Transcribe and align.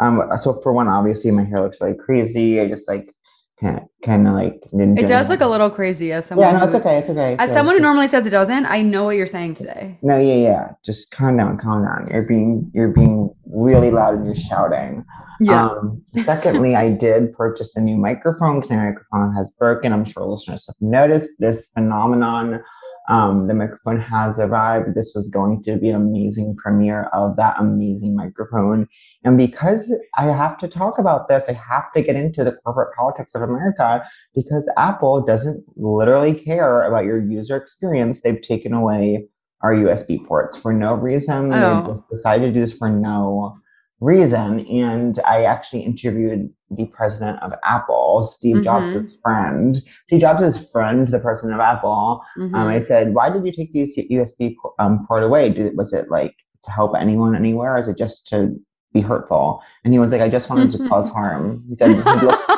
Um, 0.00 0.22
so 0.36 0.60
for 0.60 0.72
one, 0.72 0.88
obviously 0.88 1.30
my 1.30 1.44
hair 1.44 1.60
looks 1.60 1.80
really 1.80 1.96
crazy. 1.96 2.60
I 2.60 2.66
just 2.66 2.88
like 2.88 3.12
kind 3.60 3.78
of, 3.78 3.82
kind 4.04 4.28
of 4.28 4.34
like 4.34 4.60
didn't 4.70 4.98
It 4.98 5.06
does 5.06 5.28
look 5.28 5.40
a 5.40 5.46
little 5.46 5.70
crazy 5.70 6.12
as 6.12 6.26
someone. 6.26 6.46
Yeah, 6.46 6.58
no, 6.58 6.64
it's 6.66 6.74
okay. 6.74 6.98
It's 6.98 7.08
okay. 7.08 7.36
As 7.38 7.50
it's 7.50 7.56
someone 7.56 7.76
who 7.76 7.82
normally 7.82 8.08
says 8.08 8.26
it 8.26 8.30
doesn't, 8.30 8.66
I 8.66 8.82
know 8.82 9.04
what 9.04 9.16
you're 9.16 9.26
saying 9.26 9.54
today. 9.56 9.98
No, 10.02 10.16
yeah, 10.16 10.34
yeah. 10.34 10.72
Just 10.84 11.10
calm 11.10 11.36
down, 11.36 11.58
calm 11.58 11.84
down. 11.84 12.06
You're 12.10 12.26
being 12.26 12.70
you're 12.74 12.88
being 12.88 13.34
really 13.46 13.90
loud 13.90 14.14
and 14.14 14.26
you're 14.26 14.34
shouting. 14.34 15.04
Um, 15.48 16.02
secondly, 16.16 16.74
I 16.74 16.90
did 16.90 17.32
purchase 17.32 17.76
a 17.76 17.80
new 17.80 17.96
microphone 17.96 18.56
because 18.56 18.70
my 18.70 18.86
microphone 18.86 19.34
has 19.34 19.52
broken. 19.52 19.92
I'm 19.92 20.04
sure 20.04 20.24
listeners 20.24 20.66
have 20.66 20.76
noticed 20.80 21.38
this 21.38 21.68
phenomenon. 21.68 22.62
Um, 23.08 23.48
the 23.48 23.54
microphone 23.54 24.00
has 24.00 24.38
arrived. 24.38 24.94
This 24.94 25.12
was 25.14 25.28
going 25.28 25.62
to 25.62 25.76
be 25.76 25.88
an 25.88 25.96
amazing 25.96 26.56
premiere 26.56 27.04
of 27.14 27.36
that 27.36 27.58
amazing 27.58 28.14
microphone. 28.14 28.86
And 29.24 29.38
because 29.38 29.94
I 30.16 30.26
have 30.26 30.58
to 30.58 30.68
talk 30.68 30.98
about 30.98 31.28
this, 31.28 31.48
I 31.48 31.54
have 31.54 31.90
to 31.92 32.02
get 32.02 32.16
into 32.16 32.44
the 32.44 32.52
corporate 32.52 32.94
politics 32.96 33.34
of 33.34 33.42
America 33.42 34.04
because 34.34 34.70
Apple 34.76 35.24
doesn't 35.24 35.64
literally 35.76 36.34
care 36.34 36.82
about 36.82 37.04
your 37.04 37.18
user 37.18 37.56
experience. 37.56 38.20
They've 38.20 38.40
taken 38.40 38.74
away 38.74 39.26
our 39.62 39.74
USB 39.74 40.24
ports 40.24 40.56
for 40.56 40.72
no 40.72 40.94
reason. 40.94 41.50
Oh. 41.52 41.82
They 41.82 41.90
just 41.90 42.08
decided 42.10 42.48
to 42.48 42.52
do 42.52 42.60
this 42.60 42.72
for 42.72 42.90
no 42.90 43.58
reason. 44.00 44.60
And 44.66 45.18
I 45.26 45.44
actually 45.44 45.80
interviewed 45.80 46.50
the 46.70 46.86
president 46.86 47.42
of 47.42 47.52
Apple, 47.64 48.22
Steve 48.22 48.56
Mhm. 48.56 48.64
Jobs' 48.64 49.16
friend. 49.22 49.82
Steve 50.06 50.20
Jobs' 50.20 50.70
friend, 50.70 51.08
the 51.08 51.18
president 51.18 51.54
of 51.54 51.60
Apple. 51.60 52.22
Mhm. 52.36 52.54
Um, 52.54 52.68
I 52.68 52.80
said, 52.80 53.14
why 53.14 53.30
did 53.30 53.44
you 53.44 53.52
take 53.52 53.72
the 53.72 53.90
USB 54.10 54.56
um, 54.78 55.06
port 55.06 55.22
away? 55.22 55.50
Did, 55.50 55.76
was 55.76 55.92
it 55.92 56.10
like 56.10 56.34
to 56.64 56.70
help 56.70 56.94
anyone 56.96 57.34
anywhere? 57.34 57.74
Or 57.74 57.78
is 57.78 57.88
it 57.88 57.96
just 57.96 58.26
to 58.28 58.54
be 59.00 59.06
hurtful? 59.06 59.62
And 59.84 59.92
he 59.92 59.98
was 59.98 60.12
like, 60.12 60.20
I 60.20 60.28
just 60.28 60.50
wanted 60.50 60.70
to 60.72 60.88
cause 60.88 61.06
mm-hmm. 61.06 61.18
harm. 61.18 61.64
He 61.68 61.74
said, 61.74 61.90
he 61.90 61.96
looked 61.96 62.48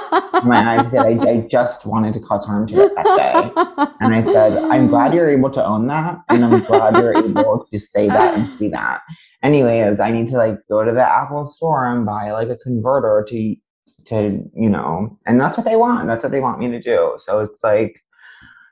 my 0.44 0.74
eyes, 0.74 0.84
he 0.84 0.90
said, 0.90 1.06
I, 1.06 1.30
I 1.30 1.36
just 1.48 1.86
wanted 1.86 2.14
to 2.14 2.20
cause 2.20 2.44
harm 2.44 2.66
to 2.68 2.74
you 2.74 2.94
that 2.94 3.16
day. 3.16 3.90
And 4.00 4.14
I 4.14 4.22
said, 4.22 4.56
I'm 4.56 4.88
glad 4.88 5.14
you're 5.14 5.30
able 5.30 5.50
to 5.50 5.64
own 5.64 5.86
that. 5.88 6.18
And 6.28 6.44
I'm 6.44 6.60
glad 6.60 6.96
you're 6.96 7.16
able 7.16 7.64
to 7.70 7.78
say 7.78 8.08
that 8.08 8.34
and 8.34 8.50
see 8.52 8.68
that. 8.68 9.02
Anyways, 9.42 10.00
I 10.00 10.10
need 10.10 10.28
to 10.28 10.36
like 10.36 10.58
go 10.68 10.84
to 10.84 10.92
the 10.92 11.04
Apple 11.04 11.46
store 11.46 11.86
and 11.86 12.06
buy 12.06 12.30
like 12.30 12.48
a 12.48 12.56
converter 12.56 13.24
to, 13.28 13.56
to, 14.06 14.50
you 14.54 14.70
know, 14.70 15.18
and 15.26 15.40
that's 15.40 15.56
what 15.56 15.66
they 15.66 15.76
want. 15.76 16.08
That's 16.08 16.24
what 16.24 16.32
they 16.32 16.40
want 16.40 16.58
me 16.58 16.70
to 16.70 16.80
do. 16.80 17.14
So 17.18 17.38
it's 17.38 17.62
like 17.62 18.00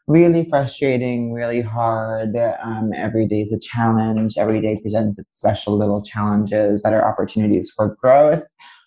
really 0.08 0.48
frustrating, 0.48 1.32
really 1.32 1.60
hard. 1.60 2.34
Um, 2.64 2.92
every 2.96 3.26
day 3.26 3.42
is 3.42 3.52
a 3.52 3.60
challenge. 3.60 4.38
Every 4.38 4.60
day 4.60 4.78
presents 4.80 5.18
its 5.18 5.38
special 5.38 5.76
little 5.76 6.02
challenges 6.02 6.82
that 6.82 6.94
are 6.94 7.06
opportunities 7.06 7.70
for 7.76 7.96
growth, 8.00 8.42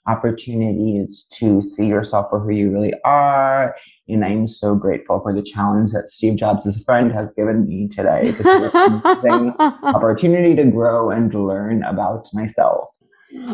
opportunities 0.08 1.28
to 1.34 1.62
see 1.62 1.88
yourself 1.88 2.28
for 2.32 2.40
who 2.40 2.50
you 2.50 2.72
really 2.72 2.94
are, 3.06 3.76
and 4.10 4.26
I'm 4.26 4.48
so 4.48 4.76
grateful 4.76 5.22
for 5.22 5.34
the 5.34 5.44
challenge 5.44 5.92
that 5.92 6.10
Steve 6.10 6.38
Jobs' 6.38 6.84
friend 6.84 7.12
has 7.14 7.34
given 7.34 7.68
me 7.68 7.88
today. 7.88 8.32
This 8.32 8.46
is 8.46 8.72
an 8.76 9.54
opportunity 9.84 10.56
to 10.56 10.66
grow 10.66 11.12
and 11.12 11.34
learn 11.34 11.84
about 11.84 12.28
myself. 12.34 12.90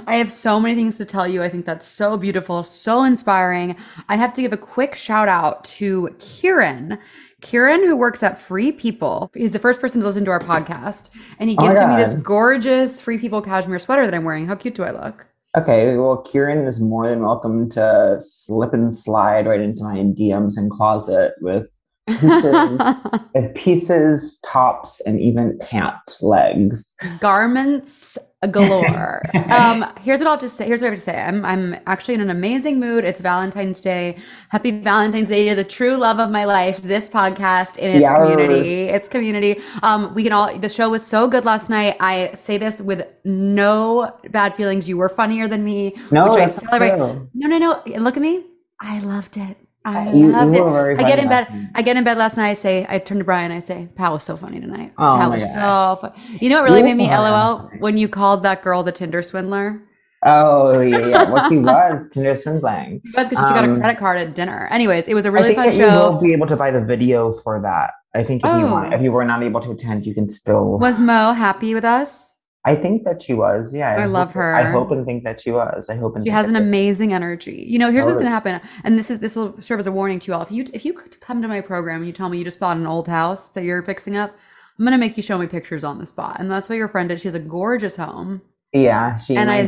I 0.08 0.16
have 0.16 0.32
so 0.32 0.60
many 0.60 0.74
things 0.74 0.98
to 0.98 1.06
tell 1.06 1.28
you. 1.28 1.44
I 1.44 1.50
think 1.50 1.66
that's 1.66 1.88
so 1.88 2.18
beautiful, 2.18 2.64
so 2.64 3.04
inspiring. 3.04 3.76
I 4.10 4.16
have 4.16 4.34
to 4.34 4.42
give 4.42 4.54
a 4.54 4.58
quick 4.58 4.96
shout 4.96 5.28
out 5.28 5.64
to 5.66 6.10
Kieran. 6.20 6.98
Kieran, 7.42 7.84
who 7.84 7.96
works 7.96 8.24
at 8.24 8.42
Free 8.42 8.72
People, 8.72 9.30
he's 9.36 9.52
the 9.52 9.60
first 9.60 9.80
person 9.80 10.02
to 10.02 10.08
listen 10.08 10.26
to 10.26 10.32
our 10.32 10.40
podcast, 10.40 11.12
and 11.38 11.50
he 11.50 11.56
Oh 11.60 11.68
gifted 11.68 11.88
me 11.88 11.96
this 11.96 12.16
gorgeous 12.16 13.00
Free 13.00 13.20
People 13.20 13.44
cashmere 13.44 13.78
sweater 13.78 14.06
that 14.06 14.14
I'm 14.14 14.24
wearing. 14.24 14.48
How 14.48 14.56
cute 14.56 14.74
do 14.74 14.84
I 14.84 14.90
look? 14.90 15.28
Okay, 15.56 15.98
well, 15.98 16.18
Kieran 16.18 16.66
is 16.66 16.82
more 16.82 17.08
than 17.08 17.22
welcome 17.22 17.70
to 17.72 18.18
slip 18.20 18.74
and 18.74 18.94
slide 18.94 19.46
right 19.46 19.62
into 19.62 19.84
my 19.84 19.98
DMs 19.98 20.58
and 20.58 20.72
closet 20.72 21.36
with 21.40 21.70
pieces, 22.08 23.36
pieces, 23.56 24.40
tops, 24.46 25.02
and 25.02 25.20
even 25.20 25.58
pant 25.60 26.18
legs. 26.22 26.96
Garments 27.20 28.18
galore. 28.52 29.22
um, 29.52 29.86
here's 30.02 30.20
what 30.20 30.28
I'll 30.28 30.38
just 30.38 30.56
say. 30.58 30.66
Here's 30.66 30.82
what 30.82 30.88
I 30.88 30.90
have 30.92 31.00
to 31.00 31.04
say. 31.06 31.18
I'm 31.18 31.44
I'm 31.44 31.76
actually 31.88 32.14
in 32.14 32.22
an 32.22 32.30
amazing 32.30 32.80
mood. 32.80 33.04
It's 33.04 33.20
Valentine's 33.20 33.82
Day. 33.82 34.18
Happy 34.50 34.72
Valentine's 34.82 35.30
Day 35.30 35.50
to 35.50 35.56
the 35.56 35.64
true 35.64 35.96
love 35.96 36.20
of 36.20 36.30
my 36.30 36.46
life. 36.46 36.82
This 36.82 37.10
podcast 37.10 37.78
and 37.82 37.94
its 37.98 38.02
Yes. 38.02 38.18
community. 38.18 38.84
Its 38.84 39.10
community. 39.10 39.62
Um, 39.84 40.14
we 40.14 40.24
can 40.24 40.32
all. 40.32 40.58
The 40.58 40.70
show 40.70 40.90
was 40.90 41.06
so 41.06 41.28
good 41.28 41.46
last 41.46 41.70
night. 41.70 41.96
I 42.00 42.32
say 42.34 42.58
this 42.58 42.82
with 42.82 43.08
no 43.26 44.12
bad 44.30 44.56
feelings. 44.56 44.88
You 44.88 44.98
were 44.98 45.10
funnier 45.10 45.48
than 45.48 45.64
me. 45.64 45.96
No, 46.12 46.30
which 46.30 46.40
I 46.40 46.48
celebrate. 46.48 46.98
No, 46.98 47.48
no, 47.48 47.58
no. 47.58 47.82
Look 47.98 48.18
at 48.18 48.22
me. 48.22 48.46
I 48.80 49.00
loved 49.00 49.38
it. 49.38 49.58
I 49.88 50.12
You- 50.12 50.26
you 50.28 50.32
loved 50.32 50.54
it. 50.56 50.64
were 50.64 50.72
very 50.72 50.98
I 50.98 51.04
get 51.04 51.20
in 51.20 51.30
bed. 51.30 51.48
night. 51.50 51.70
I 51.76 51.82
get 51.82 51.96
in 51.98 52.04
bed 52.04 52.18
last 52.18 52.36
night. 52.38 52.50
I 52.50 52.54
say, 52.56 52.86
I 52.90 53.00
turn 53.00 53.20
to 53.20 53.24
Brian. 53.24 53.52
I 53.52 53.60
say, 53.62 53.88
Pal 53.96 54.14
was 54.14 54.24
so 54.24 54.36
funny 54.36 54.60
tonight. 54.60 54.92
Oh 54.98 55.18
my 55.18 55.28
was 55.30 55.42
gosh. 55.44 55.54
so 55.54 56.02
fun. 56.02 56.12
You 56.42 56.50
know 56.50 56.56
what 56.58 56.66
really 56.66 56.80
You 56.80 56.86
made 56.96 56.98
me 56.98 57.08
LOL 57.10 57.70
when 57.80 57.98
you 57.98 58.08
called 58.10 58.44
that 58.44 58.62
girl 58.64 58.84
the 58.84 58.92
Tinder 58.92 59.22
swindler. 59.24 59.82
Oh 60.26 60.82
yeah, 60.82 60.98
yeah. 61.08 61.32
Well, 61.32 61.50
he 61.50 61.58
was 61.72 62.10
Tinder 62.10 62.36
swindling. 62.36 63.02
It 63.06 63.16
was 63.18 63.30
because 63.30 63.46
she 63.46 63.54
took 63.54 63.58
out 63.58 63.66
a 63.66 63.72
Um, 63.72 63.80
credit 63.80 63.98
card 64.00 64.18
at 64.18 64.36
dinner. 64.36 64.68
Anyways, 64.72 65.08
it 65.08 65.14
was 65.14 65.26
a 65.26 65.32
really 65.32 65.54
fun 65.56 65.72
show. 65.72 65.78
you 65.80 65.86
will 65.88 66.20
be 66.20 66.34
able 66.34 66.48
to 66.48 66.58
buy 66.58 66.72
the 66.72 66.82
video 66.84 67.34
for 67.44 67.62
that. 67.62 67.92
I 68.16 68.24
think 68.24 68.42
if 68.44 68.50
you 68.60 68.66
want, 68.66 68.92
Oh. 68.94 68.96
if 68.98 69.02
you 69.04 69.12
were 69.12 69.24
not 69.24 69.44
able 69.44 69.62
to 69.62 69.72
attend, 69.72 70.06
you 70.08 70.14
can 70.16 70.30
still. 70.30 70.80
Was 70.80 71.00
Mo 71.00 71.34
happy 71.34 71.74
with 71.76 71.86
us? 71.86 72.27
I 72.68 72.76
think 72.76 73.04
that 73.06 73.24
she 73.24 73.34
was. 73.34 73.74
Yeah, 73.74 73.96
I 73.96 74.06
love 74.06 74.34
hope- 74.34 74.44
I 74.44 74.64
hope 74.70 74.92
and 74.92 75.06
think 75.06 75.24
that 75.24 75.40
she 75.42 75.52
was. 75.52 75.90
I 75.90 75.96
hope 75.96 76.16
and 76.16 76.26
She 76.26 76.32
has 76.32 76.48
an 76.50 76.56
amazing 76.58 77.14
energy. 77.14 77.66
You 77.68 77.80
know, 77.80 77.90
here's 77.92 78.06
what's 78.06 78.18
gonna 78.18 78.30
happen, 78.30 78.60
and 78.84 79.00
this 79.00 79.10
is 79.10 79.20
this 79.20 79.36
will 79.36 79.56
serve 79.62 79.80
as 79.80 79.88
a 79.88 79.92
warning 79.92 80.20
to 80.20 80.28
you 80.28 80.34
all. 80.36 80.42
If 80.44 80.52
you 80.52 80.66
if 80.74 80.84
you 80.86 80.94
could 80.94 81.20
come 81.22 81.42
to 81.42 81.48
my 81.48 81.62
program 81.62 81.98
and 82.02 82.08
you 82.08 82.14
tell 82.14 82.30
me 82.30 82.38
you 82.38 82.44
just 82.44 82.60
bought 82.60 82.78
an 82.78 82.86
old 82.86 83.08
house 83.08 83.50
that 83.52 83.64
you're 83.64 83.82
fixing 83.84 84.18
up, 84.18 84.32
I'm 84.78 84.86
gonna 84.86 84.98
make 84.98 85.16
you 85.18 85.24
show 85.24 85.38
me 85.38 85.48
pictures 85.48 85.84
on 85.84 85.98
the 85.98 86.06
spot, 86.06 86.38
and 86.40 86.52
that's 86.52 86.68
what 86.70 86.76
your 86.78 86.90
friend 86.90 87.08
did. 87.10 87.22
She 87.22 87.28
has 87.30 87.36
a 87.36 87.40
gorgeous 87.40 87.96
home, 87.96 88.42
Yeah, 88.74 89.16
she 89.16 89.38
and 89.38 89.50
I 89.50 89.68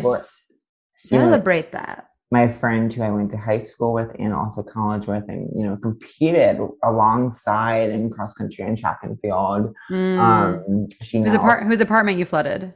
celebrate 0.95 1.71
that. 1.71 2.06
my 2.31 2.47
friend 2.47 2.94
who 2.94 3.01
I 3.01 3.09
went 3.09 3.31
to 3.31 3.38
high 3.38 3.59
school 3.59 3.94
with 3.94 4.13
and 4.19 4.33
also 4.33 4.62
college 4.62 5.07
with, 5.07 5.24
and 5.29 5.50
you 5.56 5.65
know, 5.65 5.77
competed 5.77 6.59
alongside 6.83 7.89
in 7.89 8.09
cross 8.09 8.33
country 8.33 8.65
and 8.65 8.77
track 8.77 9.00
and 9.03 9.18
field. 9.21 9.74
Mm. 9.91 10.19
Um, 10.19 10.88
she 11.01 11.19
whose 11.19 11.33
now- 11.33 11.39
apart 11.39 11.63
whose 11.63 11.81
apartment 11.81 12.18
you 12.19 12.25
flooded? 12.25 12.74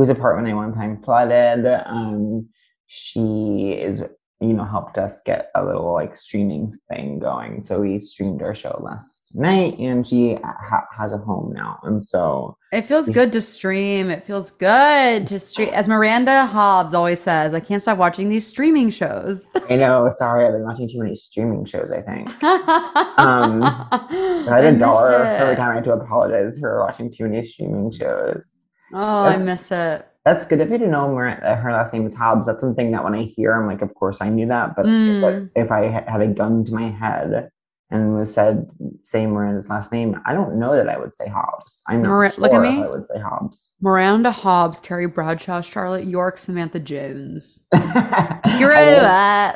Whose 0.00 0.08
apartment 0.08 0.48
I 0.48 0.54
one 0.54 0.72
time 0.74 1.02
flooded. 1.02 1.66
Um, 1.66 2.48
she 2.86 3.72
is 3.78 4.02
you 4.40 4.54
know, 4.54 4.64
helped 4.64 4.96
us 4.96 5.20
get 5.20 5.50
a 5.54 5.62
little 5.62 5.92
like 5.92 6.16
streaming 6.16 6.74
thing 6.88 7.18
going. 7.18 7.62
So 7.62 7.80
we 7.80 8.00
streamed 8.00 8.40
our 8.40 8.54
show 8.54 8.80
last 8.82 9.34
night, 9.34 9.78
and 9.78 10.06
she 10.06 10.38
ha- 10.42 10.86
has 10.96 11.12
a 11.12 11.18
home 11.18 11.52
now, 11.54 11.78
and 11.82 12.02
so 12.02 12.56
It 12.72 12.86
feels 12.86 13.10
good 13.10 13.32
to 13.32 13.42
stream. 13.42 14.08
It 14.08 14.24
feels 14.24 14.50
good 14.50 15.26
to 15.26 15.38
stream. 15.38 15.68
As 15.68 15.88
Miranda 15.88 16.46
Hobbs 16.46 16.94
always 16.94 17.20
says, 17.20 17.52
I 17.52 17.60
can't 17.60 17.82
stop 17.82 17.98
watching 17.98 18.30
these 18.30 18.46
streaming 18.46 18.88
shows. 18.88 19.50
I 19.68 19.76
know. 19.76 20.08
Sorry, 20.08 20.46
I've 20.46 20.52
been 20.52 20.64
watching 20.64 20.88
too 20.88 21.00
many 21.00 21.14
streaming 21.14 21.66
shows. 21.66 21.92
I 21.92 22.00
think. 22.00 22.30
Um, 23.20 23.62
I 23.62 24.62
miss 24.62 24.76
adore 24.76 25.10
her 25.10 25.24
every 25.24 25.56
time 25.56 25.72
I 25.72 25.74
have 25.74 25.84
to 25.84 25.92
apologize 25.92 26.58
for 26.58 26.78
watching 26.80 27.12
too 27.12 27.24
many 27.24 27.44
streaming 27.44 27.90
shows. 27.90 28.50
Oh, 28.92 29.24
I 29.24 29.36
miss 29.36 29.70
it. 29.70 30.06
That's 30.24 30.44
good. 30.44 30.60
If 30.60 30.68
you 30.70 30.78
didn't 30.78 30.90
know 30.90 31.14
Miranda, 31.14 31.56
her 31.56 31.72
last 31.72 31.94
name 31.94 32.06
is 32.06 32.14
Hobbs, 32.14 32.46
that's 32.46 32.60
something 32.60 32.90
that 32.90 33.02
when 33.02 33.14
I 33.14 33.22
hear, 33.22 33.54
I'm 33.54 33.66
like, 33.66 33.82
of 33.82 33.94
course 33.94 34.18
I 34.20 34.28
knew 34.28 34.46
that. 34.46 34.76
But, 34.76 34.86
Mm. 34.86 35.20
but 35.54 35.60
if 35.60 35.70
I 35.70 35.84
had 35.84 36.20
a 36.20 36.28
gun 36.28 36.62
to 36.64 36.74
my 36.74 36.90
head 36.90 37.48
and 37.90 38.14
was 38.14 38.32
said, 38.32 38.70
say 39.02 39.26
Miranda's 39.26 39.70
last 39.70 39.92
name, 39.92 40.20
I 40.26 40.34
don't 40.34 40.58
know 40.58 40.74
that 40.74 40.88
I 40.88 40.98
would 40.98 41.14
say 41.14 41.26
Hobbs. 41.26 41.82
I'm 41.88 42.02
not 42.02 42.34
sure 42.34 42.42
look 42.42 42.52
at 42.52 42.60
me. 42.60 42.82
I 42.82 42.88
would 42.88 43.06
say 43.08 43.18
Hobbs. 43.18 43.74
Miranda 43.80 44.30
Hobbs, 44.30 44.78
Carrie 44.78 45.06
Bradshaw, 45.06 45.62
Charlotte 45.62 46.06
York, 46.06 46.38
Samantha 46.38 46.80
Jones. 46.80 47.64
You're 47.74 48.72
You're 48.72 49.00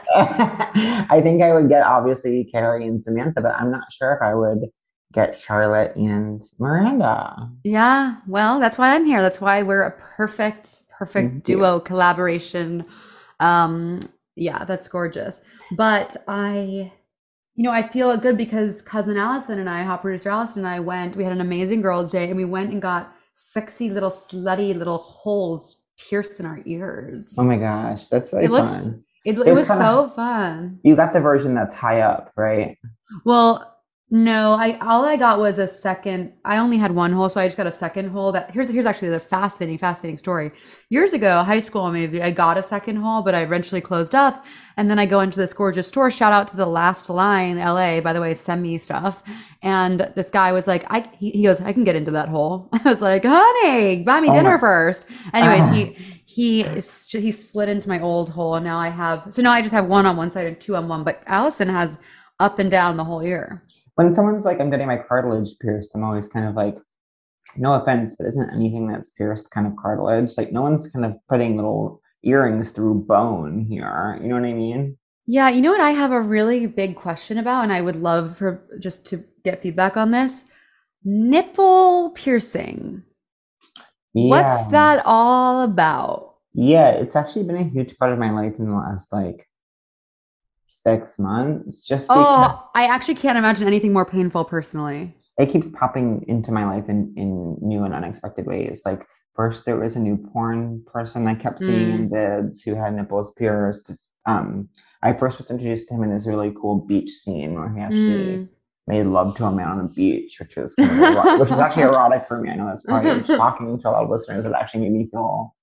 I 0.16 1.20
think 1.22 1.42
I 1.42 1.52
would 1.52 1.68
get 1.68 1.84
obviously 1.84 2.44
Carrie 2.44 2.86
and 2.86 3.02
Samantha, 3.02 3.42
but 3.42 3.54
I'm 3.54 3.70
not 3.70 3.92
sure 3.92 4.14
if 4.14 4.22
I 4.22 4.34
would 4.34 4.70
get 5.14 5.36
Charlotte 5.36 5.94
and 5.96 6.42
Miranda. 6.58 7.48
Yeah, 7.62 8.16
well, 8.26 8.58
that's 8.60 8.76
why 8.76 8.94
I'm 8.94 9.04
here. 9.06 9.22
That's 9.22 9.40
why 9.40 9.62
we're 9.62 9.82
a 9.82 9.92
perfect, 9.92 10.82
perfect 10.90 11.48
you. 11.48 11.56
duo 11.56 11.80
collaboration. 11.80 12.84
Um, 13.40 14.00
yeah, 14.36 14.64
that's 14.64 14.88
gorgeous. 14.88 15.40
But 15.76 16.16
I, 16.28 16.92
you 17.54 17.62
know, 17.64 17.70
I 17.70 17.82
feel 17.82 18.16
good 18.16 18.36
because 18.36 18.82
cousin 18.82 19.16
Allison 19.16 19.58
and 19.60 19.70
I, 19.70 19.84
hot 19.84 20.02
producer 20.02 20.30
Allison 20.30 20.58
and 20.64 20.68
I 20.68 20.80
went, 20.80 21.16
we 21.16 21.22
had 21.24 21.32
an 21.32 21.40
amazing 21.40 21.80
girls' 21.80 22.10
day 22.10 22.28
and 22.28 22.36
we 22.36 22.44
went 22.44 22.70
and 22.72 22.82
got 22.82 23.14
sexy 23.32 23.90
little 23.90 24.10
slutty 24.10 24.76
little 24.76 24.98
holes 24.98 25.78
pierced 26.08 26.40
in 26.40 26.46
our 26.46 26.58
ears. 26.66 27.34
Oh 27.38 27.44
my 27.44 27.56
gosh, 27.56 28.08
that's 28.08 28.32
really 28.32 28.46
It 28.46 28.50
looks- 28.50 28.72
fun. 28.84 29.04
It, 29.24 29.38
it 29.38 29.44
They're 29.46 29.54
was 29.54 29.68
kinda- 29.68 29.82
so 29.82 30.08
fun. 30.10 30.80
You 30.82 30.94
got 30.96 31.14
the 31.14 31.20
version 31.20 31.54
that's 31.54 31.74
high 31.74 32.00
up, 32.02 32.30
right? 32.36 32.76
Well, 33.24 33.73
no, 34.10 34.52
I 34.52 34.78
all 34.80 35.04
I 35.04 35.16
got 35.16 35.38
was 35.38 35.58
a 35.58 35.66
second. 35.66 36.34
I 36.44 36.58
only 36.58 36.76
had 36.76 36.92
one 36.94 37.10
hole, 37.12 37.28
so 37.30 37.40
I 37.40 37.46
just 37.46 37.56
got 37.56 37.66
a 37.66 37.72
second 37.72 38.10
hole. 38.10 38.32
That 38.32 38.50
here's 38.50 38.68
here's 38.68 38.84
actually 38.84 39.08
the 39.08 39.18
fascinating, 39.18 39.78
fascinating 39.78 40.18
story. 40.18 40.52
Years 40.90 41.14
ago, 41.14 41.42
high 41.42 41.60
school, 41.60 41.90
maybe 41.90 42.22
I 42.22 42.30
got 42.30 42.58
a 42.58 42.62
second 42.62 42.96
hole, 42.96 43.22
but 43.22 43.34
I 43.34 43.42
eventually 43.42 43.80
closed 43.80 44.14
up. 44.14 44.44
And 44.76 44.90
then 44.90 44.98
I 44.98 45.06
go 45.06 45.20
into 45.20 45.38
this 45.38 45.54
gorgeous 45.54 45.88
store. 45.88 46.10
Shout 46.10 46.32
out 46.32 46.46
to 46.48 46.56
the 46.56 46.66
Last 46.66 47.08
Line, 47.08 47.56
LA, 47.58 48.00
by 48.02 48.12
the 48.12 48.20
way, 48.20 48.34
send 48.34 48.62
me 48.62 48.76
stuff. 48.76 49.22
And 49.62 50.12
this 50.14 50.30
guy 50.30 50.52
was 50.52 50.66
like, 50.68 50.84
I 50.90 51.10
he, 51.18 51.30
he 51.30 51.42
goes, 51.44 51.60
I 51.62 51.72
can 51.72 51.82
get 51.84 51.96
into 51.96 52.10
that 52.10 52.28
hole. 52.28 52.68
I 52.72 52.82
was 52.88 53.00
like, 53.00 53.24
honey, 53.24 54.02
buy 54.04 54.20
me 54.20 54.28
Oh 54.28 54.34
dinner 54.34 54.52
my- 54.54 54.60
first. 54.60 55.06
Anyways, 55.32 55.70
he 55.70 55.96
he 56.26 56.62
he 56.62 57.32
slid 57.32 57.70
into 57.70 57.88
my 57.88 58.00
old 58.00 58.28
hole, 58.28 58.54
and 58.56 58.64
now 58.64 58.78
I 58.78 58.90
have 58.90 59.26
so 59.30 59.40
now 59.40 59.52
I 59.52 59.62
just 59.62 59.72
have 59.72 59.86
one 59.86 60.04
on 60.04 60.16
one 60.18 60.30
side 60.30 60.46
and 60.46 60.60
two 60.60 60.76
on 60.76 60.88
one. 60.88 61.04
But 61.04 61.22
Allison 61.26 61.70
has 61.70 61.98
up 62.38 62.58
and 62.58 62.70
down 62.70 62.96
the 62.98 63.04
whole 63.04 63.20
ear. 63.22 63.62
When 63.96 64.12
someone's 64.12 64.44
like, 64.44 64.60
I'm 64.60 64.70
getting 64.70 64.88
my 64.88 64.96
cartilage 64.96 65.58
pierced, 65.60 65.94
I'm 65.94 66.04
always 66.04 66.28
kind 66.28 66.48
of 66.48 66.54
like, 66.54 66.76
no 67.56 67.74
offense, 67.74 68.16
but 68.16 68.26
isn't 68.26 68.50
anything 68.52 68.88
that's 68.88 69.10
pierced 69.10 69.50
kind 69.50 69.66
of 69.66 69.76
cartilage? 69.76 70.36
Like, 70.36 70.52
no 70.52 70.62
one's 70.62 70.88
kind 70.88 71.04
of 71.04 71.14
putting 71.28 71.56
little 71.56 72.00
earrings 72.22 72.70
through 72.70 73.04
bone 73.06 73.66
here. 73.68 74.18
You 74.20 74.28
know 74.28 74.34
what 74.34 74.44
I 74.44 74.52
mean? 74.52 74.98
Yeah, 75.26 75.48
you 75.48 75.62
know 75.62 75.70
what 75.70 75.80
I 75.80 75.90
have 75.90 76.12
a 76.12 76.20
really 76.20 76.66
big 76.66 76.96
question 76.96 77.38
about, 77.38 77.62
and 77.62 77.72
I 77.72 77.80
would 77.80 77.96
love 77.96 78.36
for 78.36 78.66
just 78.80 79.06
to 79.06 79.24
get 79.44 79.62
feedback 79.62 79.96
on 79.96 80.10
this. 80.10 80.44
Nipple 81.04 82.10
piercing. 82.10 83.02
Yeah. 84.14 84.30
What's 84.30 84.70
that 84.70 85.02
all 85.04 85.62
about? 85.62 86.36
Yeah, 86.52 86.90
it's 86.90 87.16
actually 87.16 87.44
been 87.44 87.56
a 87.56 87.64
huge 87.64 87.96
part 87.98 88.12
of 88.12 88.18
my 88.18 88.30
life 88.30 88.54
in 88.58 88.66
the 88.66 88.76
last 88.76 89.12
like 89.12 89.48
six 90.84 91.18
months. 91.18 91.86
Just 91.86 92.06
Oh, 92.10 92.70
I 92.74 92.84
actually 92.86 93.14
can't 93.16 93.38
imagine 93.38 93.66
anything 93.66 93.92
more 93.92 94.04
painful 94.04 94.44
personally. 94.44 95.14
it 95.38 95.46
keeps 95.50 95.68
popping 95.70 96.24
into 96.28 96.52
my 96.52 96.64
life 96.64 96.88
in, 96.88 97.12
in 97.16 97.56
new 97.60 97.82
and 97.84 97.92
unexpected 97.94 98.46
ways. 98.46 98.82
Like 98.86 99.02
first 99.34 99.64
there 99.64 99.76
was 99.76 99.96
a 99.96 100.00
new 100.00 100.16
porn 100.16 100.84
person 100.86 101.26
I 101.26 101.34
kept 101.34 101.58
seeing 101.58 101.90
in 101.90 102.08
vids 102.10 102.62
who 102.64 102.74
had 102.76 102.94
nipples 102.94 103.32
pierced. 103.34 104.10
Um, 104.26 104.68
I 105.02 105.12
first 105.12 105.38
was 105.38 105.50
introduced 105.50 105.88
to 105.88 105.94
him 105.94 106.04
in 106.04 106.12
this 106.12 106.26
really 106.26 106.52
cool 106.60 106.76
beach 106.86 107.10
scene 107.10 107.54
where 107.54 107.68
he 107.74 107.80
actually 107.80 108.38
Mm. 108.38 108.48
made 108.86 109.04
love 109.06 109.34
to 109.36 109.44
a 109.46 109.52
man 109.52 109.68
on 109.68 109.80
a 109.80 109.88
beach, 109.88 110.38
which 110.40 110.56
was 110.56 110.74
kind 110.76 110.90
of 111.16 111.40
which 111.40 111.50
was 111.50 111.58
actually 111.58 111.82
erotic 111.90 112.26
for 112.28 112.38
me. 112.40 112.50
I 112.50 112.54
know 112.56 112.66
that's 112.66 112.84
probably 112.84 113.24
shocking 113.24 113.78
to 113.80 113.88
a 113.88 113.90
lot 113.90 114.04
of 114.04 114.10
listeners. 114.10 114.44
It 114.44 114.52
actually 114.52 114.82
made 114.84 114.92
me 114.92 115.06
feel 115.10 115.54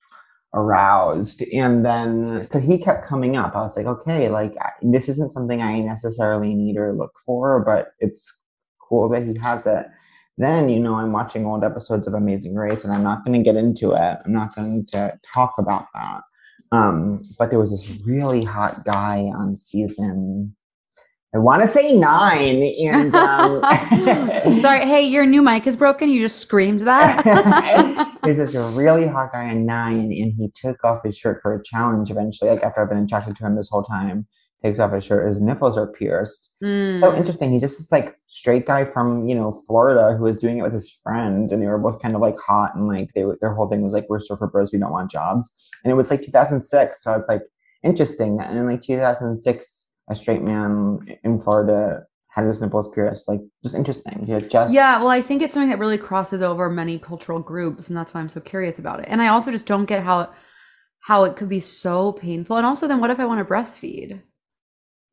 aroused. 0.54 1.44
And 1.54 1.86
then 1.86 2.44
so 2.44 2.60
he 2.60 2.78
kept 2.78 3.08
coming 3.08 3.38
up. 3.38 3.56
I 3.56 3.62
was 3.62 3.78
like, 3.78 3.86
okay, 3.86 4.30
like 4.30 4.56
this 4.82 5.08
isn't 5.10 5.32
something 5.32 5.62
I 5.62 5.80
necessarily 5.80 6.54
need 6.54 6.78
or 6.78 6.94
look 6.94 7.14
for, 7.26 7.64
but 7.64 7.94
it's 8.00 8.38
cool 8.80 9.10
that 9.10 9.26
he 9.26 9.38
has 9.40 9.66
it. 9.66 9.88
Then, 10.38 10.70
you 10.70 10.80
know, 10.80 10.96
I'm 10.96 11.12
watching 11.12 11.46
old 11.46 11.64
episodes 11.64 12.08
of 12.08 12.14
Amazing 12.14 12.56
Race 12.56 12.84
and 12.84 12.94
I'm 12.94 13.04
not 13.04 13.26
going 13.26 13.38
to 13.38 13.44
get 13.44 13.58
into 13.58 13.92
it. 13.92 14.20
I'm 14.26 14.34
not 14.34 14.56
going 14.56 14.86
to 14.88 15.18
talk 15.34 15.54
about 15.58 15.86
that. 15.94 16.22
Um, 16.72 17.20
but 17.38 17.50
there 17.50 17.60
was 17.60 17.72
this 17.72 18.00
really 18.06 18.44
hot 18.44 18.86
guy 18.86 19.30
on 19.36 19.56
season, 19.56 20.56
I 21.34 21.38
want 21.38 21.62
to 21.62 21.68
say 21.68 21.94
nine. 21.96 22.62
And 22.62 23.16
um, 23.16 23.62
Sorry, 24.60 24.86
hey, 24.86 25.08
your 25.08 25.26
new 25.26 25.42
mic 25.42 25.66
is 25.66 25.76
broken. 25.78 26.10
You 26.10 26.20
just 26.22 26.40
screamed 26.40 26.82
that. 26.82 27.24
There's 28.24 28.38
this 28.38 28.54
really 28.54 29.08
hot 29.08 29.32
guy 29.32 29.50
on 29.52 29.66
nine, 29.66 30.12
and 30.12 30.34
he 30.34 30.50
took 30.54 30.84
off 30.84 31.04
his 31.06 31.18
shirt 31.18 31.42
for 31.42 31.56
a 31.56 31.64
challenge 31.64 32.12
eventually. 32.12 32.50
Like 32.52 32.64
after 32.64 32.82
I've 32.82 32.90
been 32.90 33.04
attracted 33.04 33.38
to 33.38 33.46
him 33.46 33.56
this 33.56 33.70
whole 33.70 33.84
time, 33.84 34.28
takes 34.62 34.80
off 34.80 34.92
his 34.92 35.06
shirt. 35.06 35.26
His 35.26 35.40
nipples 35.42 35.78
are 35.78 35.88
pierced. 35.88 36.54
So 36.62 36.68
Mm. 36.68 37.18
interesting. 37.18 37.52
He's 37.54 37.62
just 37.62 37.78
this 37.78 37.92
like 37.94 38.16
straight 38.28 38.66
guy 38.66 38.84
from 38.86 39.28
you 39.28 39.34
know 39.36 39.52
Florida 39.68 40.16
who 40.18 40.24
was 40.26 40.38
doing 40.38 40.58
it 40.58 40.64
with 40.64 40.74
his 40.74 40.92
friend, 41.02 41.50
and 41.52 41.62
they 41.62 41.68
were 41.68 41.78
both 41.80 42.02
kind 42.02 42.14
of 42.14 42.20
like 42.22 42.38
hot, 42.40 42.76
and 42.76 42.88
like 42.90 43.10
they 43.16 43.24
their 43.40 43.54
whole 43.54 43.70
thing 43.70 43.82
was 43.84 43.94
like 43.94 44.06
we're 44.10 44.20
surfer 44.20 44.48
bros, 44.48 44.74
we 44.74 44.80
don't 44.80 44.92
want 44.92 45.10
jobs, 45.10 45.70
and 45.86 45.92
it 45.92 45.96
was 45.96 46.12
like 46.12 46.22
2006. 46.24 47.02
So 47.02 47.14
it's 47.14 47.30
like 47.30 47.42
interesting 47.84 48.40
and 48.42 48.60
in 48.60 48.68
like 48.68 48.82
2006, 48.82 49.88
a 50.12 50.16
straight 50.16 50.44
man 50.44 51.00
in 51.24 51.40
Florida 51.40 52.04
had 52.30 52.46
his 52.46 52.62
nipples 52.62 52.90
pierced. 52.90 53.28
Like 53.28 53.42
just 53.64 53.76
interesting. 53.76 54.26
Yeah, 54.28 54.40
just 54.40 54.74
Yeah, 54.74 55.00
well, 55.00 55.10
I 55.10 55.22
think 55.22 55.42
it's 55.42 55.54
something 55.54 55.70
that 55.70 55.80
really 55.80 55.98
crosses 55.98 56.42
over 56.42 56.70
many 56.70 57.00
cultural 57.00 57.40
groups, 57.40 57.88
and 57.90 57.98
that's 57.98 58.14
why 58.14 58.22
I'm 58.22 58.30
so 58.30 58.40
curious 58.42 58.80
about 58.80 59.00
it. 59.00 59.08
And 59.10 59.22
I 59.22 59.30
also 59.30 59.52
just 59.52 59.68
don't 59.68 59.86
get 59.86 60.04
how 60.04 60.32
how 61.02 61.24
it 61.24 61.36
could 61.36 61.50
be 61.50 61.60
so 61.60 62.12
painful. 62.14 62.58
And 62.58 62.66
also, 62.66 62.88
then 62.88 63.00
what 63.00 63.10
if 63.12 63.20
I 63.20 63.26
want 63.26 63.46
to 63.46 63.54
breastfeed? 63.54 64.22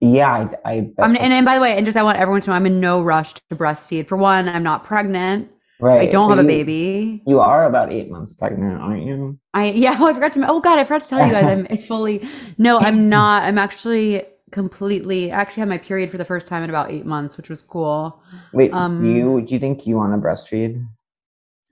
yeah. 0.01 0.33
I, 0.65 0.71
I 0.71 0.91
I'm, 1.01 1.17
and, 1.17 1.33
and 1.33 1.47
by 1.47 1.57
the 1.57 1.61
way, 1.61 1.77
and 1.77 1.85
just 1.87 1.97
I 1.99 2.03
want 2.03 2.19
everyone 2.19 2.41
to 2.43 2.51
know 2.51 2.57
I'm 2.57 2.67
in 2.67 2.81
no 2.81 3.03
rush 3.03 3.35
to 3.35 3.43
breastfeed. 3.57 4.07
For 4.09 4.17
one, 4.17 4.49
I'm 4.49 4.63
not 4.63 4.85
pregnant. 4.85 5.51
right. 5.81 6.03
I 6.03 6.07
don't 6.07 6.31
have 6.31 6.39
a 6.39 6.45
baby. 6.45 7.23
You 7.27 7.41
are 7.41 7.67
about 7.67 7.93
eight 7.93 8.11
months 8.11 8.33
pregnant, 8.33 8.81
aren't 8.81 9.05
you? 9.05 9.39
I 9.55 9.71
yeah, 9.71 9.97
oh, 10.01 10.07
I 10.07 10.13
forgot 10.13 10.33
to. 10.35 10.49
Oh 10.49 10.61
God, 10.61 10.79
I 10.79 10.85
forgot 10.85 11.03
to 11.03 11.09
tell 11.09 11.27
you 11.27 11.33
guys. 11.33 11.47
I'm 11.47 11.67
fully 11.83 12.29
no, 12.59 12.79
I'm 12.79 13.09
not. 13.17 13.43
I'm 13.45 13.59
actually 13.59 14.25
completely. 14.51 15.33
I 15.33 15.41
actually 15.41 15.61
had 15.61 15.69
my 15.69 15.79
period 15.79 16.11
for 16.11 16.19
the 16.19 16.25
first 16.25 16.47
time 16.47 16.63
in 16.63 16.71
about 16.71 16.91
eight 16.91 17.07
months, 17.07 17.37
which 17.37 17.51
was 17.51 17.63
cool. 17.63 18.23
Wait, 18.53 18.73
Um, 18.73 19.05
you 19.05 19.41
do 19.43 19.55
you 19.55 19.61
think 19.61 19.87
you 19.87 19.97
want 19.97 20.13
to 20.13 20.19
breastfeed? 20.27 20.87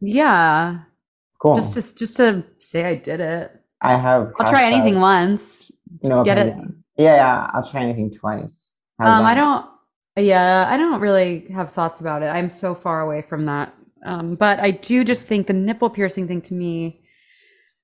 Yeah, 0.01 0.81
Cool. 1.39 1.57
just 1.57 1.75
just 1.75 1.99
just 1.99 2.17
to 2.17 2.45
say 2.59 2.85
I 2.85 2.95
did 2.95 3.21
it. 3.21 3.53
I 3.81 3.97
have. 3.97 4.33
I'll 4.41 4.51
try 4.51 4.65
anything 4.65 5.01
once. 5.01 5.71
No 6.03 6.25
get 6.25 6.39
it. 6.39 6.55
Yeah, 6.97 7.17
yeah, 7.17 7.51
I'll 7.53 7.69
try 7.69 7.83
anything 7.83 8.11
twice. 8.11 8.75
How's 8.99 9.21
Um, 9.21 9.27
I 9.27 9.35
don't. 9.35 9.67
Yeah, 10.19 10.67
I 10.69 10.77
don't 10.79 11.01
really 11.01 11.47
have 11.53 11.73
thoughts 11.73 12.01
about 12.01 12.23
it. 12.23 12.27
I'm 12.27 12.49
so 12.49 12.75
far 12.75 13.03
away 13.03 13.21
from 13.21 13.45
that. 13.47 13.75
Um, 14.05 14.35
but 14.35 14.59
I 14.61 14.71
do 14.71 15.05
just 15.05 15.27
think 15.27 15.47
the 15.47 15.53
nipple 15.53 15.91
piercing 15.91 16.27
thing 16.27 16.41
to 16.43 16.55
me. 16.55 17.03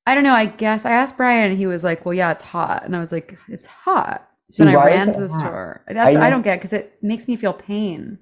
I 0.07 0.15
don't 0.15 0.25
know. 0.25 0.33
I 0.35 0.47
guess 0.47 0.85
I 0.87 0.93
asked 0.93 1.17
Brian, 1.17 1.51
and 1.51 1.59
he 1.59 1.67
was 1.67 1.85
like, 1.85 2.05
"Well, 2.07 2.15
yeah, 2.15 2.33
it's 2.33 2.43
hot," 2.43 2.85
and 2.85 2.97
I 2.97 3.01
was 3.01 3.13
like, 3.13 3.37
"It's 3.49 3.67
hot." 3.67 4.29
So 4.53 4.65
then 4.67 4.77
I 4.77 4.85
ran 4.85 5.13
to 5.15 5.21
the 5.21 5.29
hot? 5.29 5.41
store. 5.41 5.85
That's 5.89 6.15
know- 6.15 6.21
I 6.21 6.29
don't 6.31 6.43
get 6.43 6.57
because 6.59 6.73
it 6.75 6.99
makes 7.03 7.27
me 7.27 7.37
feel 7.37 7.55
pain. 7.55 8.19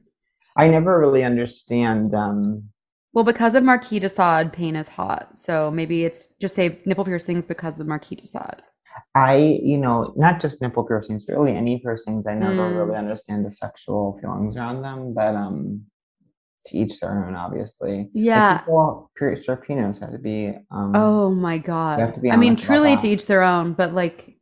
I 0.56 0.68
never 0.68 0.98
really 0.98 1.24
understand. 1.24 2.14
Um, 2.14 2.64
Well, 3.12 3.24
because 3.24 3.54
of 3.56 3.64
Marquis 3.64 3.98
de 3.98 4.08
Sade, 4.08 4.52
pain 4.52 4.76
is 4.76 4.88
hot. 4.88 5.36
So 5.36 5.70
maybe 5.70 6.04
it's 6.04 6.28
just 6.40 6.54
say 6.54 6.80
nipple 6.86 7.04
piercings 7.04 7.44
because 7.46 7.80
of 7.80 7.88
Marquis 7.88 8.14
de 8.16 8.26
Sade. 8.26 8.62
I, 9.16 9.58
you 9.62 9.78
know, 9.78 10.12
not 10.16 10.40
just 10.40 10.62
nipple 10.62 10.84
piercings, 10.84 11.24
but 11.24 11.34
really 11.34 11.56
any 11.56 11.78
piercings. 11.80 12.26
I 12.28 12.34
never 12.34 12.54
Mm. 12.54 12.76
really 12.86 12.96
understand 12.96 13.44
the 13.44 13.50
sexual 13.50 14.18
feelings 14.20 14.56
around 14.56 14.82
them, 14.82 15.12
but 15.14 15.34
um, 15.34 15.82
to 16.66 16.76
each 16.76 17.00
their 17.00 17.24
own, 17.26 17.34
obviously. 17.34 17.98
Like, 17.98 18.08
Yeah. 18.12 18.58
people 18.58 19.10
pierce 19.16 19.46
their 19.46 19.56
penis 19.56 19.98
have 20.00 20.12
to 20.12 20.18
be. 20.18 20.54
Um, 20.70 20.92
Oh 20.94 21.30
my 21.30 21.58
God. 21.58 22.20
I 22.30 22.36
mean, 22.36 22.54
truly 22.54 22.96
to 22.96 23.08
each 23.08 23.26
their 23.26 23.42
own, 23.42 23.72
but 23.72 23.92
like, 23.94 24.36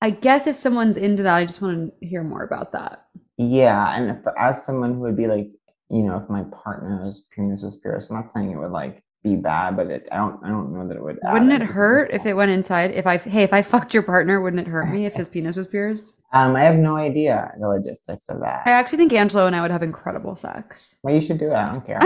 I 0.00 0.10
guess 0.10 0.46
if 0.46 0.56
someone's 0.56 0.96
into 0.96 1.22
that, 1.24 1.36
I 1.36 1.44
just 1.44 1.60
want 1.60 1.92
to 2.00 2.06
hear 2.06 2.22
more 2.22 2.44
about 2.44 2.72
that. 2.72 3.06
Yeah, 3.36 3.96
and 3.96 4.10
if, 4.10 4.18
as 4.36 4.64
someone 4.64 4.94
who 4.94 5.00
would 5.00 5.16
be 5.16 5.26
like, 5.26 5.48
you 5.90 6.02
know, 6.02 6.18
if 6.18 6.28
my 6.28 6.44
partner's 6.52 7.26
penis 7.34 7.62
was 7.62 7.78
pierced, 7.78 8.10
I'm 8.10 8.16
not 8.18 8.30
saying 8.30 8.50
it 8.50 8.58
would 8.58 8.70
like 8.72 9.02
be 9.24 9.36
bad, 9.36 9.76
but 9.76 9.88
it, 9.88 10.08
I 10.12 10.16
don't, 10.16 10.44
I 10.44 10.48
don't 10.48 10.72
know 10.72 10.86
that 10.86 10.96
it 10.96 11.02
would. 11.02 11.18
Wouldn't 11.24 11.52
it 11.52 11.62
hurt 11.62 12.10
if 12.12 12.26
it 12.26 12.34
went 12.34 12.50
inside? 12.50 12.92
If 12.92 13.06
I, 13.06 13.16
hey, 13.16 13.42
if 13.42 13.52
I 13.52 13.62
fucked 13.62 13.94
your 13.94 14.02
partner, 14.02 14.40
wouldn't 14.40 14.66
it 14.66 14.70
hurt 14.70 14.92
me 14.92 15.06
if 15.06 15.14
his 15.16 15.28
penis 15.28 15.56
was 15.56 15.66
pierced? 15.66 16.14
Um, 16.32 16.54
I 16.56 16.62
have 16.62 16.76
no 16.76 16.96
idea 16.96 17.52
the 17.58 17.68
logistics 17.68 18.28
of 18.28 18.40
that. 18.40 18.62
I 18.66 18.72
actually 18.72 18.98
think 18.98 19.12
Angelo 19.12 19.46
and 19.46 19.56
I 19.56 19.62
would 19.62 19.70
have 19.70 19.82
incredible 19.82 20.36
sex. 20.36 20.96
Well, 21.02 21.14
you 21.14 21.22
should 21.22 21.38
do 21.38 21.50
it. 21.50 21.54
I 21.54 21.72
don't 21.72 21.86
care. 21.86 21.98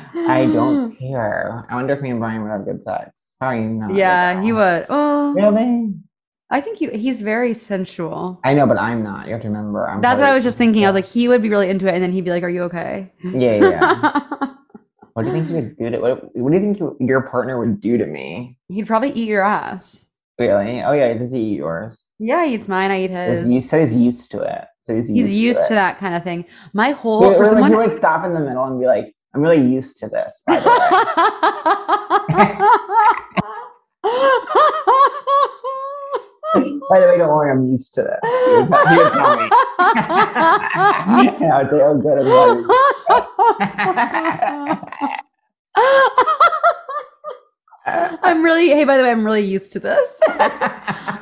I 0.36 0.46
don't 0.46 0.92
mm. 0.92 0.98
care. 0.98 1.66
I 1.68 1.74
wonder 1.74 1.94
if 1.94 2.00
me 2.00 2.10
and 2.10 2.20
Brian 2.20 2.42
would 2.42 2.50
have 2.50 2.64
good 2.64 2.80
sex. 2.80 3.34
Probably 3.38 3.60
not. 3.60 3.94
Yeah, 3.94 4.42
he 4.42 4.52
would. 4.52 4.86
Oh, 4.88 5.32
Really? 5.34 5.94
I 6.48 6.60
think 6.60 6.78
he, 6.78 6.88
he's 6.90 7.22
very 7.22 7.54
sensual. 7.54 8.40
I 8.44 8.54
know, 8.54 8.66
but 8.66 8.78
I'm 8.78 9.02
not. 9.02 9.26
You 9.26 9.32
have 9.32 9.42
to 9.42 9.48
remember. 9.48 9.88
I'm 9.88 10.00
That's 10.00 10.20
what 10.20 10.28
I 10.28 10.34
was 10.34 10.44
just 10.44 10.56
thinking. 10.56 10.84
I 10.84 10.88
was 10.88 10.94
like, 10.94 11.10
he 11.10 11.26
would 11.26 11.42
be 11.42 11.50
really 11.50 11.68
into 11.68 11.88
it, 11.88 11.94
and 11.94 12.02
then 12.02 12.12
he'd 12.12 12.24
be 12.24 12.30
like, 12.30 12.44
"Are 12.44 12.48
you 12.48 12.62
okay?" 12.64 13.12
yeah, 13.24 13.56
yeah. 13.56 13.58
yeah. 13.58 14.54
what 15.14 15.24
do 15.24 15.28
you 15.28 15.32
think 15.32 15.48
you 15.48 15.54
would 15.56 15.76
do 15.76 15.90
to? 15.90 15.98
What, 15.98 16.36
what 16.36 16.52
do 16.52 16.58
you 16.58 16.64
think 16.64 16.78
you, 16.78 16.96
your 17.00 17.22
partner 17.22 17.58
would 17.58 17.80
do 17.80 17.98
to 17.98 18.06
me? 18.06 18.58
He'd 18.68 18.86
probably 18.86 19.10
eat 19.10 19.28
your 19.28 19.42
ass. 19.42 20.06
Really? 20.38 20.82
Oh 20.82 20.92
yeah, 20.92 21.14
does 21.14 21.32
he 21.32 21.40
eat 21.40 21.56
yours? 21.56 22.06
Yeah, 22.18 22.46
he 22.46 22.54
eats 22.54 22.68
mine. 22.68 22.90
I 22.90 23.04
eat 23.04 23.10
Is 23.10 23.40
his. 23.40 23.50
he, 23.50 23.60
so 23.60 23.80
he's 23.80 23.96
used 23.96 24.30
to 24.32 24.42
it. 24.42 24.66
So 24.80 24.94
he's 24.94 25.10
used 25.10 25.30
he's 25.30 25.40
used 25.40 25.60
to, 25.62 25.68
to 25.68 25.74
that 25.74 25.98
kind 25.98 26.14
of 26.14 26.22
thing. 26.22 26.44
My 26.74 26.90
whole 26.90 27.30
He- 27.30 27.36
for 27.36 27.44
or 27.44 27.58
like, 27.58 27.70
he 27.70 27.76
would 27.76 27.88
like 27.88 27.96
stop 27.96 28.24
in 28.24 28.34
the 28.34 28.40
middle 28.40 28.64
and 28.64 28.78
be 28.78 28.86
like, 28.86 29.15
"I'm 29.36 29.42
really 29.42 29.60
used 29.60 29.98
to 30.00 30.08
this." 30.08 30.42
By 30.46 30.60
the 30.60 30.68
way. 30.68 30.74
By 36.88 37.00
the 37.00 37.06
way, 37.08 37.18
don't 37.18 37.28
worry, 37.28 37.50
I'm 37.50 37.64
used 37.64 37.94
to 37.96 38.02
this. 38.02 38.18
He 38.22 38.28
would, 38.54 38.64
he 38.64 38.96
would 38.96 39.12
tell 39.12 39.36
me. 39.36 39.42
and 41.44 41.52
I 41.52 41.62
would 41.62 41.70
say, 41.70 41.80
"Oh, 41.82 41.96
good, 41.98 42.18
I'm 42.18 42.62
glad." 42.62 42.66
I'm 48.22 48.42
really. 48.42 48.68
Hey, 48.70 48.84
by 48.84 48.96
the 48.96 49.02
way, 49.02 49.10
I'm 49.10 49.24
really 49.24 49.44
used 49.44 49.72
to 49.72 49.80
this. 49.80 50.18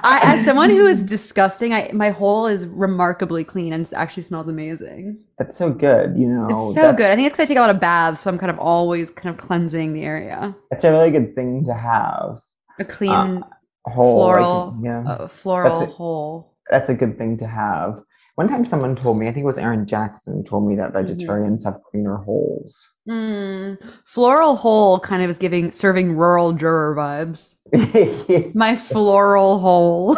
I, 0.05 0.21
as 0.35 0.45
someone 0.45 0.69
who 0.69 0.87
is 0.87 1.03
disgusting, 1.03 1.73
I 1.73 1.91
my 1.93 2.11
hole 2.11 2.47
is 2.47 2.67
remarkably 2.67 3.43
clean 3.43 3.73
and 3.73 3.91
actually 3.95 4.23
smells 4.23 4.49
amazing. 4.49 5.19
That's 5.39 5.57
so 5.57 5.71
good, 5.71 6.15
you 6.17 6.29
know. 6.29 6.47
It's 6.51 6.75
so 6.75 6.93
good. 6.93 7.11
I 7.11 7.15
think 7.15 7.27
it's 7.27 7.33
because 7.33 7.47
I 7.47 7.49
take 7.49 7.59
a 7.59 7.61
lot 7.63 7.71
of 7.71 7.81
baths, 7.81 8.21
so 8.21 8.31
I'm 8.31 8.39
kind 8.39 8.51
of 8.51 8.59
always 8.59 9.11
kind 9.11 9.35
of 9.35 9.41
cleansing 9.45 9.95
the 9.95 10.03
area. 10.03 10.55
It's 10.71 10.85
a 10.85 10.91
really 10.91 11.11
good 11.11 11.35
thing 11.35 11.65
to 11.65 11.75
have. 11.75 12.39
A 12.79 12.85
clean 12.85 13.43
A 13.87 13.91
whole, 13.91 14.19
like, 14.19 14.37
floral, 14.37 14.79
yeah. 14.83 15.05
uh, 15.07 15.29
floral 15.29 15.83
it. 15.83 15.89
hole. 15.89 16.55
that's 16.71 16.89
a 16.91 16.95
good 16.95 17.17
thing 17.17 17.37
to 17.39 17.47
have. 17.47 18.03
One 18.37 18.49
time, 18.49 18.65
someone 18.65 18.97
told 18.97 19.19
me, 19.19 19.29
I 19.29 19.33
think 19.33 19.45
it 19.45 19.47
was 19.47 19.59
Aaron 19.59 19.87
Jackson, 19.87 20.43
told 20.45 20.67
me 20.69 20.75
that 20.77 20.93
Mm-hmm. 20.93 21.07
vegetarians 21.07 21.65
have 21.65 21.77
cleaner 21.91 22.17
holes. 22.17 22.89
Mm, 23.09 23.79
floral 24.07 24.57
hole 24.57 24.99
kind 24.99 25.23
of 25.23 25.31
is 25.31 25.39
giving 25.39 25.71
serving 25.73 26.17
rural 26.17 26.53
juror 26.53 26.97
vibes. 26.97 27.57
My 28.55 28.75
floral 28.77 29.59
hole. 29.59 30.17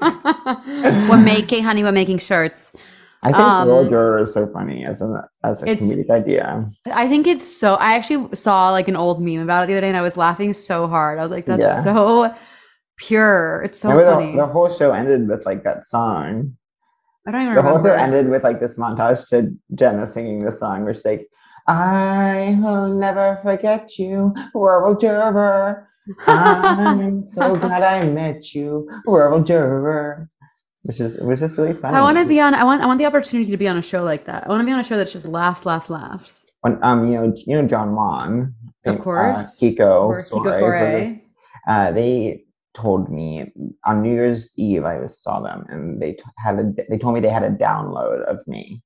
we're 1.08 1.22
making, 1.22 1.64
honey. 1.64 1.82
We're 1.82 1.92
making 1.92 2.18
shirts. 2.18 2.72
I 3.24 3.28
think 3.28 3.38
Um, 3.38 3.68
Rural 3.68 3.88
Juror 3.88 4.22
is 4.22 4.34
so 4.34 4.46
funny 4.48 4.84
as 4.84 5.00
a 5.00 5.24
as 5.44 5.62
a 5.62 5.66
comedic 5.66 6.10
idea. 6.10 6.64
I 6.92 7.08
think 7.08 7.28
it's 7.28 7.46
so. 7.46 7.74
I 7.76 7.94
actually 7.94 8.34
saw 8.34 8.70
like 8.72 8.88
an 8.88 8.96
old 8.96 9.22
meme 9.22 9.38
about 9.40 9.62
it 9.62 9.66
the 9.68 9.74
other 9.74 9.82
day, 9.82 9.88
and 9.88 9.96
I 9.96 10.02
was 10.02 10.16
laughing 10.16 10.52
so 10.52 10.88
hard. 10.88 11.20
I 11.20 11.22
was 11.22 11.30
like, 11.30 11.46
"That's 11.46 11.60
Yeah. 11.62 11.82
so 11.84 12.34
pure. 12.96 13.62
It's 13.64 13.78
so 13.78 13.90
Remember 13.90 14.16
funny." 14.16 14.32
the, 14.32 14.38
the 14.38 14.52
whole 14.52 14.68
show 14.70 14.90
ended 14.90 15.28
with 15.28 15.46
like 15.46 15.62
that 15.62 15.84
song. 15.84 16.56
I 17.26 17.30
don't 17.30 17.42
even 17.42 17.54
The 17.54 17.62
whole 17.62 17.80
show 17.80 17.92
ended 17.92 18.28
with 18.28 18.42
like 18.42 18.60
this 18.60 18.78
montage 18.78 19.28
to 19.28 19.54
Jenna 19.74 20.06
singing 20.06 20.44
the 20.44 20.50
song, 20.52 20.84
which 20.84 20.96
is 20.98 21.04
like, 21.04 21.28
I 21.68 22.58
will 22.60 22.88
never 22.88 23.38
forget 23.42 23.96
you, 23.98 24.34
Rural 24.54 24.96
Juror. 24.96 25.88
I'm 26.26 27.22
so 27.22 27.56
glad 27.62 27.82
I 27.82 28.08
met 28.08 28.54
you, 28.54 28.88
Rural 29.06 29.42
Juror. 29.42 30.28
Which 30.84 30.98
is 31.00 31.20
which 31.20 31.40
is 31.40 31.56
really 31.56 31.74
fun. 31.74 31.94
I 31.94 32.00
want 32.02 32.18
to 32.18 32.24
be 32.24 32.40
on. 32.40 32.54
I 32.54 32.64
want. 32.64 32.82
I 32.82 32.86
want 32.86 32.98
the 32.98 33.06
opportunity 33.06 33.48
to 33.52 33.56
be 33.56 33.68
on 33.68 33.76
a 33.76 33.82
show 33.82 34.02
like 34.02 34.24
that. 34.24 34.44
I 34.44 34.48
want 34.48 34.62
to 34.62 34.66
be 34.66 34.72
on 34.72 34.80
a 34.80 34.84
show 34.84 34.96
that's 34.96 35.12
just 35.12 35.26
laughs, 35.26 35.64
laughs, 35.64 35.88
laughs. 35.88 36.44
when, 36.62 36.82
um 36.82 37.06
you 37.06 37.14
know 37.20 37.32
you 37.46 37.54
know 37.54 37.68
John 37.68 38.52
Of 38.84 38.96
uh, 38.96 39.00
course. 39.00 39.60
Kiko, 39.60 40.08
Or 40.08 40.22
Kiko 40.22 40.42
Soirée, 40.42 40.60
Soirée. 40.60 41.22
uh, 41.68 41.92
they 41.92 42.41
told 42.74 43.10
me 43.10 43.52
on 43.84 44.02
New 44.02 44.12
Year's 44.14 44.52
Eve 44.58 44.84
I 44.84 44.98
was 44.98 45.22
saw 45.22 45.40
them 45.40 45.66
and 45.68 46.00
they 46.00 46.12
t- 46.14 46.22
had 46.38 46.58
a 46.58 46.72
they 46.88 46.98
told 46.98 47.14
me 47.14 47.20
they 47.20 47.28
had 47.28 47.42
a 47.44 47.50
download 47.50 48.22
of 48.24 48.40
me, 48.46 48.82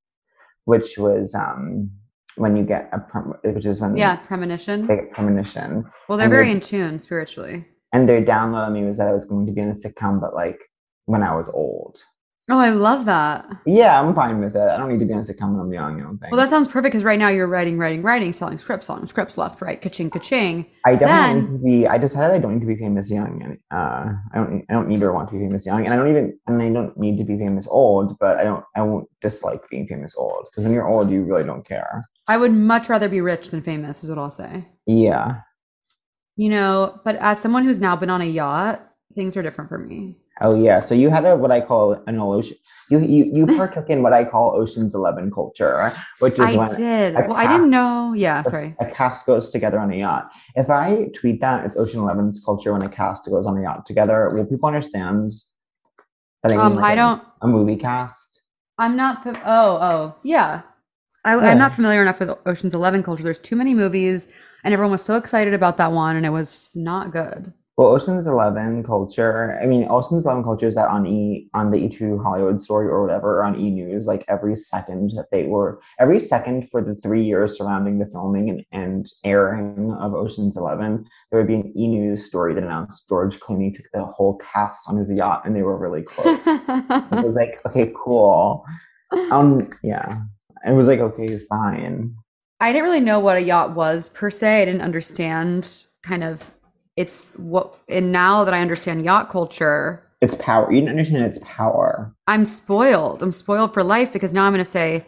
which 0.64 0.98
was 0.98 1.34
um 1.34 1.90
when 2.36 2.56
you 2.56 2.64
get 2.64 2.88
a 2.92 2.98
prem- 2.98 3.34
which 3.44 3.64
is 3.66 3.80
when 3.80 3.96
Yeah, 3.96 4.16
premonition. 4.26 4.86
they 4.86 4.96
get 4.96 5.12
premonition 5.12 5.84
Well, 6.08 6.18
they're 6.18 6.26
and 6.26 6.32
very 6.34 6.50
in 6.50 6.60
tune 6.60 6.98
spiritually. 7.00 7.64
and 7.92 8.08
their 8.08 8.22
download 8.22 8.66
on 8.66 8.72
me 8.72 8.84
was 8.84 8.98
that 8.98 9.08
I 9.08 9.12
was 9.12 9.24
going 9.24 9.46
to 9.46 9.52
be 9.52 9.60
in 9.60 9.68
a 9.68 9.72
sitcom 9.72 10.20
but 10.20 10.34
like 10.34 10.58
when 11.06 11.22
I 11.22 11.34
was 11.36 11.48
old. 11.48 12.02
Oh, 12.48 12.58
I 12.58 12.70
love 12.70 13.06
that. 13.06 13.44
Yeah, 13.66 14.00
I'm 14.00 14.14
fine 14.14 14.38
with 14.38 14.54
it. 14.54 14.60
I 14.60 14.76
don't 14.76 14.88
need 14.88 15.00
to 15.00 15.04
be 15.04 15.12
a 15.12 15.16
sitcom 15.16 15.50
when 15.52 15.60
I'm 15.60 15.72
young. 15.72 16.00
I 16.00 16.04
don't 16.04 16.16
think. 16.18 16.30
Well, 16.30 16.40
that 16.40 16.48
sounds 16.48 16.68
perfect 16.68 16.92
because 16.92 17.02
right 17.02 17.18
now 17.18 17.28
you're 17.28 17.48
writing, 17.48 17.76
writing, 17.76 18.02
writing, 18.02 18.32
selling 18.32 18.56
scripts, 18.58 18.86
selling 18.86 19.04
scripts 19.06 19.36
left, 19.36 19.60
right, 19.60 19.82
ka-ching, 19.82 20.10
ka-ching. 20.10 20.64
I 20.84 20.94
definitely 20.94 21.40
Then- 21.42 21.52
need 21.52 21.58
to 21.58 21.64
be. 21.64 21.88
I 21.88 21.98
decided 21.98 22.36
I 22.36 22.38
don't 22.38 22.54
need 22.54 22.60
to 22.60 22.66
be 22.68 22.76
famous 22.76 23.10
young, 23.10 23.42
and 23.42 23.58
uh, 23.72 24.14
I 24.32 24.36
don't. 24.36 24.64
I 24.68 24.72
don't 24.74 24.86
need 24.86 25.02
or 25.02 25.12
want 25.12 25.28
to 25.30 25.34
be 25.34 25.40
famous 25.40 25.66
young, 25.66 25.84
and 25.84 25.92
I 25.92 25.96
don't 25.96 26.08
even. 26.08 26.38
And 26.46 26.62
I 26.62 26.70
don't 26.70 26.96
need 26.96 27.18
to 27.18 27.24
be 27.24 27.36
famous 27.36 27.66
old. 27.68 28.16
But 28.20 28.36
I 28.36 28.44
don't. 28.44 28.64
I 28.76 28.82
won't 28.82 29.08
dislike 29.20 29.60
being 29.68 29.88
famous 29.88 30.14
old 30.16 30.46
because 30.48 30.62
when 30.64 30.72
you're 30.72 30.86
old, 30.86 31.10
you 31.10 31.24
really 31.24 31.42
don't 31.42 31.66
care. 31.66 32.04
I 32.28 32.36
would 32.36 32.52
much 32.52 32.88
rather 32.88 33.08
be 33.08 33.20
rich 33.20 33.50
than 33.50 33.60
famous, 33.60 34.04
is 34.04 34.10
what 34.10 34.18
I'll 34.18 34.30
say. 34.30 34.64
Yeah. 34.86 35.40
You 36.36 36.50
know, 36.50 37.00
but 37.04 37.16
as 37.16 37.40
someone 37.40 37.64
who's 37.64 37.80
now 37.80 37.96
been 37.96 38.10
on 38.10 38.20
a 38.20 38.26
yacht, 38.26 38.88
things 39.16 39.36
are 39.36 39.42
different 39.42 39.68
for 39.68 39.78
me. 39.78 40.18
Oh 40.40 40.54
yeah. 40.54 40.80
So 40.80 40.94
you 40.94 41.10
had 41.10 41.24
a 41.24 41.36
what 41.36 41.50
I 41.50 41.60
call 41.60 41.92
an 42.06 42.18
ocean. 42.18 42.56
You 42.90 43.00
you 43.00 43.24
you 43.32 43.46
partook 43.56 43.88
in 43.90 44.02
what 44.02 44.12
I 44.12 44.24
call 44.24 44.54
Ocean's 44.56 44.94
Eleven 44.94 45.30
culture, 45.30 45.92
which 46.20 46.34
is 46.34 46.40
I 46.54 46.56
when 46.56 46.76
did. 46.76 47.14
Well, 47.14 47.32
I 47.32 47.42
didn't 47.46 47.62
cast- 47.62 47.70
know. 47.70 48.12
Yeah, 48.16 48.42
sorry. 48.44 48.76
a 48.78 48.86
cast 48.86 49.26
goes 49.26 49.50
together 49.50 49.78
on 49.78 49.92
a 49.92 49.96
yacht. 49.96 50.30
If 50.54 50.70
I 50.70 51.08
tweet 51.14 51.40
that 51.40 51.64
it's 51.66 51.76
Ocean 51.76 52.00
Eleven's 52.00 52.42
culture 52.44 52.72
when 52.72 52.82
a 52.84 52.88
cast 52.88 53.26
goes 53.28 53.46
on 53.46 53.56
a 53.58 53.62
yacht 53.62 53.86
together, 53.86 54.28
will 54.32 54.46
people 54.46 54.66
understand 54.68 55.32
that 56.42 56.52
I 56.52 56.56
mean 56.56 56.60
Um, 56.60 56.74
like 56.76 56.84
I 56.84 56.92
a- 56.92 56.96
don't. 56.96 57.22
a 57.42 57.48
movie 57.48 57.76
cast? 57.76 58.42
I'm 58.78 58.94
not. 58.94 59.22
Oh, 59.26 59.78
oh, 59.90 60.14
yeah. 60.22 60.62
I, 61.24 61.34
Yeah. 61.34 61.50
I'm 61.50 61.58
not 61.58 61.72
familiar 61.72 62.02
enough 62.02 62.20
with 62.20 62.30
Ocean's 62.46 62.74
Eleven 62.74 63.02
culture. 63.02 63.22
There's 63.24 63.40
too 63.40 63.56
many 63.56 63.74
movies, 63.74 64.28
and 64.62 64.72
everyone 64.72 64.92
was 64.92 65.02
so 65.02 65.16
excited 65.16 65.54
about 65.54 65.76
that 65.78 65.90
one, 65.92 66.14
and 66.14 66.24
it 66.26 66.30
was 66.30 66.70
not 66.76 67.10
good. 67.10 67.52
Well, 67.76 67.88
Ocean's 67.88 68.26
Eleven 68.26 68.82
culture. 68.82 69.58
I 69.62 69.66
mean, 69.66 69.86
Ocean's 69.90 70.24
Eleven 70.24 70.42
culture 70.42 70.66
is 70.66 70.74
that 70.76 70.88
on 70.88 71.06
E 71.06 71.50
on 71.52 71.70
the 71.70 71.84
E 71.84 71.90
True 71.90 72.18
Hollywood 72.22 72.58
story 72.58 72.88
or 72.88 73.02
whatever 73.02 73.38
or 73.38 73.44
on 73.44 73.60
E 73.60 73.70
News, 73.70 74.06
like 74.06 74.24
every 74.28 74.56
second 74.56 75.10
that 75.10 75.26
they 75.30 75.44
were 75.44 75.78
every 75.98 76.18
second 76.18 76.70
for 76.70 76.82
the 76.82 76.94
three 76.94 77.22
years 77.22 77.58
surrounding 77.58 77.98
the 77.98 78.06
filming 78.06 78.48
and, 78.48 78.64
and 78.72 79.06
airing 79.24 79.92
of 79.92 80.14
Ocean's 80.14 80.56
Eleven, 80.56 81.06
there 81.30 81.38
would 81.38 81.48
be 81.48 81.56
an 81.56 81.72
E 81.76 81.86
News 81.86 82.24
story 82.24 82.54
that 82.54 82.64
announced 82.64 83.10
George 83.10 83.38
Clooney 83.40 83.74
took 83.74 83.86
the 83.92 84.04
whole 84.04 84.38
cast 84.38 84.88
on 84.88 84.96
his 84.96 85.12
yacht 85.12 85.42
and 85.44 85.54
they 85.54 85.62
were 85.62 85.76
really 85.76 86.02
close. 86.02 86.40
it 86.46 87.26
was 87.26 87.36
like, 87.36 87.60
okay, 87.66 87.92
cool. 87.94 88.64
Um, 89.30 89.60
yeah, 89.82 90.22
it 90.66 90.72
was 90.72 90.86
like, 90.86 91.00
okay, 91.00 91.38
fine. 91.40 92.16
I 92.58 92.72
didn't 92.72 92.84
really 92.84 93.00
know 93.00 93.20
what 93.20 93.36
a 93.36 93.42
yacht 93.42 93.74
was 93.74 94.08
per 94.08 94.30
se. 94.30 94.62
I 94.62 94.64
didn't 94.64 94.80
understand 94.80 95.86
kind 96.02 96.24
of 96.24 96.50
it's 96.96 97.26
what. 97.36 97.78
And 97.88 98.12
now 98.12 98.44
that 98.44 98.54
I 98.54 98.60
understand 98.60 99.04
yacht 99.04 99.30
culture, 99.30 100.02
It's 100.20 100.34
power. 100.36 100.70
You 100.72 100.80
didn't 100.80 100.90
understand 100.90 101.24
its 101.24 101.38
power. 101.42 102.14
I'm 102.26 102.44
spoiled. 102.44 103.22
I'm 103.22 103.32
spoiled 103.32 103.74
for 103.74 103.84
life 103.84 104.12
because 104.12 104.32
now 104.32 104.44
I'm 104.44 104.52
going 104.52 104.64
to 104.64 104.70
say, 104.70 105.04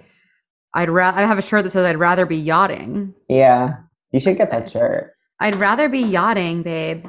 I'd 0.74 0.90
rather. 0.90 1.18
I 1.18 1.22
have 1.22 1.38
a 1.38 1.42
shirt 1.42 1.64
that 1.64 1.70
says 1.70 1.86
I'd 1.86 1.96
rather 1.96 2.26
be 2.26 2.36
yachting. 2.36 3.14
Yeah, 3.28 3.76
you 4.12 4.20
should 4.20 4.36
get 4.36 4.50
that 4.50 4.70
shirt. 4.70 5.14
I'd 5.40 5.56
rather 5.56 5.88
be 5.88 6.00
yachting, 6.00 6.62
babe. 6.62 7.06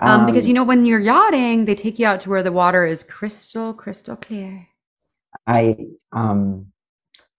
Um, 0.00 0.26
because 0.26 0.46
you 0.46 0.52
know 0.52 0.64
when 0.64 0.84
you're 0.84 1.00
yachting, 1.00 1.64
they 1.64 1.74
take 1.74 1.98
you 1.98 2.06
out 2.06 2.20
to 2.22 2.30
where 2.30 2.42
the 2.42 2.52
water 2.52 2.84
is 2.84 3.02
crystal, 3.02 3.72
crystal 3.72 4.16
clear. 4.16 4.66
I 5.46 5.76
um 6.12 6.66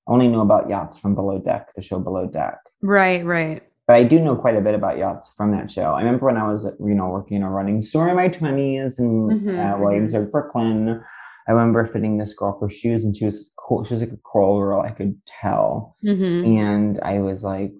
only 0.08 0.27
know 0.27 0.42
about 0.42 0.70
yachts 0.70 1.00
from 1.00 1.13
Below 1.15 1.39
Deck, 1.39 1.74
the 1.75 1.82
show 1.82 2.00
Below 2.00 2.25
Deck. 2.27 2.58
Right, 2.82 3.24
right. 3.24 3.62
But 3.88 3.98
I 3.98 4.04
do 4.04 4.20
know 4.20 4.36
quite 4.36 4.56
a 4.56 4.62
bit 4.62 4.75
about 4.75 4.98
yachts 4.98 5.30
from 5.36 5.52
that 5.52 5.70
show. 5.70 5.94
I 5.94 6.02
remember 6.02 6.25
when 6.28 6.38
I 6.38 6.48
was, 6.48 6.66
you 6.80 6.96
know, 6.96 7.10
working 7.10 7.38
in 7.38 7.44
a 7.44 7.50
running 7.52 7.82
store 7.82 8.10
in 8.10 8.16
my 8.16 8.30
twenties 8.30 8.98
in 9.00 9.30
Mhm, 9.30 9.60
uh, 9.60 9.78
Williamsburg, 9.80 10.32
Brooklyn. 10.32 11.02
I 11.48 11.52
remember 11.52 11.86
fitting 11.86 12.18
this 12.18 12.34
girl 12.34 12.58
for 12.58 12.70
shoes, 12.70 13.04
and 13.04 13.16
she 13.16 13.25
was 13.25 13.52
cool. 13.60 13.84
She 13.84 13.94
was 13.94 14.02
like 14.02 14.13
a 14.13 14.18
cool 14.24 14.60
girl. 14.60 14.80
I 14.82 14.92
could 14.92 15.16
tell, 15.28 15.98
hmm 16.02 16.44
and 16.46 17.00
I 17.02 17.20
was 17.20 17.44
like, 17.44 17.74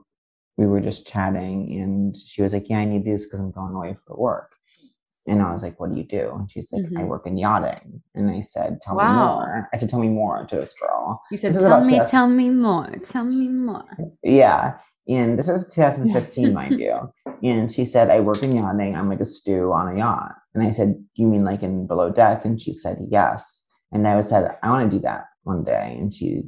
we 0.58 0.68
were 0.68 0.82
just 0.82 1.08
chatting, 1.08 1.80
and 1.82 2.16
she 2.18 2.42
was 2.44 2.54
like, 2.54 2.70
"Yeah, 2.70 2.80
I 2.80 2.86
need 2.86 3.06
these 3.06 3.26
because 3.26 3.40
I'm 3.40 3.52
going 3.52 3.74
away 3.76 3.98
for 4.08 4.18
work." 4.18 4.54
and 5.28 5.42
I 5.42 5.54
was 5.54 5.64
like, 5.64 5.80
"What 5.80 5.92
do 5.92 5.98
you 5.98 6.04
do?" 6.04 6.32
And 6.36 6.50
she's 6.52 6.72
like, 6.74 6.84
"I 6.98 7.04
Mhm. 7.04 7.10
work 7.10 7.26
in 7.28 7.38
yachting." 7.38 8.02
And 8.16 8.30
I 8.30 8.42
said, 8.42 8.82
"Tell 8.82 8.96
Wow. 8.96 9.08
me 9.08 9.16
more." 9.16 9.70
I 9.74 9.78
said, 9.78 9.90
"Tell 9.90 10.00
me 10.02 10.10
more" 10.10 10.46
to 10.46 10.56
this 10.56 10.74
girl. 10.80 11.22
You 11.32 11.38
said, 11.38 11.54
"Tell 11.54 11.84
me, 11.86 12.00
tell 12.00 12.28
me 12.28 12.50
more, 12.50 12.88
tell 13.04 13.26
me 13.26 13.48
more." 13.48 13.86
Yeah. 14.24 14.80
And 15.08 15.38
this 15.38 15.48
was 15.48 15.74
2015, 15.74 16.54
mind 16.60 16.80
you. 16.80 17.12
And 17.44 17.72
she 17.72 17.84
said, 17.86 18.10
I 18.10 18.20
work 18.22 18.42
in 18.42 18.56
yachting. 18.56 18.96
I'm 18.96 19.10
like 19.10 19.20
a 19.20 19.26
stew 19.26 19.72
on 19.74 19.94
a 19.94 19.98
yacht. 19.98 20.34
And 20.54 20.64
I 20.66 20.72
said, 20.72 20.94
Do 21.16 21.22
you 21.22 21.28
mean 21.28 21.44
like 21.44 21.62
in 21.64 21.88
below 21.88 22.10
deck? 22.12 22.46
And 22.46 22.60
she 22.60 22.74
said, 22.74 23.00
Yes. 23.10 23.66
And 23.92 24.08
I 24.08 24.20
said, 24.22 24.58
I 24.64 24.70
want 24.70 24.90
to 24.90 24.98
do 24.98 25.02
that 25.04 25.26
one 25.44 25.64
day. 25.64 25.96
And 26.00 26.14
she 26.14 26.44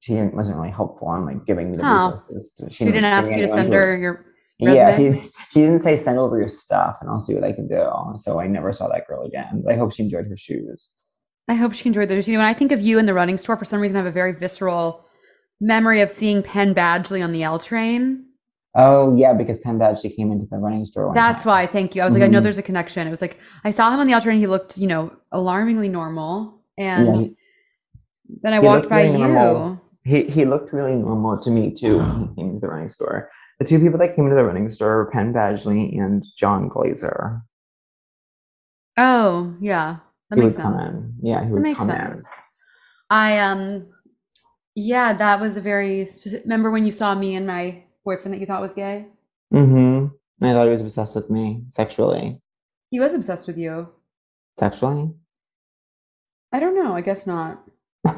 she 0.00 0.14
wasn't 0.20 0.58
really 0.58 0.70
helpful 0.72 1.06
on 1.06 1.24
like 1.24 1.46
giving 1.46 1.70
me 1.70 1.76
the 1.76 1.84
Oh. 1.86 2.22
resources. 2.28 2.54
to- 2.58 2.70
She 2.70 2.84
didn't 2.84 3.04
ask 3.04 3.30
you 3.30 3.38
to 3.38 3.48
send 3.48 3.72
her 3.72 3.96
your. 3.96 4.26
Yeah, 4.58 4.90
resume? 4.90 5.16
she, 5.20 5.28
she 5.50 5.60
didn't 5.60 5.80
say 5.82 5.96
send 5.96 6.18
over 6.18 6.38
your 6.38 6.48
stuff 6.48 6.98
and 7.00 7.10
I'll 7.10 7.18
see 7.20 7.34
what 7.34 7.42
I 7.44 7.52
can 7.52 7.66
do. 7.68 7.88
So 8.16 8.38
I 8.40 8.46
never 8.46 8.72
saw 8.72 8.88
that 8.88 9.06
girl 9.08 9.22
again. 9.22 9.62
But 9.64 9.72
I 9.74 9.76
hope 9.76 9.92
she 9.92 10.02
enjoyed 10.04 10.26
her 10.28 10.36
shoes. 10.36 10.90
I 11.48 11.54
hope 11.54 11.74
she 11.74 11.88
enjoyed 11.88 12.08
those. 12.08 12.28
You 12.28 12.34
know, 12.34 12.40
when 12.40 12.46
I 12.48 12.54
think 12.54 12.70
of 12.70 12.80
you 12.80 12.98
in 13.00 13.06
the 13.06 13.14
running 13.14 13.38
store, 13.38 13.56
for 13.56 13.64
some 13.64 13.80
reason, 13.80 13.96
I 13.96 14.00
have 14.00 14.06
a 14.06 14.12
very 14.12 14.32
visceral 14.32 15.04
memory 15.62 16.00
of 16.02 16.10
seeing 16.10 16.42
Penn 16.42 16.74
Badgley 16.74 17.22
on 17.24 17.32
the 17.32 17.42
L 17.44 17.58
train. 17.58 18.26
Oh 18.74 19.14
yeah, 19.16 19.32
because 19.32 19.58
Penn 19.58 19.78
Badgley 19.78 20.14
came 20.14 20.32
into 20.32 20.46
the 20.46 20.56
running 20.58 20.84
store. 20.84 21.12
That's 21.14 21.44
time. 21.44 21.50
why. 21.50 21.66
Thank 21.66 21.94
you. 21.94 22.02
I 22.02 22.04
was 22.04 22.14
like, 22.14 22.22
I 22.22 22.26
know 22.26 22.40
Mhm. 22.40 22.44
there's 22.44 22.58
a 22.58 22.62
connection. 22.62 23.06
It 23.06 23.10
was 23.10 23.20
like 23.22 23.38
I 23.64 23.70
saw 23.70 23.90
him 23.92 24.00
on 24.00 24.06
the 24.06 24.12
L 24.12 24.20
train. 24.20 24.38
He 24.38 24.46
looked, 24.46 24.76
you 24.76 24.86
know, 24.88 25.12
alarmingly 25.30 25.88
normal, 25.88 26.60
and 26.76 27.22
he- 27.22 27.36
then 28.42 28.52
I 28.54 28.60
he 28.60 28.66
walked 28.66 28.88
by 28.88 29.02
really 29.04 29.12
you. 29.20 29.28
normal. 29.28 29.80
He 30.04 30.24
he 30.24 30.44
looked 30.44 30.72
really 30.72 30.96
normal 30.96 31.38
to 31.40 31.50
me 31.50 31.72
too 31.74 31.98
when 31.98 32.28
he 32.28 32.34
came 32.34 32.54
to 32.54 32.60
the 32.60 32.68
running 32.68 32.88
store. 32.88 33.30
The 33.60 33.66
two 33.66 33.78
people 33.78 33.98
that 34.00 34.16
came 34.16 34.24
into 34.24 34.34
the 34.36 34.44
running 34.44 34.68
store 34.70 34.96
were 34.96 35.10
Penn 35.10 35.32
Badgley 35.32 35.96
and 36.00 36.24
Jon 36.36 36.68
Glaser. 36.68 37.42
Oh, 38.96 39.54
yeah, 39.60 39.98
that 40.30 40.36
he 40.38 40.42
makes 40.44 40.56
sense. 40.56 40.94
in. 40.94 41.14
Yeah, 41.22 41.40
he 41.40 41.46
That 41.46 41.52
would 41.52 41.62
makes 41.62 41.78
come 41.78 41.88
sense. 41.90 42.26
I 43.10 43.38
um, 43.38 43.86
yeah, 44.74 45.12
that 45.12 45.40
was 45.40 45.56
a 45.56 45.60
very 45.60 46.06
specific. 46.10 46.44
Remember 46.44 46.70
when 46.70 46.86
you 46.86 46.92
saw 46.92 47.14
me 47.14 47.34
and 47.34 47.46
my 47.46 47.82
boyfriend 48.04 48.34
that 48.34 48.40
you 48.40 48.46
thought 48.46 48.62
was 48.62 48.74
gay? 48.74 49.06
Mm-hmm. 49.52 50.06
I 50.44 50.52
thought 50.52 50.64
he 50.64 50.70
was 50.70 50.80
obsessed 50.80 51.14
with 51.14 51.30
me 51.30 51.62
sexually. 51.68 52.40
He 52.90 53.00
was 53.00 53.14
obsessed 53.14 53.46
with 53.46 53.58
you. 53.58 53.88
Sexually? 54.58 55.12
I 56.52 56.60
don't 56.60 56.74
know. 56.74 56.94
I 56.94 57.00
guess 57.00 57.26
not. 57.26 57.62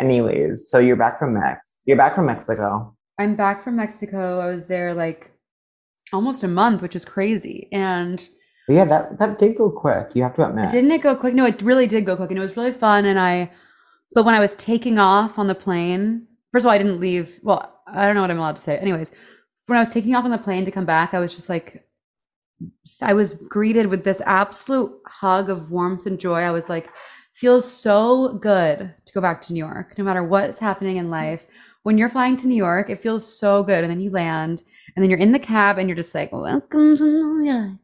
Anyways, 0.00 0.68
so 0.68 0.78
you're 0.78 0.96
back 0.96 1.18
from 1.18 1.34
Mex. 1.34 1.78
You're 1.84 1.96
back 1.96 2.14
from 2.14 2.26
Mexico. 2.26 2.94
I'm 3.18 3.36
back 3.36 3.62
from 3.62 3.76
Mexico. 3.76 4.40
I 4.40 4.46
was 4.46 4.66
there 4.66 4.94
like 4.94 5.30
almost 6.12 6.42
a 6.42 6.48
month, 6.48 6.82
which 6.82 6.96
is 6.96 7.04
crazy. 7.04 7.68
And 7.72 8.26
But 8.66 8.74
yeah, 8.74 8.84
that 8.86 9.18
that 9.18 9.38
did 9.38 9.56
go 9.56 9.70
quick. 9.70 10.08
You 10.14 10.22
have 10.22 10.34
to 10.36 10.48
admit. 10.48 10.72
didn't 10.72 10.90
it 10.90 11.02
go 11.02 11.14
quick? 11.14 11.34
No, 11.34 11.44
it 11.44 11.62
really 11.62 11.86
did 11.86 12.06
go 12.06 12.16
quick, 12.16 12.30
and 12.30 12.38
it 12.38 12.42
was 12.42 12.56
really 12.56 12.72
fun. 12.72 13.04
And 13.04 13.18
I, 13.18 13.50
but 14.12 14.24
when 14.24 14.34
I 14.34 14.40
was 14.40 14.56
taking 14.56 14.98
off 14.98 15.38
on 15.38 15.46
the 15.46 15.54
plane, 15.54 16.26
first 16.52 16.64
of 16.64 16.68
all, 16.68 16.74
I 16.74 16.78
didn't 16.78 17.00
leave. 17.00 17.38
Well, 17.42 17.80
I 17.86 18.06
don't 18.06 18.14
know 18.14 18.22
what 18.22 18.30
I'm 18.30 18.38
allowed 18.38 18.56
to 18.56 18.62
say. 18.62 18.76
Anyways, 18.78 19.12
when 19.66 19.78
I 19.78 19.82
was 19.82 19.92
taking 19.92 20.14
off 20.14 20.24
on 20.24 20.30
the 20.30 20.38
plane 20.38 20.64
to 20.64 20.70
come 20.70 20.86
back, 20.86 21.14
I 21.14 21.20
was 21.20 21.34
just 21.34 21.48
like, 21.48 21.84
I 23.02 23.14
was 23.14 23.34
greeted 23.34 23.86
with 23.86 24.04
this 24.04 24.20
absolute 24.26 24.92
hug 25.06 25.48
of 25.48 25.70
warmth 25.70 26.06
and 26.06 26.18
joy. 26.18 26.40
I 26.40 26.50
was 26.50 26.68
like, 26.68 26.90
feels 27.32 27.70
so 27.70 28.34
good 28.34 28.92
to 29.06 29.12
go 29.12 29.20
back 29.20 29.40
to 29.42 29.52
New 29.52 29.64
York, 29.64 29.96
no 29.96 30.04
matter 30.04 30.22
what's 30.22 30.58
happening 30.58 30.98
in 30.98 31.08
life. 31.08 31.46
When 31.84 31.96
you're 31.96 32.10
flying 32.10 32.36
to 32.38 32.48
New 32.48 32.56
York, 32.56 32.90
it 32.90 33.00
feels 33.00 33.26
so 33.26 33.62
good. 33.62 33.82
And 33.82 33.90
then 33.90 34.00
you 34.00 34.10
land, 34.10 34.64
and 34.94 35.02
then 35.02 35.08
you're 35.08 35.18
in 35.18 35.32
the 35.32 35.38
cab, 35.38 35.78
and 35.78 35.88
you're 35.88 35.96
just 35.96 36.14
like, 36.14 36.32
Welcome 36.32 36.96
to 36.96 37.04
New 37.04 37.44
York. 37.44 37.78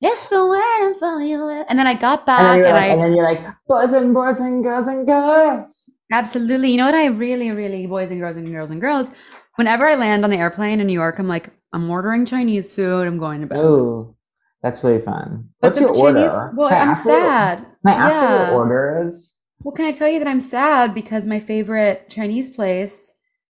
It's 0.00 0.26
been 0.26 0.48
waiting 0.48 0.98
for 0.98 1.20
you. 1.22 1.48
And 1.68 1.78
then 1.78 1.86
I 1.86 1.94
got 1.94 2.20
and, 2.20 2.26
back, 2.26 2.56
then 2.56 2.64
and, 2.64 2.74
like, 2.74 2.82
I 2.82 2.86
and 2.86 3.00
then 3.00 3.14
you're 3.14 3.24
like, 3.24 3.44
boys 3.66 3.92
and 3.92 4.14
boys 4.14 4.40
and 4.40 4.62
girls 4.62 4.88
and 4.88 5.06
girls. 5.06 5.90
absolutely, 6.12 6.70
you 6.70 6.76
know 6.78 6.86
what 6.86 6.94
I 6.94 7.06
really, 7.06 7.50
really, 7.50 7.86
boys 7.86 8.10
and 8.10 8.20
girls 8.20 8.36
and 8.36 8.46
girls 8.46 8.70
and 8.70 8.80
girls, 8.80 9.10
whenever 9.56 9.86
I 9.86 9.96
land 9.96 10.24
on 10.24 10.30
the 10.30 10.38
airplane 10.38 10.80
in 10.80 10.86
New 10.86 10.92
York, 10.92 11.18
I'm 11.18 11.28
like, 11.28 11.50
I'm 11.72 11.90
ordering 11.90 12.24
Chinese 12.24 12.72
food. 12.74 13.06
I'm 13.06 13.18
going 13.18 13.42
to 13.42 13.46
bed. 13.46 13.58
Ooh, 13.58 14.14
that's 14.62 14.82
really 14.82 15.02
fun. 15.02 15.50
But 15.60 15.72
What's 15.72 15.80
your 15.80 15.94
Chinese, 15.94 16.32
order? 16.32 16.52
well, 16.56 16.68
I'm 16.68 16.88
ask 16.90 17.04
what 17.04 17.20
sad. 17.20 17.58
Can 17.58 17.68
I 17.86 17.92
ask 17.92 18.16
what 18.16 18.30
your 18.30 18.58
order 18.58 19.06
is? 19.06 19.34
Well, 19.60 19.74
can 19.74 19.84
I 19.84 19.92
tell 19.92 20.08
you 20.08 20.18
that 20.20 20.28
I'm 20.28 20.40
sad 20.40 20.94
because 20.94 21.26
my 21.26 21.40
favorite 21.40 22.08
Chinese 22.08 22.48
place, 22.48 23.12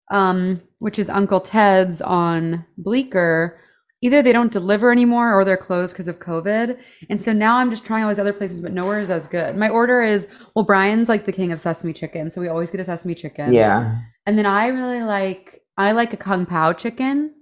um, 0.09 0.61
which 0.79 0.97
is 0.97 1.09
Uncle 1.09 1.41
Ted's 1.41 2.01
on 2.01 2.65
Bleecker, 2.77 3.59
either 4.01 4.21
they 4.21 4.31
don't 4.33 4.51
deliver 4.51 4.91
anymore 4.91 5.33
or 5.33 5.43
they're 5.43 5.57
closed 5.57 5.93
because 5.93 6.07
of 6.07 6.19
COVID. 6.19 6.77
And 7.09 7.21
so 7.21 7.33
now 7.33 7.57
I'm 7.57 7.69
just 7.69 7.85
trying 7.85 8.03
all 8.03 8.09
these 8.09 8.19
other 8.19 8.33
places, 8.33 8.61
but 8.61 8.71
nowhere 8.73 8.99
is 8.99 9.09
as 9.09 9.27
good. 9.27 9.57
My 9.57 9.69
order 9.69 10.01
is 10.01 10.27
well, 10.55 10.63
Brian's 10.65 11.09
like 11.09 11.25
the 11.25 11.31
king 11.31 11.51
of 11.51 11.59
sesame 11.59 11.93
chicken, 11.93 12.31
so 12.31 12.39
we 12.41 12.47
always 12.47 12.71
get 12.71 12.79
a 12.79 12.85
sesame 12.85 13.15
chicken. 13.15 13.53
Yeah. 13.53 13.99
And 14.25 14.37
then 14.37 14.45
I 14.45 14.67
really 14.67 15.01
like 15.01 15.61
I 15.77 15.91
like 15.93 16.13
a 16.13 16.17
kung 16.17 16.45
pao 16.45 16.73
chicken. 16.73 17.33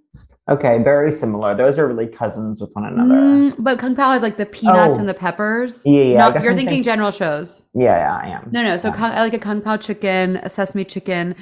Okay, 0.50 0.82
very 0.82 1.12
similar. 1.12 1.54
Those 1.56 1.78
are 1.78 1.88
really 1.88 2.08
cousins 2.08 2.62
with 2.62 2.70
one 2.74 2.86
another. 2.86 3.16
Mm, 3.22 3.56
but 3.60 3.78
kung 3.80 3.96
pao 3.96 4.12
has 4.12 4.22
like 4.22 4.38
the 4.38 4.46
peanuts 4.46 4.98
Oh. 4.98 5.00
and 5.00 5.10
the 5.10 5.14
peppers. 5.14 5.84
Yeah, 5.86 6.02
yeah, 6.02 6.28
you're 6.42 6.52
I'm 6.52 6.58
thinking 6.58 6.68
think- 6.68 6.86
General 6.86 7.12
Tso's. 7.12 7.66
Yeah, 7.74 7.98
yeah, 7.98 8.16
I 8.24 8.28
am. 8.30 8.50
No, 8.52 8.64
no. 8.64 8.78
So 8.78 8.88
Yeah. 8.88 8.96
kung, 8.96 9.12
I 9.12 9.20
like 9.20 9.34
a 9.34 9.40
kung 9.40 9.62
pao 9.62 9.76
chicken, 9.78 10.38
a 10.38 10.50
sesame 10.50 10.86
chicken. 10.86 11.36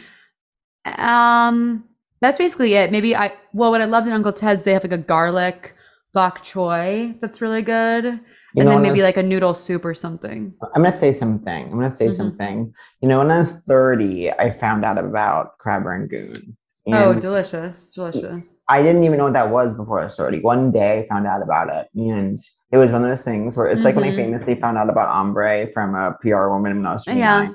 Um, 0.97 1.83
that's 2.21 2.37
basically 2.37 2.73
it. 2.75 2.91
Maybe 2.91 3.15
I. 3.15 3.33
Well, 3.53 3.71
what 3.71 3.81
I 3.81 3.85
loved 3.85 4.07
in 4.07 4.13
Uncle 4.13 4.33
Ted's, 4.33 4.63
they 4.63 4.73
have 4.73 4.83
like 4.83 4.91
a 4.93 4.97
garlic 4.97 5.73
bok 6.13 6.43
choy 6.43 7.19
that's 7.21 7.41
really 7.41 7.61
good, 7.61 8.05
You 8.05 8.19
and 8.57 8.67
then 8.69 8.81
maybe 8.81 8.95
was- 8.95 9.03
like 9.03 9.17
a 9.17 9.23
noodle 9.23 9.53
soup 9.53 9.83
or 9.85 9.93
something. 9.93 10.53
I'm 10.73 10.83
gonna 10.83 10.97
say 10.97 11.11
something. 11.11 11.65
I'm 11.65 11.71
gonna 11.71 11.91
say 11.91 12.07
Mhm. 12.07 12.13
something. 12.13 12.73
You 13.01 13.09
know, 13.09 13.17
when 13.19 13.29
I 13.31 13.39
was 13.39 13.59
30, 13.67 14.31
I 14.31 14.49
found 14.51 14.85
out 14.85 14.97
about 14.97 15.57
crab 15.57 15.85
rangoon. 15.85 16.55
Oh, 16.87 17.15
delicious, 17.15 17.91
delicious. 17.93 18.55
I 18.69 18.83
didn't 18.83 19.03
even 19.03 19.17
know 19.17 19.23
what 19.23 19.33
that 19.33 19.49
was 19.49 19.73
before 19.73 19.99
I 20.01 20.03
was 20.03 20.15
30. 20.15 20.39
One 20.41 20.71
day 20.71 20.99
I 20.99 21.07
found 21.07 21.25
out 21.25 21.41
about 21.41 21.67
it. 21.73 21.87
And 21.95 22.37
it 22.71 22.77
was 22.77 22.91
one 22.91 23.03
of 23.03 23.09
those 23.09 23.23
things 23.25 23.57
where 23.57 23.67
it's 23.67 23.83
like 23.83 23.95
when 23.95 24.03
I 24.05 24.11
Mhm. 24.11 24.15
famously 24.17 24.53
found 24.53 24.77
out 24.77 24.87
about 24.89 25.09
ombre 25.09 25.65
from 25.73 25.95
a 25.95 26.15
PR 26.21 26.49
woman 26.51 26.77
when 26.77 26.85
I 26.85 26.93
was 26.93 27.07
Yeah. 27.07 27.49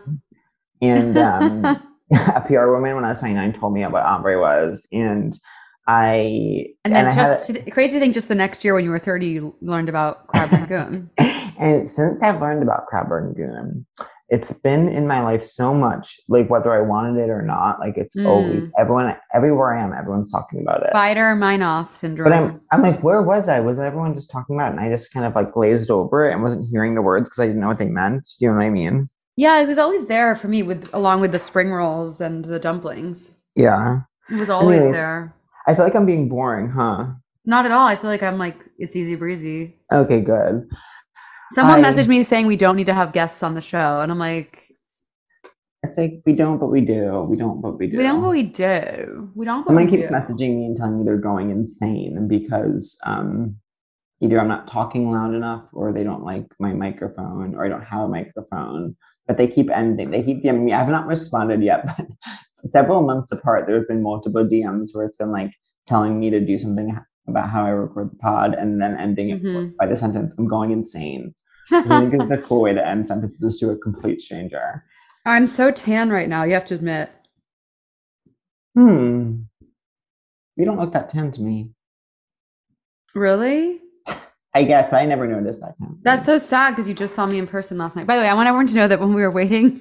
And 0.82 1.16
um, 1.16 1.80
a 2.34 2.40
PR 2.40 2.70
woman 2.70 2.94
when 2.94 3.04
I 3.04 3.08
was 3.08 3.20
29 3.20 3.52
told 3.52 3.72
me 3.72 3.84
what 3.86 4.04
ombre 4.04 4.38
was. 4.40 4.86
And 4.92 5.38
I 5.86 6.66
And 6.84 6.94
then 6.94 7.06
had 7.06 7.14
just 7.14 7.52
the 7.52 7.70
crazy 7.70 7.98
thing, 7.98 8.12
just 8.12 8.28
the 8.28 8.34
next 8.34 8.64
year 8.64 8.74
when 8.74 8.84
you 8.84 8.90
were 8.90 8.98
thirty, 8.98 9.26
you 9.28 9.54
learned 9.60 9.88
about 9.88 10.26
crab 10.28 10.52
rangoon. 10.52 11.10
and 11.58 11.88
since 11.88 12.22
I've 12.22 12.40
learned 12.40 12.62
about 12.62 12.86
crab 12.86 13.10
rangoon, 13.10 13.86
it's 14.28 14.52
been 14.52 14.88
in 14.88 15.08
my 15.08 15.22
life 15.22 15.42
so 15.42 15.74
much, 15.74 16.20
like 16.28 16.48
whether 16.48 16.72
I 16.72 16.80
wanted 16.80 17.20
it 17.20 17.28
or 17.30 17.42
not. 17.42 17.80
Like 17.80 17.96
it's 17.96 18.14
Mm. 18.16 18.26
always 18.26 18.72
everyone, 18.78 19.16
everywhere 19.34 19.74
I 19.76 19.82
am, 19.82 19.92
everyone's 19.92 20.30
talking 20.30 20.60
about 20.60 20.84
it. 20.84 20.92
Baader-Meinhof 20.94 21.92
syndrome. 21.94 22.30
But 22.30 22.36
I'm, 22.36 22.60
I'm 22.70 22.82
like, 22.82 23.02
where 23.02 23.22
was 23.22 23.48
I? 23.48 23.58
Was 23.58 23.80
everyone 23.80 24.14
just 24.14 24.30
talking 24.30 24.54
about 24.56 24.68
it? 24.68 24.76
And 24.76 24.80
I 24.80 24.88
just 24.88 25.12
kind 25.12 25.26
of 25.26 25.34
like 25.34 25.52
glazed 25.52 25.90
over 25.90 26.28
it 26.28 26.32
and 26.32 26.42
wasn't 26.42 26.68
hearing 26.70 26.94
the 26.94 27.02
words 27.02 27.28
because 27.28 27.40
I 27.40 27.46
didn't 27.46 27.60
know 27.60 27.68
what 27.68 27.78
they 27.78 27.88
meant. 27.88 28.28
Do 28.38 28.44
you 28.44 28.50
know 28.52 28.58
what 28.58 28.64
I 28.64 28.70
mean? 28.70 29.10
Yeah, 29.40 29.58
it 29.62 29.66
was 29.66 29.78
always 29.78 30.04
there 30.04 30.36
for 30.36 30.48
me, 30.48 30.62
with 30.62 30.90
along 30.92 31.22
with 31.22 31.32
the 31.32 31.38
spring 31.38 31.72
rolls 31.72 32.20
and 32.20 32.44
the 32.44 32.58
dumplings. 32.58 33.32
Yeah. 33.56 34.00
It 34.30 34.38
was 34.38 34.50
always 34.50 34.80
Anyways. 34.80 34.94
there. 34.94 35.34
I 35.66 35.74
feel 35.74 35.84
like 35.84 35.94
I'm 35.96 36.04
being 36.04 36.28
boring, 36.28 36.68
huh? 36.68 37.06
Not 37.46 37.64
at 37.64 37.72
all. 37.72 37.86
I 37.86 37.96
feel 37.96 38.10
like 38.10 38.22
I'm 38.22 38.36
like 38.36 38.56
it's 38.76 38.94
easy 38.94 39.14
breezy. 39.14 39.78
Okay, 39.90 40.20
good. 40.20 40.68
Someone 41.52 41.82
I- 41.82 41.90
messaged 41.90 42.08
me 42.08 42.22
saying 42.22 42.46
we 42.48 42.56
don't 42.58 42.76
need 42.76 42.86
to 42.86 42.94
have 42.94 43.14
guests 43.14 43.42
on 43.42 43.54
the 43.54 43.62
show, 43.62 44.02
and 44.02 44.12
I'm 44.12 44.18
like, 44.18 44.58
It's 45.84 45.96
like 45.96 46.20
we 46.26 46.34
don't, 46.34 46.58
but 46.58 46.68
we 46.68 46.82
do. 46.82 47.22
We 47.22 47.36
don't, 47.36 47.62
but 47.62 47.78
we 47.78 47.86
do. 47.86 47.96
we 47.96 48.02
don't, 48.02 48.20
but 48.20 48.28
we 48.28 48.42
do. 48.42 49.30
We 49.34 49.46
don't. 49.46 49.66
Someone 49.66 49.88
keeps 49.88 50.08
do. 50.10 50.14
messaging 50.14 50.54
me 50.58 50.66
and 50.66 50.76
telling 50.76 50.98
me 50.98 51.04
they're 51.06 51.16
going 51.16 51.48
insane 51.50 52.28
because 52.28 52.98
um, 53.06 53.56
either 54.20 54.38
I'm 54.38 54.48
not 54.48 54.68
talking 54.68 55.10
loud 55.10 55.32
enough 55.34 55.64
or 55.72 55.94
they 55.94 56.04
don't 56.04 56.24
like 56.24 56.44
my 56.58 56.74
microphone 56.74 57.54
or 57.54 57.64
I 57.64 57.68
don't 57.70 57.84
have 57.84 58.02
a 58.02 58.08
microphone. 58.08 58.96
But 59.26 59.36
they 59.36 59.46
keep 59.46 59.70
ending. 59.70 60.10
They 60.10 60.22
keep 60.22 60.42
DMing 60.42 60.64
me. 60.64 60.72
I 60.72 60.78
have 60.78 60.88
not 60.88 61.06
responded 61.06 61.62
yet, 61.62 61.86
but 61.98 62.06
several 62.56 63.02
months 63.02 63.30
apart, 63.32 63.66
there 63.66 63.76
have 63.76 63.88
been 63.88 64.02
multiple 64.02 64.44
DMs 64.44 64.88
where 64.92 65.04
it's 65.04 65.16
been 65.16 65.30
like 65.32 65.52
telling 65.86 66.18
me 66.18 66.30
to 66.30 66.40
do 66.40 66.58
something 66.58 66.98
about 67.28 67.48
how 67.48 67.64
I 67.64 67.70
record 67.70 68.10
the 68.10 68.16
pod 68.16 68.54
and 68.54 68.80
then 68.82 68.96
ending 68.98 69.30
it 69.30 69.42
Mhm. 69.42 69.76
by 69.76 69.86
the 69.86 69.96
sentence, 69.96 70.34
I'm 70.38 70.48
going 70.48 70.72
insane. 70.72 71.34
I 71.70 71.82
think 72.00 72.14
it's 72.14 72.30
a 72.32 72.38
cool 72.48 72.62
way 72.62 72.74
to 72.74 72.84
end 72.86 73.06
sentences 73.06 73.58
to 73.60 73.70
a 73.70 73.78
complete 73.78 74.20
stranger. 74.20 74.84
I'm 75.24 75.46
so 75.46 75.70
tan 75.70 76.10
right 76.10 76.28
now. 76.28 76.42
You 76.44 76.54
have 76.54 76.64
to 76.66 76.74
admit. 76.74 77.10
Hmm. 78.74 79.42
You 80.56 80.64
don't 80.64 80.78
look 80.78 80.92
that 80.92 81.10
tan 81.10 81.30
to 81.32 81.42
me. 81.42 81.70
Really? 83.14 83.80
I 84.54 84.64
guess, 84.64 84.90
but 84.90 84.96
I 84.96 85.06
never 85.06 85.26
noticed 85.26 85.60
that 85.60 85.76
kind 85.78 85.92
of 85.92 86.02
That's 86.02 86.26
so 86.26 86.38
sad 86.38 86.70
because 86.70 86.88
you 86.88 86.94
just 86.94 87.14
saw 87.14 87.26
me 87.26 87.38
in 87.38 87.46
person 87.46 87.78
last 87.78 87.94
night. 87.94 88.06
By 88.06 88.16
the 88.16 88.22
way, 88.22 88.28
I 88.28 88.34
want 88.34 88.48
everyone 88.48 88.66
to 88.68 88.74
know 88.74 88.88
that 88.88 88.98
when 88.98 89.14
we 89.14 89.22
were 89.22 89.30
waiting, 89.30 89.80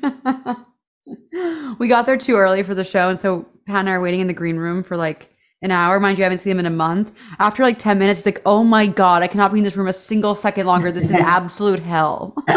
we 1.80 1.88
got 1.88 2.06
there 2.06 2.18
too 2.18 2.36
early 2.36 2.62
for 2.64 2.76
the 2.76 2.84
show, 2.84 3.10
and 3.10 3.20
so 3.20 3.48
Pat 3.66 3.80
and 3.80 3.90
I 3.90 3.94
are 3.94 4.02
waiting 4.02 4.20
in 4.20 4.28
the 4.28 4.34
green 4.34 4.58
room 4.58 4.84
for 4.84 4.96
like 4.96 5.30
an 5.62 5.72
hour. 5.72 6.00
Mind 6.00 6.18
you, 6.18 6.24
I 6.24 6.26
haven't 6.26 6.38
seen 6.40 6.52
him 6.52 6.60
in 6.60 6.66
a 6.66 6.72
month. 6.72 7.14
After 7.40 7.64
like 7.64 7.80
10 7.80 8.00
minutes, 8.00 8.22
it's 8.22 8.26
like, 8.26 8.42
oh 8.46 8.64
my 8.64 8.88
God, 8.88 9.24
I 9.24 9.28
cannot 9.28 9.52
be 9.52 9.60
in 9.60 9.66
this 9.66 9.76
room 9.76 9.88
a 9.88 9.94
single 9.94 10.36
second 10.36 10.68
longer. 10.68 10.92
This 10.92 11.10
is 11.10 11.16
absolute 11.20 11.80
hell. 11.80 12.36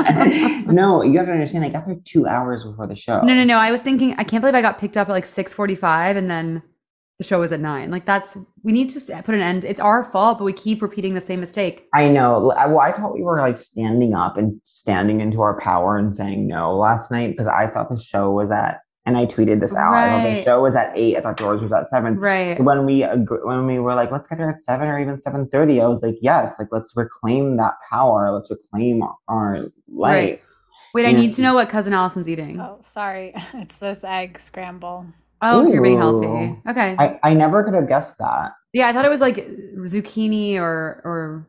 no, 0.66 1.02
you 1.02 1.18
have 1.18 1.26
to 1.26 1.32
understand. 1.32 1.64
I 1.64 1.70
got 1.70 1.86
there 1.86 1.96
two 2.04 2.26
hours 2.26 2.64
before 2.64 2.86
the 2.86 2.94
show. 2.94 3.20
no, 3.22 3.34
no, 3.34 3.44
no. 3.44 3.56
I 3.56 3.72
was 3.72 3.82
thinking, 3.82 4.14
I 4.18 4.24
can't 4.24 4.40
believe 4.40 4.54
I 4.54 4.62
got 4.62 4.78
picked 4.78 4.96
up 4.96 5.08
at 5.08 5.12
like 5.12 5.26
645 5.26 6.16
and 6.16 6.30
then 6.30 6.62
the 7.18 7.24
show 7.24 7.40
was 7.40 7.52
at 7.52 7.60
nine. 7.60 7.90
Like 7.90 8.04
that's, 8.06 8.36
we 8.64 8.72
need 8.72 8.88
to 8.90 9.22
put 9.22 9.34
an 9.34 9.40
end. 9.42 9.64
It's 9.64 9.78
our 9.80 10.02
fault, 10.04 10.38
but 10.38 10.44
we 10.44 10.52
keep 10.52 10.82
repeating 10.82 11.14
the 11.14 11.20
same 11.20 11.40
mistake. 11.40 11.86
I 11.94 12.08
know. 12.08 12.34
L- 12.36 12.52
I- 12.52 12.66
Well, 12.66 12.80
I 12.80 12.92
thought 12.92 13.14
we 13.14 13.22
were 13.22 13.38
like 13.38 13.58
standing 13.58 14.14
up 14.14 14.36
and 14.36 14.60
standing 14.64 15.20
into 15.20 15.40
our 15.42 15.58
power 15.60 15.96
and 15.96 16.14
saying 16.14 16.46
no 16.48 16.76
last 16.76 17.10
night 17.10 17.30
because 17.32 17.46
I 17.48 17.68
thought 17.68 17.88
the 17.90 17.98
show 17.98 18.30
was 18.30 18.50
at, 18.50 18.80
and 19.04 19.16
I 19.16 19.26
tweeted 19.26 19.60
this 19.60 19.74
out. 19.76 19.92
I 19.92 20.08
thought 20.08 20.22
the 20.38 20.42
show 20.44 20.62
was 20.62 20.74
at 20.74 20.92
eight. 20.96 21.16
I 21.16 21.20
thought 21.20 21.38
yours 21.38 21.62
was 21.62 21.72
at 21.72 21.90
seven. 21.90 22.18
Right. 22.18 22.58
When 22.60 22.86
we 22.86 23.00
agr- 23.02 23.44
when 23.44 23.66
we 23.66 23.78
were 23.78 23.94
like, 23.94 24.10
let's 24.10 24.26
get 24.28 24.38
there 24.38 24.48
at 24.50 24.62
seven 24.62 24.88
or 24.88 24.98
even 24.98 25.18
seven 25.18 25.48
thirty, 25.48 25.80
I 25.80 25.86
was 25.88 26.02
like, 26.02 26.16
yes, 26.22 26.58
like 26.58 26.68
let's 26.72 26.92
reclaim 26.96 27.56
that 27.58 27.74
power. 27.90 28.30
Let's 28.32 28.50
reclaim 28.50 29.02
our, 29.02 29.14
our 29.28 29.56
light. 29.88 30.12
Right. 30.14 30.42
Wait, 30.94 31.06
I 31.06 31.12
need 31.12 31.32
to 31.34 31.42
know 31.42 31.54
what 31.54 31.68
cousin 31.70 31.92
Allison's 31.94 32.28
eating. 32.28 32.60
Oh, 32.60 32.78
sorry. 32.82 33.32
It's 33.54 33.78
this 33.78 34.04
egg 34.04 34.38
scramble. 34.38 35.06
Oh, 35.42 35.64
so 35.66 35.72
you're 35.72 35.82
being 35.82 35.98
healthy. 35.98 36.56
Okay. 36.68 36.94
I, 36.98 37.18
I 37.22 37.34
never 37.34 37.62
could 37.64 37.74
have 37.74 37.88
guessed 37.88 38.18
that. 38.18 38.52
yeah, 38.72 38.88
I 38.88 38.92
thought 38.92 39.04
it 39.04 39.10
was 39.10 39.20
like 39.20 39.36
zucchini 39.76 40.56
or 40.56 41.02
or 41.04 41.48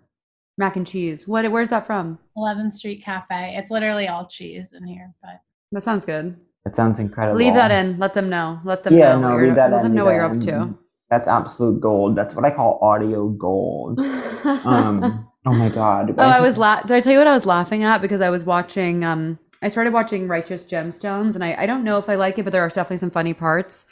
mac 0.57 0.75
and 0.75 0.85
cheese. 0.85 1.27
What? 1.27 1.49
Where's 1.51 1.69
that 1.69 1.85
from? 1.85 2.17
11th 2.37 2.71
Street 2.73 3.03
Cafe. 3.03 3.55
It's 3.57 3.69
literally 3.71 4.07
all 4.07 4.25
cheese 4.25 4.73
in 4.73 4.85
here, 4.85 5.13
but 5.21 5.39
That 5.71 5.83
sounds 5.83 6.05
good. 6.05 6.35
That 6.65 6.75
sounds 6.75 6.99
incredible. 6.99 7.37
Leave 7.37 7.53
that 7.55 7.71
in. 7.71 7.99
Let 7.99 8.13
them 8.13 8.29
know. 8.29 8.59
Let 8.63 8.83
them 8.83 8.93
Yeah, 8.93 9.13
know. 9.15 9.37
no, 9.37 9.43
leave 9.45 9.55
that 9.55 9.71
let 9.71 9.79
in. 9.79 9.83
them 9.83 9.95
know 9.95 10.05
what 10.05 10.15
you're 10.15 10.23
up 10.25 10.39
to. 10.41 10.77
That's 11.09 11.27
absolute 11.27 11.79
gold. 11.79 12.15
That's 12.15 12.35
what 12.35 12.45
I 12.45 12.51
call 12.51 12.79
audio 12.81 13.27
gold. 13.29 13.99
Um, 13.99 15.27
oh 15.45 15.53
my 15.53 15.69
god. 15.69 16.15
oh, 16.17 16.23
I 16.23 16.41
was 16.41 16.57
la- 16.57 16.81
Did 16.81 16.91
I 16.93 16.99
tell 17.01 17.11
you 17.13 17.19
what 17.19 17.27
I 17.27 17.33
was 17.33 17.45
laughing 17.45 17.83
at? 17.83 18.01
Because 18.01 18.21
I 18.21 18.29
was 18.31 18.43
watching. 18.45 19.03
Um, 19.03 19.37
I 19.63 19.69
started 19.69 19.93
watching 19.93 20.27
Righteous 20.27 20.65
Gemstones, 20.65 21.35
and 21.35 21.43
I 21.43 21.55
I 21.55 21.65
don't 21.65 21.83
know 21.83 21.97
if 21.97 22.09
I 22.09 22.15
like 22.15 22.37
it, 22.37 22.43
but 22.43 22.51
there 22.53 22.61
are 22.63 22.69
definitely 22.69 22.99
some 22.99 23.11
funny 23.11 23.33
parts. 23.33 23.85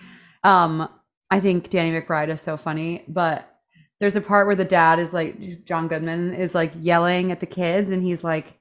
Um, 0.43 0.87
I 1.29 1.39
think 1.39 1.69
Danny 1.69 1.91
McBride 1.99 2.29
is 2.29 2.41
so 2.41 2.57
funny, 2.57 3.05
but 3.07 3.47
there's 3.99 4.15
a 4.15 4.21
part 4.21 4.47
where 4.47 4.55
the 4.55 4.65
dad 4.65 4.99
is 4.99 5.13
like 5.13 5.63
John 5.65 5.87
Goodman 5.87 6.33
is 6.33 6.53
like 6.53 6.73
yelling 6.81 7.31
at 7.31 7.39
the 7.39 7.45
kids, 7.47 7.89
and 7.89 8.03
he's 8.03 8.23
like. 8.23 8.57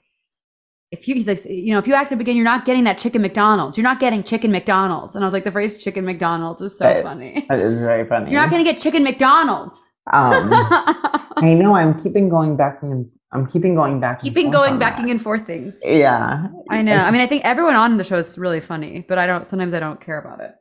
If 0.92 1.06
you, 1.06 1.14
he's 1.14 1.28
like, 1.28 1.44
you 1.44 1.72
know, 1.72 1.78
if 1.78 1.86
you 1.86 1.94
act 1.94 2.10
up 2.10 2.18
again, 2.18 2.34
you're 2.34 2.44
not 2.44 2.64
getting 2.64 2.82
that 2.82 2.98
chicken 2.98 3.22
McDonald's. 3.22 3.78
You're 3.78 3.84
not 3.84 4.00
getting 4.00 4.24
chicken 4.24 4.50
McDonald's. 4.50 5.14
And 5.14 5.22
I 5.22 5.26
was 5.28 5.32
like, 5.32 5.44
the 5.44 5.52
phrase 5.52 5.78
chicken 5.78 6.04
McDonald's 6.04 6.60
is 6.62 6.76
so 6.76 6.84
Right. 6.84 7.00
funny. 7.04 7.46
That 7.48 7.60
is 7.60 7.78
very 7.80 8.04
funny. 8.08 8.32
You're 8.32 8.40
not 8.40 8.50
going 8.50 8.64
to 8.64 8.68
get 8.72 8.82
chicken 8.82 9.04
McDonald's. 9.04 9.80
Um, 10.12 10.48
I 10.52 11.54
know. 11.54 11.76
I'm 11.76 12.02
keeping 12.02 12.28
going 12.28 12.56
back 12.56 12.82
and 12.82 13.08
I'm 13.32 13.46
keeping 13.46 13.74
going 13.74 14.00
back. 14.00 14.22
and 14.22 14.28
Keeping 14.28 14.50
going 14.50 14.78
backing 14.78 15.06
that. 15.06 15.12
and 15.12 15.22
forthing. 15.22 15.72
Yeah. 15.84 16.48
I 16.68 16.82
know. 16.82 16.96
I 16.96 17.10
mean, 17.12 17.20
I 17.20 17.26
think 17.26 17.44
everyone 17.44 17.76
on 17.76 17.96
the 17.96 18.04
show 18.04 18.16
is 18.16 18.36
really 18.38 18.60
funny, 18.60 19.04
but 19.08 19.18
I 19.18 19.26
don't. 19.26 19.46
Sometimes 19.46 19.72
I 19.72 19.80
don't 19.80 20.00
care 20.00 20.18
about 20.18 20.40
it. 20.40 20.54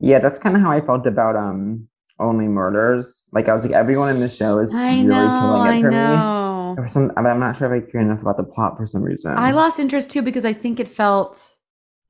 Yeah, 0.00 0.18
that's 0.20 0.38
kind 0.38 0.56
of 0.56 0.62
how 0.62 0.70
I 0.70 0.80
felt 0.80 1.06
about 1.06 1.36
um 1.36 1.86
Only 2.18 2.48
Murders. 2.48 3.28
Like 3.32 3.48
I 3.48 3.52
was 3.54 3.64
like, 3.64 3.74
everyone 3.74 4.08
in 4.10 4.20
the 4.20 4.28
show 4.28 4.58
is 4.58 4.74
I 4.74 4.88
really 4.96 5.04
know. 5.04 5.40
killing 5.40 5.66
it 5.66 5.78
I 5.78 5.80
for 5.82 5.90
me. 5.90 5.96
know. 5.96 6.74
For 6.78 6.88
some, 6.88 7.08
but 7.14 7.26
I'm 7.26 7.38
not 7.38 7.56
sure 7.56 7.72
if 7.72 7.82
I 7.84 7.90
care 7.90 8.00
enough 8.00 8.22
about 8.22 8.36
the 8.36 8.44
plot 8.44 8.76
for 8.76 8.86
some 8.86 9.02
reason. 9.02 9.36
I 9.36 9.52
lost 9.52 9.78
interest 9.78 10.10
too 10.10 10.22
because 10.22 10.44
I 10.44 10.52
think 10.52 10.80
it 10.80 10.88
felt. 10.88 11.56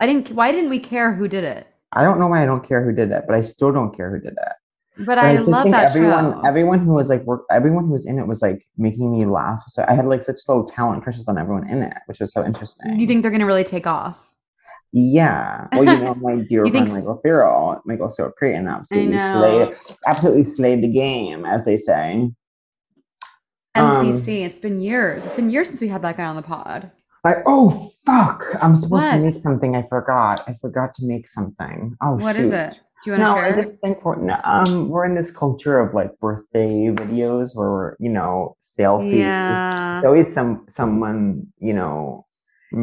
I 0.00 0.06
didn't. 0.06 0.30
Why 0.30 0.52
didn't 0.52 0.70
we 0.70 0.78
care 0.78 1.12
who 1.12 1.26
did 1.28 1.44
it? 1.44 1.66
I 1.92 2.02
don't 2.04 2.18
know 2.18 2.28
why 2.28 2.42
I 2.42 2.46
don't 2.46 2.66
care 2.66 2.84
who 2.84 2.92
did 2.92 3.10
it, 3.12 3.24
but 3.26 3.34
I 3.36 3.40
still 3.40 3.72
don't 3.72 3.94
care 3.96 4.10
who 4.10 4.20
did 4.20 4.32
it. 4.32 4.52
But 4.98 5.18
I 5.18 5.36
just 5.36 5.48
love 5.48 5.68
that 5.70 5.90
everyone, 5.90 6.32
show. 6.34 6.42
everyone 6.46 6.78
who 6.78 6.92
was 6.94 7.10
like, 7.10 7.22
work, 7.24 7.44
everyone 7.50 7.86
who 7.86 7.90
was 7.92 8.06
in 8.06 8.18
it 8.18 8.26
was 8.28 8.42
like 8.42 8.64
making 8.76 9.10
me 9.12 9.24
laugh. 9.24 9.62
So 9.68 9.84
I 9.88 9.94
had 9.94 10.06
like 10.06 10.22
such 10.22 10.40
low 10.48 10.64
talent 10.64 11.02
crushes 11.02 11.26
on 11.28 11.36
everyone 11.36 11.68
in 11.68 11.82
it, 11.82 11.94
which 12.06 12.20
was 12.20 12.32
so 12.32 12.44
interesting. 12.44 12.98
you 13.00 13.06
think 13.06 13.22
they're 13.22 13.32
gonna 13.32 13.46
really 13.46 13.64
take 13.64 13.86
off? 13.86 14.30
Yeah. 14.92 15.66
Well, 15.72 15.82
you 15.84 16.04
know, 16.04 16.14
my 16.20 16.36
dear 16.48 16.64
friend 16.66 16.86
s- 16.86 16.92
Michael 16.94 17.20
Cyril, 17.24 17.82
Michael 17.84 18.08
Cyril 18.10 18.30
Creighton 18.30 18.68
absolutely 18.68 19.18
slayed, 19.18 19.76
absolutely 20.06 20.44
slayed 20.44 20.82
the 20.82 20.88
game, 20.88 21.44
as 21.44 21.64
they 21.64 21.76
say. 21.76 22.30
Um, 23.74 24.06
MCC. 24.12 24.44
it's 24.46 24.60
been 24.60 24.80
years. 24.80 25.26
It's 25.26 25.34
been 25.34 25.50
years 25.50 25.66
since 25.68 25.80
we 25.80 25.88
had 25.88 26.02
that 26.02 26.16
guy 26.16 26.26
on 26.26 26.36
the 26.36 26.42
pod. 26.42 26.92
I, 27.24 27.36
oh 27.46 27.90
fuck! 28.06 28.44
I'm 28.62 28.76
supposed 28.76 29.10
to 29.10 29.18
make 29.18 29.34
something. 29.40 29.74
I 29.74 29.82
forgot. 29.88 30.44
I 30.46 30.52
forgot 30.60 30.94
to 30.96 31.06
make 31.06 31.26
something. 31.26 31.96
Oh, 32.02 32.12
What 32.16 32.36
is 32.36 32.50
shoot. 32.50 32.54
it? 32.54 32.80
Do 33.04 33.10
you 33.10 33.18
want 33.18 33.24
to 33.26 33.30
No, 33.30 33.36
share? 33.36 33.44
I 33.44 33.56
just 33.60 33.80
think 33.80 34.04
we're 34.04 34.30
um 34.44 34.88
we're 34.88 35.04
in 35.04 35.14
this 35.14 35.30
culture 35.30 35.78
of 35.78 35.92
like 35.94 36.18
birthday 36.20 36.86
videos 36.88 37.54
where 37.54 37.70
we're 37.70 37.96
you 38.00 38.10
know 38.10 38.56
selfie. 38.62 39.18
yeah. 39.18 39.98
It's 39.98 40.06
always 40.06 40.32
some 40.32 40.64
someone 40.68 41.46
you 41.58 41.74
know. 41.74 42.26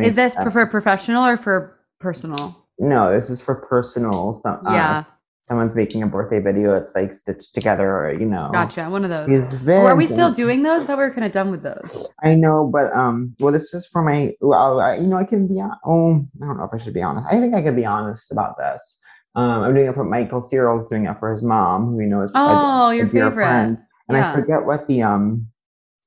Is 0.02 0.16
this 0.16 0.36
for 0.36 0.66
professional 0.68 1.26
or 1.26 1.36
for 1.38 1.78
personal? 2.00 2.56
No, 2.80 3.12
this 3.12 3.30
is 3.30 3.42
for 3.42 3.56
personal 3.56 4.32
stuff. 4.34 4.60
yeah. 4.64 5.04
someone's 5.48 5.76
making 5.76 6.02
a 6.02 6.08
birthday 6.08 6.40
video. 6.40 6.76
It's 6.76 6.96
like 6.96 7.12
stitched 7.14 7.54
together, 7.54 7.90
or 7.98 8.14
you 8.14 8.26
know. 8.26 8.50
Gotcha. 8.54 8.90
One 8.90 9.04
of 9.04 9.10
those. 9.10 9.28
These 9.28 9.68
Or 9.68 9.90
are 9.92 9.96
we 9.96 10.06
still 10.08 10.32
doing 10.32 10.64
those? 10.64 10.86
That 10.86 10.98
we're 10.98 11.12
kind 11.14 11.26
of 11.26 11.32
done 11.34 11.52
with 11.52 11.64
those. 11.64 12.08
I 12.24 12.36
know, 12.36 12.70
but 12.72 12.96
um, 12.96 13.36
well, 13.40 13.52
this 13.52 13.74
is 13.74 13.86
for 13.86 14.02
my. 14.02 14.34
Well, 14.40 14.80
I, 14.80 14.96
you 14.98 15.08
know, 15.08 15.18
I 15.18 15.26
can 15.26 15.48
be. 15.48 15.60
Oh, 15.86 16.24
I 16.42 16.46
don't 16.46 16.58
know 16.58 16.64
if 16.64 16.74
I 16.74 16.78
should 16.78 16.94
be 16.94 17.02
honest. 17.02 17.28
I 17.30 17.40
think 17.40 17.54
I 17.54 17.62
could 17.62 17.76
be 17.76 17.86
honest 17.86 18.32
about 18.32 18.58
this. 18.58 19.02
Um, 19.36 19.64
I'm 19.64 19.74
doing 19.74 19.88
it 19.88 19.96
for 19.96 20.04
Michael 20.04 20.42
Cyril's 20.42 20.90
doing 20.90 21.06
it 21.06 21.18
for 21.20 21.32
his 21.32 21.42
mom, 21.44 21.88
who 21.88 21.96
we 21.98 22.06
know 22.06 22.22
is 22.22 22.34
a- 22.36 22.38
Oh, 22.38 22.90
a 22.90 22.96
your 22.96 23.06
dear 23.06 23.30
favorite. 23.30 23.44
friend. 23.46 23.78
And 24.10 24.18
I 24.18 24.34
forget 24.36 24.66
what 24.66 24.88
the 24.88 25.04
um 25.04 25.48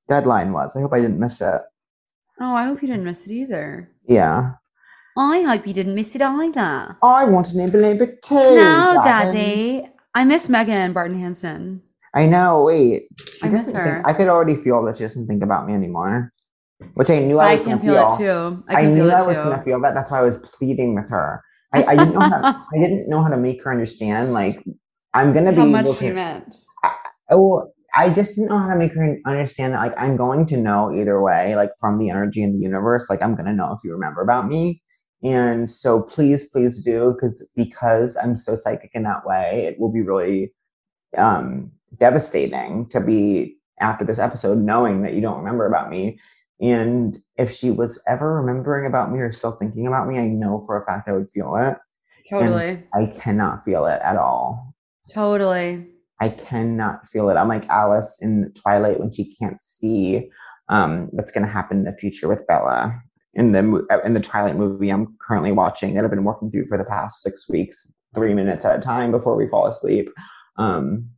deadline 0.08 0.52
was. 0.52 0.76
I 0.76 0.80
hope 0.82 0.92
I 0.92 1.00
didn't 1.00 1.18
miss 1.18 1.40
it. 1.40 1.62
Oh, 2.40 2.54
I 2.54 2.64
hope 2.66 2.82
you 2.82 2.88
didn't 2.88 3.04
miss 3.04 3.24
it 3.24 3.32
either. 3.32 3.88
Yeah. 4.06 4.52
I 5.16 5.42
hope 5.42 5.66
you 5.66 5.72
didn't 5.72 5.94
miss 5.94 6.14
it 6.14 6.20
either. 6.20 6.96
I 7.02 7.24
want 7.24 7.52
an 7.54 7.60
a 7.60 8.22
too. 8.22 8.34
No, 8.34 9.00
darling. 9.04 9.34
Daddy. 9.34 9.88
I 10.14 10.24
miss 10.24 10.48
Megan 10.48 10.74
and 10.74 10.92
Barton 10.92 11.18
Hanson. 11.18 11.80
I 12.14 12.26
know. 12.26 12.64
Wait, 12.64 13.04
she 13.32 13.46
I 13.46 13.50
miss 13.50 13.72
her. 13.72 13.94
think. 13.96 14.06
I 14.08 14.12
could 14.12 14.28
already 14.28 14.54
feel 14.56 14.82
that 14.84 14.96
she 14.96 15.04
doesn't 15.04 15.26
think 15.26 15.42
about 15.42 15.66
me 15.66 15.72
anymore, 15.74 16.32
which 16.94 17.10
I 17.10 17.20
knew 17.20 17.38
I, 17.38 17.52
I 17.52 17.54
was 17.54 17.64
can 17.64 17.78
gonna 17.78 17.82
feel 17.82 18.14
it 18.14 18.18
too. 18.18 18.64
I 18.68 18.82
I, 18.82 18.86
knew 18.86 18.96
feel 19.06 19.12
I 19.14 19.22
was 19.26 19.36
gonna 19.36 19.62
feel 19.64 19.80
that. 19.80 19.94
That's 19.94 20.10
why 20.10 20.18
I 20.18 20.22
was 20.22 20.36
pleading 20.38 20.94
with 20.94 21.08
her. 21.10 21.42
I, 21.74 21.84
I 21.84 21.96
didn't 21.96 22.14
know 22.14 22.20
how. 22.20 22.66
I 22.74 22.78
didn't 22.78 23.08
know 23.08 23.22
how 23.22 23.28
to 23.28 23.36
make 23.36 23.62
her 23.64 23.70
understand. 23.70 24.32
Like, 24.32 24.62
I'm 25.12 25.32
gonna 25.32 25.52
be 25.52 25.58
How 25.58 25.66
much 25.66 25.86
to. 25.86 25.94
she 25.94 26.10
meant. 26.10 26.56
Oh, 27.30 27.70
I 27.96 28.10
just 28.10 28.34
didn't 28.34 28.48
know 28.48 28.58
how 28.58 28.68
to 28.68 28.76
make 28.76 28.92
her 28.94 29.18
understand 29.26 29.72
that. 29.72 29.78
Like, 29.78 29.94
I'm 29.96 30.16
going 30.16 30.46
to 30.46 30.56
know 30.56 30.92
either 30.94 31.20
way. 31.22 31.56
Like 31.56 31.70
from 31.80 31.98
the 31.98 32.10
energy 32.10 32.42
in 32.42 32.52
the 32.52 32.58
universe. 32.58 33.08
Like, 33.10 33.22
I'm 33.22 33.34
gonna 33.34 33.52
know 33.54 33.72
if 33.72 33.78
you 33.84 33.92
remember 33.92 34.22
about 34.22 34.48
me. 34.48 34.82
And 35.22 35.70
so, 35.70 36.02
please, 36.02 36.48
please 36.50 36.84
do, 36.84 37.14
because 37.14 37.48
because 37.56 38.16
I'm 38.16 38.36
so 38.36 38.54
psychic 38.56 38.90
in 38.94 39.04
that 39.04 39.26
way, 39.26 39.64
it 39.66 39.80
will 39.80 39.92
be 39.92 40.02
really 40.02 40.52
um, 41.16 41.72
devastating 41.98 42.86
to 42.90 43.00
be 43.00 43.56
after 43.80 44.04
this 44.04 44.18
episode 44.18 44.58
knowing 44.58 45.02
that 45.02 45.14
you 45.14 45.20
don't 45.20 45.38
remember 45.38 45.66
about 45.66 45.90
me. 45.90 46.18
And 46.60 47.18
if 47.36 47.50
she 47.50 47.70
was 47.70 48.02
ever 48.06 48.36
remembering 48.40 48.86
about 48.86 49.12
me 49.12 49.18
or 49.20 49.32
still 49.32 49.52
thinking 49.52 49.86
about 49.86 50.08
me, 50.08 50.18
I 50.18 50.28
know 50.28 50.62
for 50.66 50.80
a 50.80 50.86
fact 50.86 51.08
I 51.08 51.12
would 51.12 51.30
feel 51.30 51.56
it. 51.56 51.76
Totally. 52.28 52.82
I 52.94 53.06
cannot 53.06 53.64
feel 53.64 53.86
it 53.86 54.00
at 54.02 54.16
all. 54.16 54.74
Totally. 55.12 55.86
I 56.20 56.28
cannot 56.30 57.06
feel 57.08 57.28
it. 57.28 57.34
I'm 57.34 57.48
like 57.48 57.68
Alice 57.68 58.18
in 58.22 58.52
Twilight 58.54 59.00
when 59.00 59.12
she 59.12 59.34
can't 59.34 59.62
see 59.62 60.30
um, 60.68 61.08
what's 61.10 61.32
going 61.32 61.44
to 61.44 61.52
happen 61.52 61.78
in 61.78 61.84
the 61.84 61.92
future 61.92 62.28
with 62.28 62.46
Bella. 62.46 62.98
In 63.34 63.52
the 63.52 63.84
uh, 63.90 63.98
in 64.04 64.14
the 64.14 64.20
Twilight 64.20 64.56
movie, 64.56 64.90
I'm 64.90 65.16
currently 65.20 65.50
watching 65.50 65.94
that 65.94 66.04
I've 66.04 66.10
been 66.10 66.24
working 66.24 66.50
through 66.50 66.66
for 66.66 66.78
the 66.78 66.84
past 66.84 67.20
six 67.20 67.48
weeks, 67.48 67.90
three 68.14 68.32
minutes 68.32 68.64
at 68.64 68.78
a 68.78 68.80
time 68.80 69.10
before 69.10 69.36
we 69.36 69.48
fall 69.48 69.66
asleep. 69.66 70.08
Um, 70.56 71.10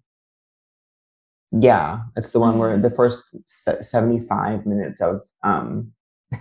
yeah, 1.60 2.00
it's 2.16 2.32
the 2.32 2.40
one 2.40 2.58
where 2.58 2.78
the 2.78 2.90
first 2.90 3.36
75 3.46 4.66
minutes 4.66 5.00
of 5.00 5.20
um, 5.42 5.92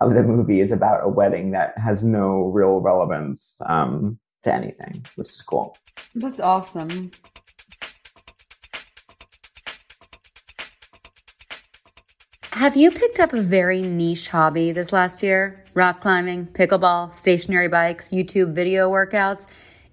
of 0.00 0.14
the 0.14 0.22
movie 0.22 0.60
is 0.60 0.72
about 0.72 1.04
a 1.04 1.08
wedding 1.08 1.50
that 1.52 1.76
has 1.78 2.02
no 2.02 2.44
real 2.46 2.80
relevance 2.80 3.60
um, 3.66 4.18
to 4.42 4.52
anything, 4.52 5.04
which 5.16 5.28
is 5.28 5.42
cool. 5.42 5.76
That's 6.14 6.40
awesome. 6.40 7.10
Have 12.52 12.76
you 12.76 12.90
picked 12.90 13.18
up 13.18 13.32
a 13.32 13.40
very 13.40 13.82
niche 13.82 14.28
hobby 14.28 14.72
this 14.72 14.92
last 14.92 15.22
year? 15.22 15.64
Rock 15.74 16.00
climbing, 16.00 16.46
pickleball, 16.46 17.14
stationary 17.14 17.68
bikes, 17.68 18.10
YouTube 18.10 18.54
video 18.54 18.90
workouts? 18.90 19.46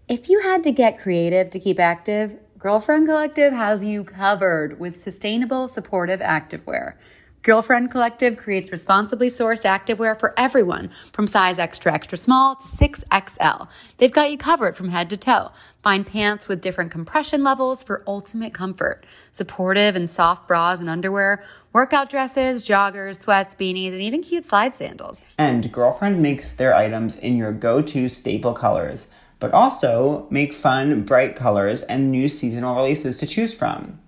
If 0.08 0.30
you 0.30 0.40
had 0.42 0.64
to 0.64 0.72
get 0.72 1.00
creative 1.00 1.50
to 1.52 1.60
keep 1.60 1.80
active, 1.80 2.38
Girlfriend 2.60 3.08
Collective 3.08 3.54
has 3.54 3.86
you 3.86 4.04
covered 4.04 4.82
with 4.82 5.00
sustainable, 5.00 5.70
supportive 5.70 6.20
activewear. 6.20 6.96
Girlfriend 7.42 7.90
Collective 7.90 8.36
creates 8.36 8.70
responsibly 8.70 9.30
sourced 9.30 9.64
activewear 9.64 10.20
for 10.20 10.34
everyone 10.36 10.90
from 11.14 11.26
size 11.26 11.58
extra, 11.58 11.94
extra 11.94 12.18
small 12.18 12.58
to 12.58 12.64
6XL. 12.64 13.70
They've 13.96 14.12
got 14.12 14.30
you 14.30 14.38
covered 14.38 14.76
from 14.76 14.90
head 14.90 15.10
to 15.12 15.16
toe. 15.16 15.52
Find 15.82 16.06
pants 16.06 16.50
with 16.50 16.60
different 16.60 16.92
compression 16.92 17.46
levels 17.46 17.82
for 17.82 18.04
ultimate 18.06 18.54
comfort. 18.54 19.06
Supportive 19.32 19.96
and 19.96 20.10
soft 20.10 20.46
bras 20.46 20.82
and 20.82 20.90
underwear, 20.90 21.42
workout 21.72 22.10
dresses, 22.10 22.68
joggers, 22.68 23.22
sweats, 23.22 23.56
beanies, 23.56 23.94
and 23.94 24.02
even 24.02 24.22
cute 24.22 24.44
slide 24.44 24.76
sandals. 24.76 25.22
And 25.38 25.72
Girlfriend 25.72 26.22
makes 26.22 26.52
their 26.52 26.76
items 26.76 27.16
in 27.16 27.38
your 27.38 27.54
go 27.54 27.82
to 27.84 28.10
staple 28.10 28.52
colors, 28.52 29.10
but 29.40 29.54
also 29.54 30.28
make 30.30 30.54
fun, 30.54 31.04
bright 31.04 31.36
colors 31.36 31.84
and 31.84 32.12
new 32.12 32.28
seasonal 32.28 32.76
releases 32.76 33.16
to 33.18 33.28
choose 33.28 33.54
from. 33.54 34.00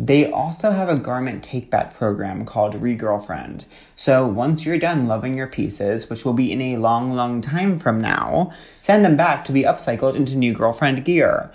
They 0.00 0.30
also 0.30 0.70
have 0.70 0.88
a 0.88 0.96
garment 0.96 1.42
take 1.42 1.70
back 1.70 1.92
program 1.92 2.44
called 2.44 2.80
Regirlfriend. 2.80 3.64
So 3.96 4.24
once 4.24 4.64
you're 4.64 4.78
done 4.78 5.08
loving 5.08 5.36
your 5.36 5.48
pieces, 5.48 6.08
which 6.08 6.24
will 6.24 6.34
be 6.34 6.52
in 6.52 6.62
a 6.62 6.76
long, 6.76 7.14
long 7.14 7.40
time 7.40 7.80
from 7.80 8.00
now, 8.00 8.52
send 8.80 9.04
them 9.04 9.16
back 9.16 9.44
to 9.46 9.52
be 9.52 9.62
upcycled 9.62 10.14
into 10.14 10.36
new 10.36 10.54
girlfriend 10.54 11.04
gear. 11.04 11.50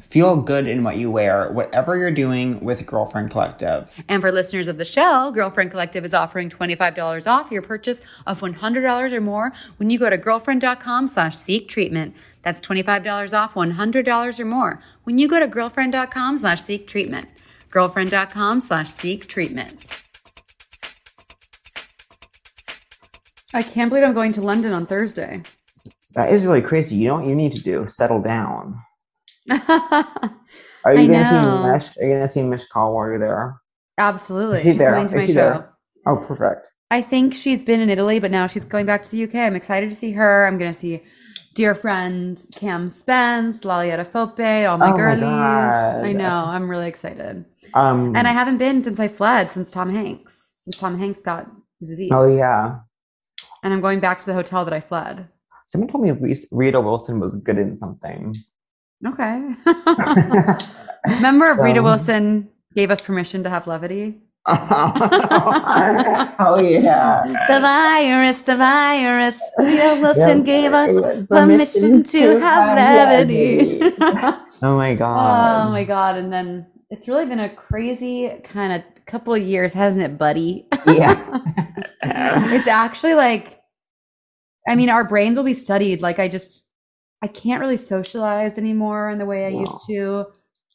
Feel 0.00 0.36
good 0.36 0.66
in 0.66 0.82
what 0.82 0.96
you 0.96 1.10
wear, 1.10 1.50
whatever 1.52 1.96
you're 1.96 2.10
doing 2.10 2.60
with 2.60 2.84
Girlfriend 2.84 3.30
Collective. 3.30 3.88
And 4.08 4.20
for 4.20 4.32
listeners 4.32 4.66
of 4.66 4.76
the 4.76 4.84
show, 4.84 5.30
Girlfriend 5.30 5.70
Collective 5.70 6.04
is 6.04 6.12
offering 6.12 6.50
$25 6.50 7.30
off 7.30 7.50
your 7.50 7.62
purchase 7.62 8.00
of 8.26 8.40
$100 8.40 9.12
or 9.12 9.20
more 9.20 9.52
when 9.76 9.90
you 9.90 9.98
go 9.98 10.10
to 10.10 10.18
girlfriend.com 10.18 11.06
slash 11.06 11.36
seek 11.36 11.68
treatment. 11.68 12.14
That's 12.42 12.60
$25 12.60 13.38
off 13.38 13.54
$100 13.54 14.40
or 14.40 14.44
more 14.44 14.80
when 15.04 15.18
you 15.18 15.28
go 15.28 15.38
to 15.38 15.46
girlfriend.com 15.46 16.38
slash 16.38 16.62
seek 16.62 16.88
treatment. 16.88 17.28
Girlfriend.com 17.70 18.60
slash 18.60 18.90
seek 18.90 19.26
treatment. 19.26 19.84
I 23.52 23.62
can't 23.62 23.88
believe 23.88 24.04
I'm 24.04 24.14
going 24.14 24.32
to 24.32 24.42
London 24.42 24.72
on 24.72 24.86
Thursday. 24.86 25.42
That 26.14 26.32
is 26.32 26.42
really 26.42 26.62
crazy. 26.62 26.96
You 26.96 27.08
know 27.08 27.14
what 27.16 27.26
you 27.26 27.36
need 27.36 27.52
to 27.54 27.62
do? 27.62 27.86
Settle 27.88 28.20
down. 28.20 28.80
Are 29.50 30.94
I 30.96 31.00
you 31.00 31.08
gonna 31.12 31.28
see 31.28 31.40
know. 31.48 31.72
Mish? 31.72 31.96
Are 31.98 32.04
you 32.04 32.12
gonna 32.14 32.28
see 32.28 32.42
Mish 32.42 32.66
Call 32.66 32.94
while 32.94 33.06
you're 33.06 33.18
there? 33.18 33.56
Absolutely. 33.98 34.58
Is 34.58 34.62
she 34.62 34.68
She's 34.70 34.78
there? 34.78 34.92
coming 34.92 35.08
to 35.08 35.16
Is 35.16 35.20
my 35.22 35.26
she 35.26 35.32
show. 35.32 35.50
there? 35.50 35.70
Oh, 36.06 36.16
perfect. 36.16 36.68
I 36.90 37.00
think 37.02 37.34
she's 37.34 37.64
been 37.64 37.80
in 37.80 37.88
Italy, 37.90 38.20
but 38.20 38.30
now 38.30 38.46
she's 38.46 38.64
going 38.64 38.86
back 38.86 39.04
to 39.04 39.10
the 39.10 39.24
UK. 39.24 39.36
I'm 39.36 39.56
excited 39.56 39.88
to 39.90 39.96
see 39.96 40.12
her. 40.12 40.46
I'm 40.46 40.58
going 40.58 40.72
to 40.72 40.78
see 40.78 41.02
dear 41.54 41.74
friend 41.74 42.44
Cam 42.56 42.88
Spence, 42.90 43.64
Lolly 43.64 43.88
Adefope, 43.88 44.68
all 44.68 44.76
my 44.78 44.88
Oh 44.88 44.90
my 44.90 44.96
girlies. 44.96 45.20
God. 45.20 46.04
I 46.04 46.12
know. 46.12 46.44
I'm 46.46 46.68
really 46.68 46.88
excited. 46.88 47.44
Um, 47.72 48.14
And 48.14 48.28
I 48.28 48.32
haven't 48.32 48.58
been 48.58 48.82
since 48.82 49.00
I 49.00 49.08
fled, 49.08 49.48
since 49.48 49.70
Tom 49.70 49.88
Hanks, 49.90 50.56
since 50.62 50.76
Tom 50.76 50.98
Hanks 50.98 51.20
got 51.22 51.46
the 51.80 51.86
disease. 51.86 52.10
oh 52.12 52.26
yeah. 52.26 52.80
And 53.62 53.72
I'm 53.72 53.80
going 53.80 54.00
back 54.00 54.20
to 54.20 54.26
the 54.26 54.34
hotel 54.34 54.64
that 54.66 54.74
I 54.74 54.80
fled. 54.80 55.26
Someone 55.66 55.88
told 55.88 56.04
me 56.04 56.36
Rita 56.52 56.80
Wilson 56.80 57.18
was 57.18 57.36
good 57.36 57.58
in 57.58 57.76
something. 57.76 58.34
Okay. 59.06 59.54
Remember, 61.16 61.54
Rita 61.62 61.82
Wilson 61.82 62.48
gave 62.74 62.90
us 62.90 63.02
permission 63.02 63.42
to 63.44 63.50
have 63.50 63.66
levity? 63.66 64.20
oh 64.46 64.94
yeah. 66.62 67.22
The 67.48 67.60
virus, 67.60 68.42
the 68.42 68.56
virus. 68.56 69.40
Rita 69.58 69.98
Wilson 70.00 70.38
Yeah, 70.40 70.44
gave 70.44 70.72
us 70.72 70.90
permission 70.90 71.26
permission 71.28 72.02
to 72.04 72.20
to 72.34 72.40
have 72.40 72.78
have 72.78 73.08
levity. 73.08 73.78
levity. 73.80 74.40
Oh 74.62 74.76
my 74.78 74.94
god. 74.94 75.66
oh 75.68 75.72
my 75.72 75.84
god! 75.84 76.16
And 76.16 76.32
then 76.32 76.66
it's 76.88 77.06
really 77.08 77.26
been 77.26 77.40
a 77.40 77.54
crazy 77.54 78.30
kind 78.44 78.72
of 78.72 78.82
couple 79.04 79.34
of 79.34 79.42
years, 79.42 79.72
hasn't 79.74 80.12
it, 80.12 80.16
buddy? 80.16 80.68
Yeah. 80.86 81.20
it's 82.02 82.68
actually 82.68 83.14
like, 83.14 83.60
I 84.66 84.74
mean, 84.76 84.88
our 84.88 85.04
brains 85.06 85.36
will 85.36 85.44
be 85.44 85.52
studied. 85.54 86.00
Like, 86.00 86.18
I 86.18 86.28
just, 86.28 86.66
I 87.24 87.26
can't 87.28 87.58
really 87.62 87.78
socialize 87.78 88.58
anymore 88.58 89.08
in 89.08 89.18
the 89.18 89.24
way 89.24 89.46
I 89.46 89.50
No. 89.50 89.60
used 89.60 89.86
to. 89.88 90.26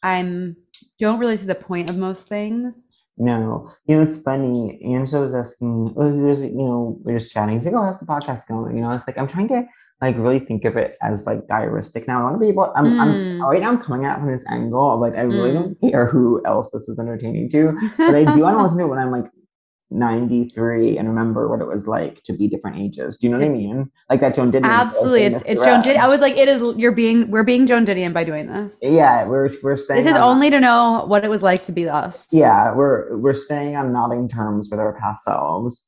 I'm 0.02 0.56
don't 0.98 1.20
really 1.20 1.38
see 1.38 1.46
the 1.46 1.54
point 1.54 1.92
of 1.92 1.98
most 1.98 2.28
things. 2.28 2.98
No, 3.18 3.70
you 3.86 3.96
know 3.96 4.02
it's 4.02 4.20
funny. 4.22 4.82
Angelo 4.84 5.22
was 5.24 5.36
asking, 5.36 5.94
oh, 5.96 6.12
was, 6.16 6.42
you 6.42 6.56
know, 6.56 6.98
we're 7.04 7.18
just 7.20 7.32
chatting. 7.32 7.56
He's 7.58 7.66
like, 7.66 7.76
"Oh, 7.76 7.84
how's 7.84 8.00
the 8.00 8.06
podcast 8.08 8.48
going?" 8.48 8.76
You 8.76 8.82
know, 8.82 8.90
it's 8.92 9.06
like 9.08 9.18
I'm 9.20 9.28
trying 9.28 9.50
to 9.50 9.62
like 10.02 10.18
really 10.18 10.40
think 10.40 10.66
of 10.66 10.76
it 10.76 10.94
as 11.04 11.28
like 11.28 11.46
diaristic 11.48 12.08
now. 12.08 12.22
I 12.22 12.24
want 12.24 12.36
to 12.36 12.40
be 12.40 12.48
able. 12.50 12.72
I'm, 12.76 13.00
I'm 13.00 13.10
Mm. 13.10 13.40
right 13.48 13.62
now. 13.62 13.70
I'm 13.70 13.78
coming 13.82 14.06
at 14.06 14.16
it 14.18 14.20
from 14.22 14.30
this 14.30 14.46
angle 14.50 14.94
of 14.94 15.00
like 15.02 15.16
I 15.16 15.24
really 15.24 15.52
Mm. 15.52 15.76
don't 15.82 15.92
care 15.92 16.08
who 16.08 16.42
else 16.46 16.72
this 16.72 16.90
is 16.90 16.98
entertaining 16.98 17.50
to, 17.50 17.78
but 17.98 18.16
I 18.16 18.24
do 18.34 18.42
want 18.42 18.58
to 18.58 18.64
listen 18.64 18.80
to 18.80 18.86
it 18.86 18.88
when 18.88 19.00
I'm 19.00 19.12
like 19.12 19.26
93 19.92 20.98
and 20.98 21.08
remember 21.08 21.48
what 21.48 21.62
it 21.62 21.68
was 21.68 21.88
like 21.88 22.24
to 22.24 22.34
be 22.34 22.48
different 22.48 22.78
ages. 22.78 23.18
Do 23.18 23.28
you 23.28 23.34
know 23.34 23.40
what 23.40 23.48
I 23.48 23.50
mean? 23.50 23.92
Like 24.10 24.22
that 24.22 24.36
Joan 24.36 24.52
Didion. 24.52 24.66
Absolutely, 24.66 25.24
it's 25.24 25.44
it's 25.46 25.62
Joan 25.62 25.82
Didion. 25.82 25.98
I 25.98 26.08
was 26.08 26.22
like, 26.22 26.38
it 26.38 26.48
is. 26.48 26.62
You're 26.78 26.92
being. 26.92 27.32
We're 27.32 27.44
being 27.44 27.66
Joan 27.66 27.86
Didion 27.86 28.14
by 28.14 28.24
doing 28.24 28.48
this. 28.48 28.78
Yeah, 28.82 29.26
we're 29.28 29.50
we're 29.64 29.78
staying. 29.78 30.04
This 30.04 30.12
is 30.12 30.18
on- 30.18 30.36
only 30.36 30.50
to 30.52 30.60
know 30.60 31.06
what 31.08 31.26
it 31.26 31.30
was 31.30 31.42
like 31.42 31.64
to 31.64 31.72
be 31.72 31.90
us. 31.90 32.28
Yeah, 32.32 32.74
we're 32.76 33.18
we're 33.18 33.34
staying 33.34 33.76
on 33.76 33.92
nodding 33.92 34.28
terms 34.28 34.70
with 34.70 34.80
our 34.80 34.94
past 35.00 35.24
selves. 35.24 35.86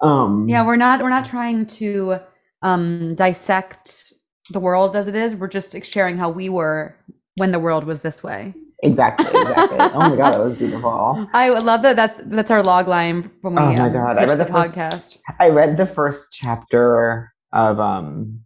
Um. 0.00 0.48
Yeah, 0.48 0.64
we're 0.64 0.76
not 0.76 1.02
we're 1.02 1.10
not 1.10 1.26
trying 1.26 1.66
to 1.66 2.18
um 2.62 3.14
dissect 3.16 4.12
the 4.50 4.60
world 4.60 4.94
as 4.94 5.08
it 5.08 5.14
is. 5.14 5.34
We're 5.34 5.48
just 5.48 5.84
sharing 5.84 6.16
how 6.16 6.30
we 6.30 6.48
were 6.48 6.94
when 7.36 7.50
the 7.50 7.58
world 7.58 7.84
was 7.84 8.02
this 8.02 8.22
way. 8.22 8.54
Exactly, 8.82 9.26
exactly. 9.26 9.78
oh 9.80 9.98
my 10.10 10.16
god, 10.16 10.34
that 10.34 10.44
was 10.44 10.56
beautiful. 10.58 11.26
I 11.32 11.50
would 11.50 11.62
love 11.62 11.82
that 11.82 11.96
that's 11.96 12.20
that's 12.26 12.50
our 12.50 12.62
log 12.62 12.88
line 12.88 13.30
when 13.40 13.54
we 13.54 13.60
Oh 13.62 13.72
my 13.72 13.74
um, 13.86 13.92
God, 13.92 14.18
I 14.18 14.24
read 14.26 14.30
the, 14.38 14.44
the 14.44 14.52
first- 14.52 14.74
podcast. 14.74 15.18
I 15.40 15.48
read 15.48 15.76
the 15.76 15.86
first 15.86 16.26
chapter 16.32 17.32
of 17.52 17.80
um 17.80 18.40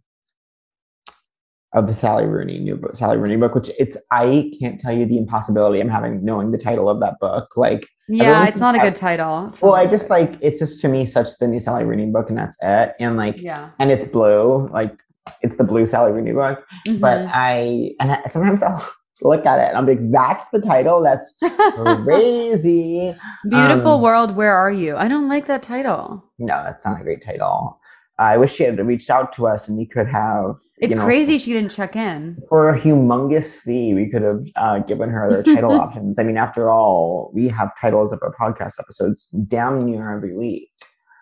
of 1.73 1.87
the 1.87 1.93
Sally 1.93 2.25
Rooney 2.25 2.59
new 2.59 2.75
book, 2.75 2.95
Sally 2.95 3.17
Rooney 3.17 3.37
book, 3.37 3.55
which 3.55 3.71
it's 3.79 3.97
I 4.11 4.51
can't 4.59 4.79
tell 4.79 4.91
you 4.93 5.05
the 5.05 5.17
impossibility 5.17 5.79
I'm 5.79 5.87
having 5.89 6.23
knowing 6.23 6.51
the 6.51 6.57
title 6.57 6.89
of 6.89 6.99
that 6.99 7.15
book. 7.21 7.55
Like, 7.55 7.87
Yeah, 8.09 8.45
it's 8.47 8.59
not 8.59 8.75
a 8.75 8.79
good 8.79 8.95
title. 8.95 9.47
It's 9.47 9.61
well, 9.61 9.75
I 9.75 9.85
just 9.87 10.09
like 10.09 10.37
it's 10.41 10.59
just 10.59 10.81
to 10.81 10.89
me 10.89 11.05
such 11.05 11.27
the 11.39 11.47
new 11.47 11.59
Sally 11.61 11.85
Rooney 11.85 12.07
book, 12.07 12.29
and 12.29 12.37
that's 12.37 12.57
it. 12.61 12.93
And 12.99 13.15
like, 13.15 13.41
yeah. 13.41 13.69
and 13.79 13.89
it's 13.89 14.03
blue, 14.05 14.67
like 14.67 14.97
it's 15.41 15.55
the 15.55 15.63
blue 15.63 15.85
Sally 15.85 16.11
Rooney 16.11 16.33
book. 16.33 16.63
But 16.99 17.19
Mhm. 17.19 17.31
I 17.33 17.91
and 18.01 18.11
I, 18.13 18.23
sometimes 18.27 18.63
I'll 18.63 18.85
look 19.21 19.45
at 19.45 19.59
it 19.59 19.75
I'm 19.75 19.85
like, 19.85 20.11
that's 20.11 20.49
the 20.49 20.61
title. 20.61 21.01
That's 21.01 21.35
crazy. 22.03 23.15
Beautiful 23.49 23.93
um, 23.93 24.01
world, 24.01 24.35
where 24.35 24.53
are 24.53 24.71
you? 24.71 24.95
I 24.95 25.07
don't 25.07 25.29
like 25.29 25.45
that 25.47 25.63
title. 25.63 26.23
No, 26.39 26.63
that's 26.63 26.85
not 26.85 26.99
a 26.99 27.03
great 27.03 27.21
title. 27.21 27.79
I 28.21 28.37
wish 28.37 28.53
she 28.53 28.63
had 28.63 28.77
reached 28.85 29.09
out 29.09 29.33
to 29.33 29.47
us 29.47 29.67
and 29.67 29.77
we 29.77 29.85
could 29.87 30.07
have. 30.07 30.51
It's 30.77 30.91
you 30.91 30.95
know, 30.95 31.05
crazy 31.05 31.39
she 31.39 31.53
didn't 31.53 31.71
check 31.71 31.95
in. 31.95 32.37
For 32.49 32.69
a 32.69 32.79
humongous 32.79 33.59
fee, 33.59 33.95
we 33.95 34.09
could 34.09 34.21
have 34.21 34.45
uh, 34.55 34.79
given 34.79 35.09
her 35.09 35.25
other 35.25 35.41
title 35.41 35.71
options. 35.81 36.19
I 36.19 36.23
mean, 36.23 36.37
after 36.37 36.69
all, 36.69 37.31
we 37.33 37.47
have 37.47 37.73
titles 37.79 38.13
of 38.13 38.19
our 38.21 38.33
podcast 38.39 38.79
episodes 38.79 39.27
damn 39.47 39.85
near 39.85 40.15
every 40.15 40.37
week. 40.37 40.69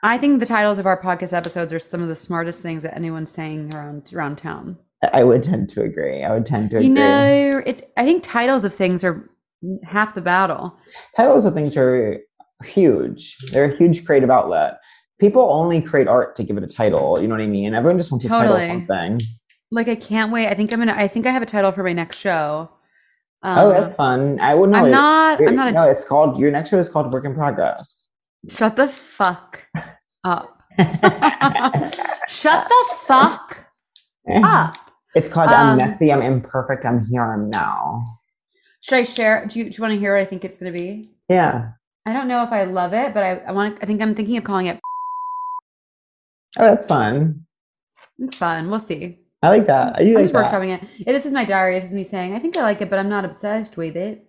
I 0.03 0.17
think 0.17 0.39
the 0.39 0.45
titles 0.45 0.77
of 0.77 0.85
our 0.85 1.01
podcast 1.01 1.31
episodes 1.31 1.71
are 1.71 1.79
some 1.79 2.01
of 2.01 2.09
the 2.09 2.15
smartest 2.15 2.59
things 2.61 2.83
that 2.83 2.95
anyone's 2.95 3.31
saying 3.31 3.73
around 3.73 4.11
around 4.13 4.37
town. 4.37 4.77
I- 5.13 5.23
would 5.23 5.43
tend 5.43 5.69
to 5.69 5.81
agree. 5.83 6.23
I 6.23 6.33
would 6.33 6.45
tend 6.45 6.71
to 6.71 6.77
agree. 6.77 6.87
You 6.87 6.93
know, 6.93 7.61
it's 7.65 7.81
I 7.97 8.05
think 8.05 8.23
titles 8.23 8.63
of 8.63 8.73
things 8.73 9.03
are 9.03 9.29
half 9.83 10.15
the 10.15 10.21
battle. 10.21 10.77
titles 11.17 11.45
of 11.45 11.53
things 11.53 11.75
are 11.77 12.17
huge. 12.63 13.37
They're 13.51 13.71
a 13.71 13.77
huge 13.77 14.05
creative 14.05 14.29
outlet. 14.29 14.79
People 15.19 15.41
only 15.51 15.81
create 15.81 16.07
art 16.07 16.35
to 16.37 16.43
give 16.43 16.57
it 16.57 16.63
a 16.63 16.67
title. 16.67 17.21
You 17.21 17.27
know 17.27 17.35
what 17.35 17.41
I 17.43 17.47
mean? 17.47 17.73
Everyone 17.73 17.97
just 17.97 18.11
wants 18.11 18.23
to 18.25 18.29
Totally. 18.29 18.67
title 18.67 18.85
something. 18.87 19.21
Like 19.71 19.87
I 19.87 19.95
can't 19.95 20.31
wait. 20.31 20.47
I 20.47 20.53
think 20.55 20.73
I'm 20.73 20.79
gonna. 20.79 20.93
I 20.95 21.07
think 21.07 21.25
I 21.27 21.31
have 21.31 21.41
a 21.43 21.45
title 21.45 21.71
for 21.71 21.83
my 21.83 21.93
next 21.93 22.17
show. 22.19 22.69
Um, 23.43 23.57
oh, 23.59 23.69
that's 23.69 23.93
fun. 23.95 24.39
I 24.41 24.55
would 24.55 24.69
know. 24.69 24.83
I'm 24.85 24.91
not. 24.91 25.39
I'm 25.47 25.55
not. 25.55 25.67
A, 25.67 25.71
No, 25.71 25.83
it's 25.89 26.03
called. 26.05 26.37
Your 26.39 26.51
next 26.51 26.69
show 26.71 26.77
is 26.77 26.89
called 26.89 27.13
Work 27.13 27.25
in 27.25 27.33
Progress. 27.35 28.09
shut 28.49 28.75
the 28.75 28.87
fuck 28.87 29.65
up. 30.23 30.61
shut 32.27 32.67
the 32.67 32.85
fuck 33.05 33.65
up. 34.43 34.77
It's 35.15 35.27
called 35.29 35.49
I'm 35.49 35.71
Um, 35.71 35.77
messy. 35.77 36.11
I'm 36.13 36.21
imperfect. 36.21 36.85
I'm 36.85 37.05
here. 37.05 37.23
I'm 37.23 37.49
now. 37.49 38.01
Should 38.81 38.95
I 38.99 39.03
share? 39.03 39.45
Do 39.47 39.59
you, 39.59 39.65
do 39.69 39.75
you 39.75 39.81
want 39.81 39.93
to 39.93 39.99
hear 39.99 40.15
what 40.15 40.21
I 40.21 40.25
think 40.25 40.45
it's 40.45 40.57
gonna 40.57 40.71
be? 40.71 41.09
Yeah. 41.29 41.71
I 42.05 42.13
don't 42.13 42.27
know 42.27 42.43
if 42.43 42.51
I 42.51 42.63
love 42.63 42.93
it, 42.93 43.13
but 43.13 43.23
I, 43.23 43.37
I 43.39 43.51
want. 43.51 43.79
I 43.81 43.85
think 43.85 44.01
I'm 44.01 44.15
thinking 44.15 44.37
of 44.37 44.43
calling 44.43 44.67
it. 44.67 44.79
Oh, 46.57 46.63
that's 46.65 46.85
fun. 46.87 47.45
It's 48.17 48.35
fun. 48.35 48.71
We'll 48.71 48.79
see. 48.79 49.19
I 49.43 49.49
like 49.49 49.67
that. 49.67 49.97
I 49.97 49.99
do 49.99 50.09
I'm 50.09 50.15
like 50.15 50.23
just 50.23 50.33
that. 50.33 50.51
workshopping 50.51 50.81
it. 50.81 50.89
Yeah, 50.97 51.13
This 51.13 51.27
is 51.27 51.31
my 51.31 51.45
diary. 51.45 51.79
This 51.79 51.89
is 51.89 51.93
me 51.93 52.03
saying, 52.03 52.33
I 52.33 52.39
think 52.39 52.57
I 52.57 52.63
like 52.63 52.81
it, 52.81 52.89
but 52.89 52.97
I'm 52.97 53.07
not 53.07 53.23
obsessed 53.23 53.77
with 53.77 53.95
it. 53.95 54.28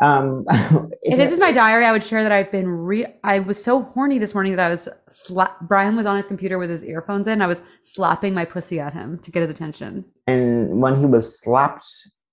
Um, 0.00 0.44
If 1.02 1.16
this 1.18 1.32
is 1.32 1.38
my 1.40 1.52
diary, 1.52 1.84
I 1.86 1.92
would 1.92 2.04
share 2.04 2.22
that 2.22 2.32
I've 2.32 2.52
been 2.52 2.68
re. 2.68 3.06
I 3.24 3.38
was 3.40 3.62
so 3.62 3.82
horny 3.82 4.18
this 4.18 4.34
morning 4.34 4.54
that 4.56 4.66
I 4.66 4.70
was 4.70 4.88
slap. 5.10 5.58
Brian 5.62 5.96
was 5.96 6.06
on 6.06 6.16
his 6.16 6.26
computer 6.26 6.58
with 6.58 6.68
his 6.70 6.84
earphones 6.84 7.26
in. 7.26 7.40
I 7.40 7.46
was 7.46 7.62
slapping 7.82 8.34
my 8.34 8.44
pussy 8.44 8.78
at 8.78 8.92
him 8.92 9.18
to 9.20 9.30
get 9.30 9.40
his 9.40 9.50
attention. 9.50 10.04
and 10.26 10.80
when 10.82 10.96
he 10.96 11.06
was 11.06 11.40
slapped 11.40 11.86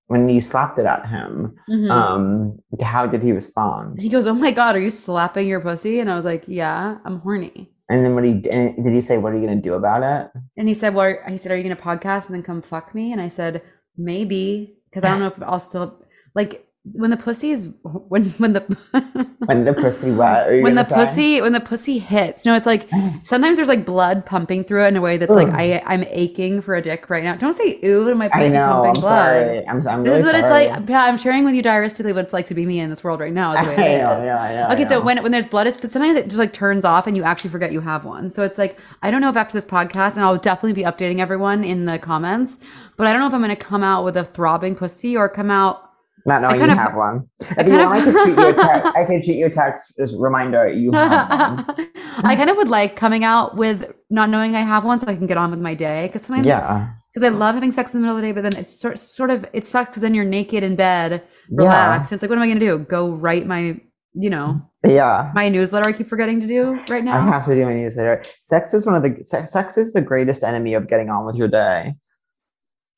when 0.08 0.30
you 0.30 0.40
slapped 0.40 0.78
it 0.78 0.86
at 0.86 1.08
him, 1.08 1.56
Mhm. 1.68 1.90
um, 1.90 2.60
how 2.82 3.08
did 3.08 3.24
he 3.24 3.32
respond? 3.32 4.00
he 4.00 4.08
goes, 4.10 4.28
"Oh 4.28 4.36
my 4.36 4.52
god, 4.52 4.76
are 4.76 4.80
you 4.80 4.92
slapping 4.92 5.48
your 5.48 5.60
pussy?" 5.62 6.00
And 6.00 6.12
I 6.12 6.16
was 6.16 6.26
like, 6.26 6.44
"Yeah, 6.48 6.98
I'm 7.06 7.20
horny." 7.22 7.72
And 7.90 8.06
then 8.06 8.14
what 8.14 8.24
he 8.24 8.34
did 8.34 8.86
he 8.94 9.02
say, 9.02 9.18
"What 9.18 9.34
are 9.34 9.38
you 9.38 9.48
gonna 9.48 9.62
do 9.62 9.74
about 9.74 10.04
it?" 10.04 10.30
And 10.58 10.68
he 10.68 10.74
said, 10.76 10.94
"Well, 10.94 11.16
he 11.28 11.38
said, 11.40 11.52
are 11.52 11.58
you 11.58 11.64
going 11.64 11.76
to 11.76 11.82
podcast 11.82 12.28
and 12.28 12.36
then 12.36 12.44
come 12.44 12.62
fuck 12.62 12.94
me?" 12.94 13.12
And 13.14 13.22
I 13.22 13.30
said, 13.30 13.62
"Maybe, 13.98 14.78
because 14.90 15.04
I 15.04 15.10
don't 15.12 15.20
know 15.22 15.28
if 15.28 15.42
I'll 15.42 15.60
still 15.60 15.98
like 16.36 16.65
when 16.94 17.10
the 17.10 17.18
pussy 17.18 17.52
is 17.52 17.70
when 17.84 18.30
when 18.38 18.54
the 18.54 18.62
When 19.46 19.66
the 19.66 19.74
pussy 19.74 20.12
you 20.12 20.16
when 20.64 20.76
the 20.76 20.84
say? 20.84 20.96
pussy 20.96 21.42
when 21.42 21.54
the 21.54 21.60
pussy 21.60 22.00
hits. 22.00 22.46
No, 22.46 22.56
it's 22.56 22.66
like 22.66 22.90
sometimes 23.24 23.58
there's 23.58 23.68
like 23.68 23.86
blood 23.86 24.26
pumping 24.26 24.64
through 24.64 24.86
it 24.86 24.90
in 24.90 24.96
a 24.98 25.02
way 25.02 25.18
that's 25.18 25.36
like 25.36 25.50
I 25.50 25.82
I'm 25.86 26.04
aching 26.06 26.62
for 26.62 26.76
a 26.76 26.82
dick 26.82 27.10
right 27.10 27.24
now. 27.24 27.36
Don't 27.36 27.54
say 27.54 27.80
ooh 27.86 28.10
to 28.10 28.16
my 28.16 28.30
pussy 28.30 28.46
I 28.48 28.50
know. 28.50 28.68
pumping 28.68 28.92
I'm 28.92 29.02
blood. 29.02 29.46
sorry. 29.46 29.68
I'm, 29.68 29.88
I'm 29.88 30.04
This 30.04 30.14
really 30.14 30.20
is 30.20 30.26
what 30.26 30.36
sorry. 30.36 30.42
it's 30.42 30.50
like. 30.50 30.90
Yeah, 30.90 31.00
I'm 31.04 31.18
sharing 31.18 31.46
with 31.46 31.56
you 31.56 31.62
diaristically 31.64 32.14
what 32.14 32.26
it's 32.26 32.34
like 32.34 32.46
to 32.48 32.56
be 32.56 32.66
me 32.66 32.80
in 32.80 32.90
this 32.90 33.04
world 33.04 33.20
right 33.20 33.34
now. 33.34 33.54
Is 33.54 33.62
the 33.62 33.68
way 33.68 33.80
it 33.96 33.98
know, 33.98 34.12
is. 34.14 34.26
yeah, 34.26 34.52
yeah, 34.52 34.74
Okay, 34.74 34.88
so 34.88 35.02
when 35.02 35.22
when 35.24 35.32
there's 35.32 35.46
blood, 35.46 35.68
it's, 35.68 35.78
but 35.78 35.92
sometimes 35.92 36.18
it 36.18 36.26
just 36.26 36.38
like 36.38 36.54
turns 36.54 36.86
off 36.86 37.08
and 37.08 37.18
you 37.18 37.24
actually 37.24 37.50
forget 37.52 37.72
you 37.72 37.82
have 37.82 38.06
one. 38.06 38.32
So 38.32 38.44
it's 38.44 38.58
like 38.58 38.80
I 39.04 39.12
don't 39.12 39.22
know 39.22 39.30
if 39.30 39.36
after 39.38 39.54
this 39.54 39.66
podcast, 39.66 40.16
and 40.16 40.24
I'll 40.24 40.38
definitely 40.38 40.74
be 40.74 40.84
updating 40.84 41.20
everyone 41.20 41.64
in 41.64 41.86
the 41.86 42.00
comments, 42.00 42.58
but 42.98 43.08
I 43.08 43.12
don't 43.14 43.22
know 43.22 43.28
if 43.28 43.34
I'm 43.34 43.42
going 43.42 43.50
to 43.50 43.56
come 43.56 43.84
out 43.84 44.06
with 44.06 44.18
a 44.18 44.26
throbbing 44.26 44.76
pussy 44.76 45.18
or 45.18 45.30
come 45.30 45.52
out. 45.52 45.85
Not 46.26 46.42
knowing 46.42 46.58
you 46.60 46.64
of- 46.64 46.70
have 46.78 46.96
one. 46.96 47.28
If 47.42 47.48
kind 47.56 47.68
you 47.68 47.80
of- 47.82 47.88
I 47.92 48.02
could 48.04 48.14
shoot 48.16 48.38
you 48.38 48.48
a 48.50 48.54
text. 48.54 48.92
I 48.96 49.06
could 49.06 49.26
shoot 49.26 49.36
you 49.36 49.46
a 49.46 49.50
text. 49.50 49.94
Just 49.98 50.16
reminder, 50.18 50.68
you 50.70 50.92
have 50.92 51.68
one. 51.68 51.90
I 52.24 52.36
kind 52.36 52.50
of 52.50 52.58
would 52.58 52.70
like 52.70 52.96
coming 52.96 53.24
out 53.24 53.56
with 53.58 53.92
not 54.10 54.30
knowing 54.30 54.56
I 54.56 54.62
have 54.62 54.84
one, 54.86 55.00
so 55.00 55.08
I 55.08 55.16
can 55.16 55.28
get 55.28 55.38
on 55.38 55.52
with 55.52 55.60
my 55.60 55.76
day. 55.76 56.08
Because 56.08 56.24
sometimes, 56.24 56.48
Yeah. 56.48 56.90
because 57.14 57.26
I 57.26 57.30
love 57.36 57.56
having 57.56 57.72
sex 57.72 57.94
in 57.94 58.00
the 58.00 58.02
middle 58.02 58.18
of 58.18 58.22
the 58.22 58.28
day, 58.28 58.32
but 58.32 58.42
then 58.42 58.56
it's 58.62 58.80
sort 58.80 58.98
sort 59.00 59.30
of 59.30 59.46
it 59.54 59.66
sucks 59.66 59.90
because 59.92 60.02
then 60.02 60.14
you're 60.16 60.26
naked 60.26 60.64
in 60.64 60.76
bed, 60.76 61.22
Yeah. 61.50 61.58
relaxed. 61.64 62.12
It's 62.12 62.22
like, 62.24 62.30
what 62.30 62.38
am 62.38 62.44
I 62.44 62.48
going 62.48 62.60
to 62.60 62.66
do? 62.66 62.80
Go 62.80 63.12
write 63.12 63.46
my, 63.46 63.80
you 64.14 64.30
know, 64.30 64.62
Yeah. 64.84 65.32
my 65.36 65.50
newsletter. 65.50 65.88
I 65.90 65.94
keep 65.94 66.08
forgetting 66.08 66.40
to 66.42 66.48
do 66.48 66.80
right 66.90 67.04
now 67.04 67.18
I 67.20 67.30
have 67.32 67.46
to 67.46 67.54
do 67.56 67.66
my 67.66 67.74
newsletter. 67.74 68.22
Sex 68.42 68.74
is 68.74 68.86
one 68.86 68.96
of 68.96 69.04
the 69.04 69.24
sex, 69.24 69.52
sex 69.52 69.78
is 69.78 69.94
the 69.94 70.02
greatest 70.02 70.44
enemy 70.44 70.74
of 70.74 70.88
getting 70.88 71.10
on 71.10 71.26
with 71.26 71.36
your 71.36 71.48
day. 71.48 71.94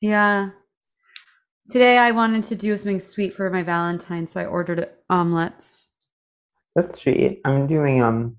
Yeah. 0.00 0.50
Today 1.68 1.98
I 1.98 2.12
wanted 2.12 2.44
to 2.44 2.56
do 2.56 2.76
something 2.76 2.98
sweet 2.98 3.34
for 3.34 3.50
my 3.50 3.62
Valentine, 3.62 4.26
so 4.26 4.40
I 4.40 4.46
ordered 4.46 4.88
omelets. 5.10 5.90
That's 6.74 7.00
sweet. 7.02 7.40
I'm 7.44 7.66
doing 7.66 8.02
um 8.02 8.36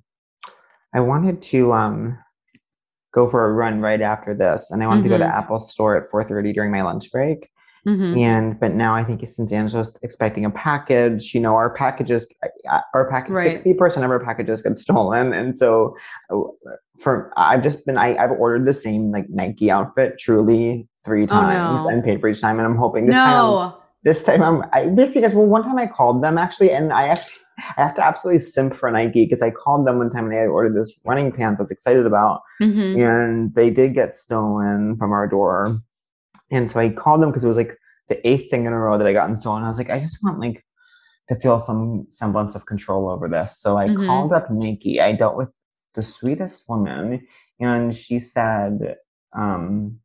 I 0.93 1.01
wanted 1.01 1.41
to 1.43 1.73
um 1.73 2.17
go 3.13 3.29
for 3.29 3.45
a 3.45 3.53
run 3.53 3.81
right 3.81 4.01
after 4.01 4.35
this 4.35 4.71
and 4.71 4.83
I 4.83 4.87
wanted 4.87 5.03
to 5.03 5.09
go 5.09 5.19
to 5.19 5.25
Mhm. 5.25 5.33
Apple 5.37 5.61
store 5.61 5.97
at 5.97 6.11
4:30 6.11 6.53
during 6.53 6.71
my 6.71 6.83
lunch 6.83 7.11
break. 7.11 7.49
hmm 7.85 8.17
And 8.17 8.59
but 8.59 8.73
now 8.75 8.95
I 8.95 9.05
think 9.05 9.27
since 9.29 9.53
Angela's 9.53 9.97
expecting 10.03 10.45
a 10.45 10.51
package, 10.51 11.33
you 11.35 11.41
know, 11.41 11.55
our 11.55 11.71
packages 11.75 12.27
our 12.95 13.09
package 13.09 13.35
Right. 13.35 13.57
60% 13.57 14.05
of 14.05 14.11
our 14.11 14.19
packages 14.19 14.63
get 14.63 14.79
stolen 14.79 15.33
and 15.33 15.57
so 15.57 15.95
uh, 16.31 16.39
for 16.99 17.31
I've 17.37 17.63
just 17.63 17.85
been 17.85 17.97
I, 17.99 18.17
I've 18.17 18.31
ordered 18.31 18.65
the 18.67 18.73
same 18.75 19.11
like 19.11 19.29
Nike 19.29 19.71
outfit 19.71 20.19
truly 20.19 20.88
three 21.05 21.25
times 21.27 21.81
Oh, 21.83 21.89
no. 21.89 21.89
and 21.95 22.03
paid 22.03 22.19
for 22.21 22.27
each 22.29 22.41
time 22.41 22.57
and 22.59 22.67
I'm 22.67 22.75
hoping 22.75 23.05
this 23.05 23.15
time 23.15 23.35
I'm- 23.35 23.45
No. 23.51 23.75
this 24.03 24.23
time 24.23 24.41
I'm 24.41 24.63
I 24.73 24.85
just 24.95 25.13
because 25.13 25.33
well 25.33 25.45
one 25.45 25.63
time 25.63 25.77
I 25.77 25.87
called 25.87 26.23
them 26.23 26.37
actually 26.37 26.71
and 26.71 26.91
I 26.93 27.07
actually 27.07 27.35
I 27.77 27.81
have 27.83 27.95
to 27.95 28.05
absolutely 28.05 28.39
simp 28.41 28.75
for 28.75 28.89
Nike 28.91 29.25
because 29.25 29.41
I 29.41 29.51
called 29.51 29.85
them 29.85 29.97
one 29.97 30.09
time 30.09 30.25
and 30.25 30.33
they 30.33 30.37
had 30.37 30.47
ordered 30.47 30.75
this 30.79 30.99
running 31.05 31.31
pants 31.31 31.59
I 31.59 31.63
was 31.63 31.71
excited 31.71 32.05
about 32.05 32.41
hmm 32.59 32.95
and 32.95 33.53
they 33.55 33.69
did 33.69 33.93
get 33.93 34.13
stolen 34.15 34.97
from 34.97 35.11
our 35.11 35.27
door 35.27 35.81
and 36.51 36.69
so 36.71 36.79
I 36.79 36.89
called 36.89 37.21
them 37.21 37.29
because 37.29 37.43
it 37.43 37.47
was 37.47 37.57
like 37.57 37.77
the 38.07 38.25
eighth 38.27 38.49
thing 38.49 38.65
in 38.65 38.73
a 38.73 38.79
row 38.79 38.97
that 38.97 39.07
I 39.07 39.13
gotten 39.13 39.35
stolen 39.35 39.63
I 39.63 39.67
was 39.67 39.77
like 39.77 39.89
I 39.89 39.99
just 39.99 40.23
want 40.23 40.39
like 40.39 40.65
to 41.29 41.35
feel 41.35 41.59
some 41.59 42.07
semblance 42.09 42.55
of 42.55 42.65
control 42.65 43.09
over 43.09 43.27
this 43.29 43.59
so 43.59 43.77
I 43.77 43.87
Mhm. 43.87 44.07
called 44.07 44.33
up 44.33 44.49
Nike 44.51 44.99
I 45.01 45.11
dealt 45.13 45.37
with 45.37 45.49
the 45.95 46.01
sweetest 46.03 46.67
woman 46.69 47.25
and 47.59 47.93
she 47.95 48.19
said 48.19 48.95
um 49.33 49.99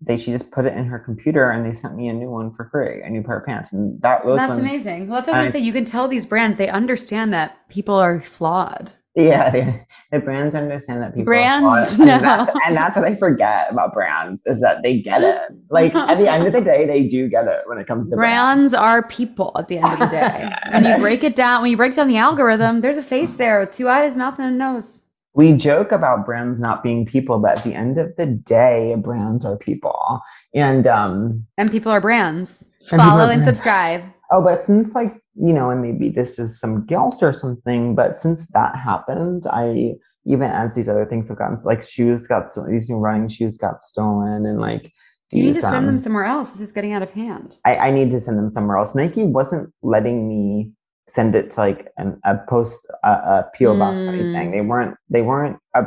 they 0.00 0.16
she 0.16 0.30
just 0.30 0.50
put 0.50 0.66
it 0.66 0.74
in 0.74 0.84
her 0.84 0.98
computer 0.98 1.50
and 1.50 1.64
they 1.64 1.72
sent 1.74 1.96
me 1.96 2.08
a 2.08 2.12
new 2.12 2.30
one 2.30 2.52
for 2.54 2.68
free, 2.70 3.02
a 3.02 3.08
new 3.08 3.22
pair 3.22 3.38
of 3.38 3.46
pants. 3.46 3.72
And 3.72 4.00
that 4.02 4.24
was 4.24 4.36
That's 4.36 4.60
amazing. 4.60 5.08
Well, 5.08 5.16
that's 5.20 5.28
what 5.28 5.36
I 5.36 5.40
was 5.42 5.48
I- 5.48 5.52
gonna 5.52 5.62
say. 5.62 5.66
You 5.66 5.72
can 5.72 5.84
tell 5.86 6.06
these 6.08 6.26
brands 6.26 6.58
they 6.58 6.68
understand 6.68 7.32
that 7.32 7.68
people 7.70 7.94
are 7.94 8.20
flawed. 8.20 8.92
yeah, 9.14 9.48
they, 9.48 9.86
the 10.12 10.20
brands 10.20 10.54
understand 10.54 11.00
that 11.00 11.14
people 11.14 11.22
are 11.22 11.24
Brands, 11.24 11.96
flawed, 11.96 12.08
and, 12.10 12.22
no. 12.22 12.28
that's, 12.28 12.58
and 12.66 12.76
that's 12.76 12.96
what 12.98 13.06
I 13.06 13.14
forget 13.16 13.72
about 13.72 13.94
brands 13.94 14.44
is 14.44 14.60
that 14.60 14.82
they 14.82 15.00
get 15.00 15.22
it. 15.22 15.40
Like 15.70 15.94
at 15.94 16.18
the 16.18 16.30
end 16.30 16.46
of 16.46 16.52
the 16.52 16.60
day, 16.60 16.84
they 16.86 17.08
do 17.08 17.26
get 17.26 17.46
it 17.48 17.62
when 17.64 17.78
it 17.78 17.86
comes 17.86 18.10
to 18.10 18.16
Brands 18.16 18.74
are 18.74 19.08
people 19.08 19.52
at 19.58 19.68
the 19.68 19.78
end 19.78 19.90
of 19.94 19.98
the 20.00 20.06
day. 20.08 20.52
when 20.72 20.84
you 20.84 20.98
break 20.98 21.24
it 21.24 21.34
down, 21.34 21.62
when 21.62 21.70
you 21.70 21.78
break 21.78 21.94
down 21.94 22.08
the 22.08 22.18
algorithm, 22.18 22.82
there's 22.82 22.98
a 22.98 23.02
face 23.02 23.36
there 23.36 23.60
with 23.60 23.72
two 23.72 23.88
eyes, 23.88 24.14
mouth, 24.14 24.38
and 24.38 24.48
a 24.54 24.58
nose. 24.58 25.04
We 25.36 25.52
joke 25.56 25.92
about 25.92 26.24
brands 26.24 26.58
not 26.60 26.82
being 26.82 27.04
people, 27.04 27.38
but 27.38 27.58
at 27.58 27.64
the 27.64 27.74
end 27.74 27.98
of 27.98 28.16
the 28.16 28.24
day, 28.26 28.94
brands 28.98 29.44
are 29.44 29.56
people. 29.58 30.20
And 30.54 30.86
um, 30.86 31.46
And 31.58 31.70
people 31.70 31.92
are 31.92 32.00
brands. 32.00 32.68
people 32.80 32.98
Follow 32.98 33.24
are 33.26 33.30
and 33.30 33.42
brands. 33.42 33.46
subscribe. 33.46 34.02
Oh, 34.32 34.42
but 34.42 34.62
since 34.62 34.94
like, 34.94 35.12
you 35.34 35.52
know, 35.52 35.70
and 35.70 35.82
maybe 35.82 36.08
this 36.08 36.38
is 36.38 36.58
some 36.58 36.86
guilt 36.86 37.22
or 37.22 37.32
something, 37.34 37.94
but 37.94 38.16
since 38.16 38.48
that 38.52 38.74
happened, 38.76 39.44
I 39.52 39.94
even 40.24 40.50
as 40.50 40.74
these 40.74 40.88
other 40.88 41.04
things 41.04 41.28
have 41.28 41.38
gotten 41.38 41.56
like 41.64 41.82
shoes 41.82 42.26
got 42.26 42.50
sto- 42.50 42.66
these 42.66 42.88
new 42.90 42.96
running 42.96 43.28
shoes 43.28 43.56
got 43.58 43.82
stolen 43.82 44.44
and 44.46 44.58
like 44.60 44.90
You 45.30 45.42
need 45.44 45.54
to 45.54 45.60
send 45.60 45.86
them 45.86 45.96
um, 45.96 45.98
somewhere 45.98 46.24
else. 46.24 46.50
This 46.52 46.62
is 46.62 46.72
getting 46.72 46.92
out 46.94 47.02
of 47.02 47.10
hand. 47.10 47.56
I, 47.64 47.76
I 47.76 47.90
need 47.92 48.10
to 48.10 48.18
send 48.20 48.38
them 48.38 48.50
somewhere 48.50 48.78
else. 48.78 48.94
Nike 48.94 49.24
wasn't 49.24 49.72
letting 49.82 50.26
me 50.26 50.72
send 51.08 51.36
it 51.36 51.52
to 51.52 51.60
like 51.60 51.92
an, 51.98 52.20
a 52.24 52.36
post 52.48 52.86
a, 53.04 53.08
a 53.08 53.50
PO 53.56 53.78
box 53.78 54.04
or 54.04 54.10
anything. 54.10 54.48
Mm. 54.48 54.52
They 54.52 54.60
weren't 54.60 54.96
they 55.08 55.22
weren't 55.22 55.58
a 55.74 55.84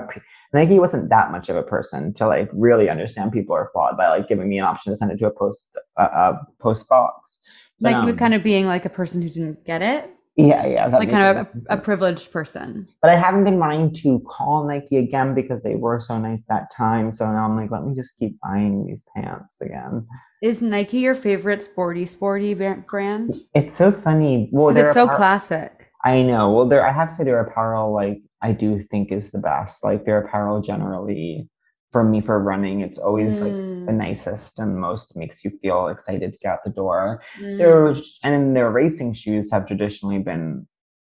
Nike 0.53 0.79
wasn't 0.79 1.10
that 1.10 1.32
much 1.32 1.49
of 1.49 1.55
a 1.55 1.63
person 1.63 2.13
to 2.15 2.27
like 2.27 2.49
really 2.53 2.89
understand 2.89 3.32
people 3.32 3.55
are 3.55 3.69
flawed 3.71 3.97
by 3.97 4.08
like 4.10 4.27
giving 4.27 4.49
me 4.49 4.58
an 4.58 4.65
option 4.65 4.91
to 4.91 4.97
send 4.97 5.12
it 5.12 5.19
to 5.19 5.27
a 5.27 5.32
post 5.32 5.77
a, 5.97 6.03
a 6.03 6.47
post 6.60 6.88
box. 6.88 7.39
But, 7.79 7.93
Like 7.93 8.01
he 8.01 8.05
was 8.05 8.15
um, 8.15 8.19
kind 8.19 8.34
of 8.34 8.43
being 8.43 8.65
like 8.65 8.86
a 8.86 8.89
person 8.89 9.21
who 9.21 9.29
didn't 9.29 9.65
get 9.65 9.82
it, 9.82 10.12
yeah 10.47 10.65
yeah 10.65 10.88
like 10.88 11.10
kind 11.10 11.38
of 11.38 11.47
a, 11.69 11.78
a 11.78 11.78
privileged 11.78 12.32
person. 12.32 12.88
but 13.02 13.12
I 13.12 13.15
haven't 13.15 13.43
been 13.43 13.60
wanting 13.60 13.93
to 13.95 14.19
call 14.21 14.65
Nike 14.65 14.97
again 14.97 15.34
because 15.34 15.63
they 15.63 15.75
were 15.75 15.99
so 15.99 16.17
nice 16.17 16.43
that 16.49 16.71
time. 16.71 17.12
So 17.12 17.25
now 17.32 17.45
I'm 17.45 17.56
like, 17.56 17.71
let 17.71 17.84
me 17.84 17.93
just 17.93 18.17
keep 18.17 18.39
buying 18.41 18.86
these 18.86 19.06
pants 19.15 19.60
again. 19.62 20.08
Is 20.41 20.62
Nike 20.62 20.99
your 20.99 21.15
favorite 21.15 21.62
sporty 21.62 22.06
sporty 22.06 22.54
brand? 22.54 23.41
It's 23.54 23.75
so 23.75 23.91
funny. 23.91 24.49
Well, 24.52 24.75
it's 24.75 24.93
so 24.93 25.08
classic. 25.08 25.91
I 26.06 26.21
know. 26.21 26.56
Well, 26.56 26.65
there, 26.65 26.88
I 26.88 26.93
have 26.93 27.10
to 27.10 27.15
say 27.15 27.23
their 27.25 27.41
apparel, 27.41 27.93
like 27.93 28.21
I 28.41 28.54
do 28.54 28.82
think 28.82 29.12
is 29.12 29.32
the 29.32 29.39
best. 29.39 29.84
Like 29.84 30.06
their 30.06 30.21
apparel 30.21 30.62
generally, 30.62 31.49
for 31.91 32.04
me 32.04 32.21
for 32.21 32.39
running, 32.41 32.82
it's 32.82 32.97
always 32.99 33.41
like 33.41 33.58
the 33.88 33.93
Mm, 33.93 33.97
nicest 33.97 34.60
and 34.60 34.80
most 34.80 35.15
makes 35.15 35.43
you 35.43 35.52
feel 35.62 35.88
excited 35.88 36.34
to 36.34 36.39
get 36.39 36.54
out 36.54 36.63
the 36.63 36.69
door. 36.71 37.21
mm. 37.36 37.45
Their 37.58 37.95
and 38.23 38.56
their 38.56 38.71
racing 38.71 39.13
shoes 39.13 39.52
have 39.52 39.67
traditionally 39.67 40.19
been 40.19 40.67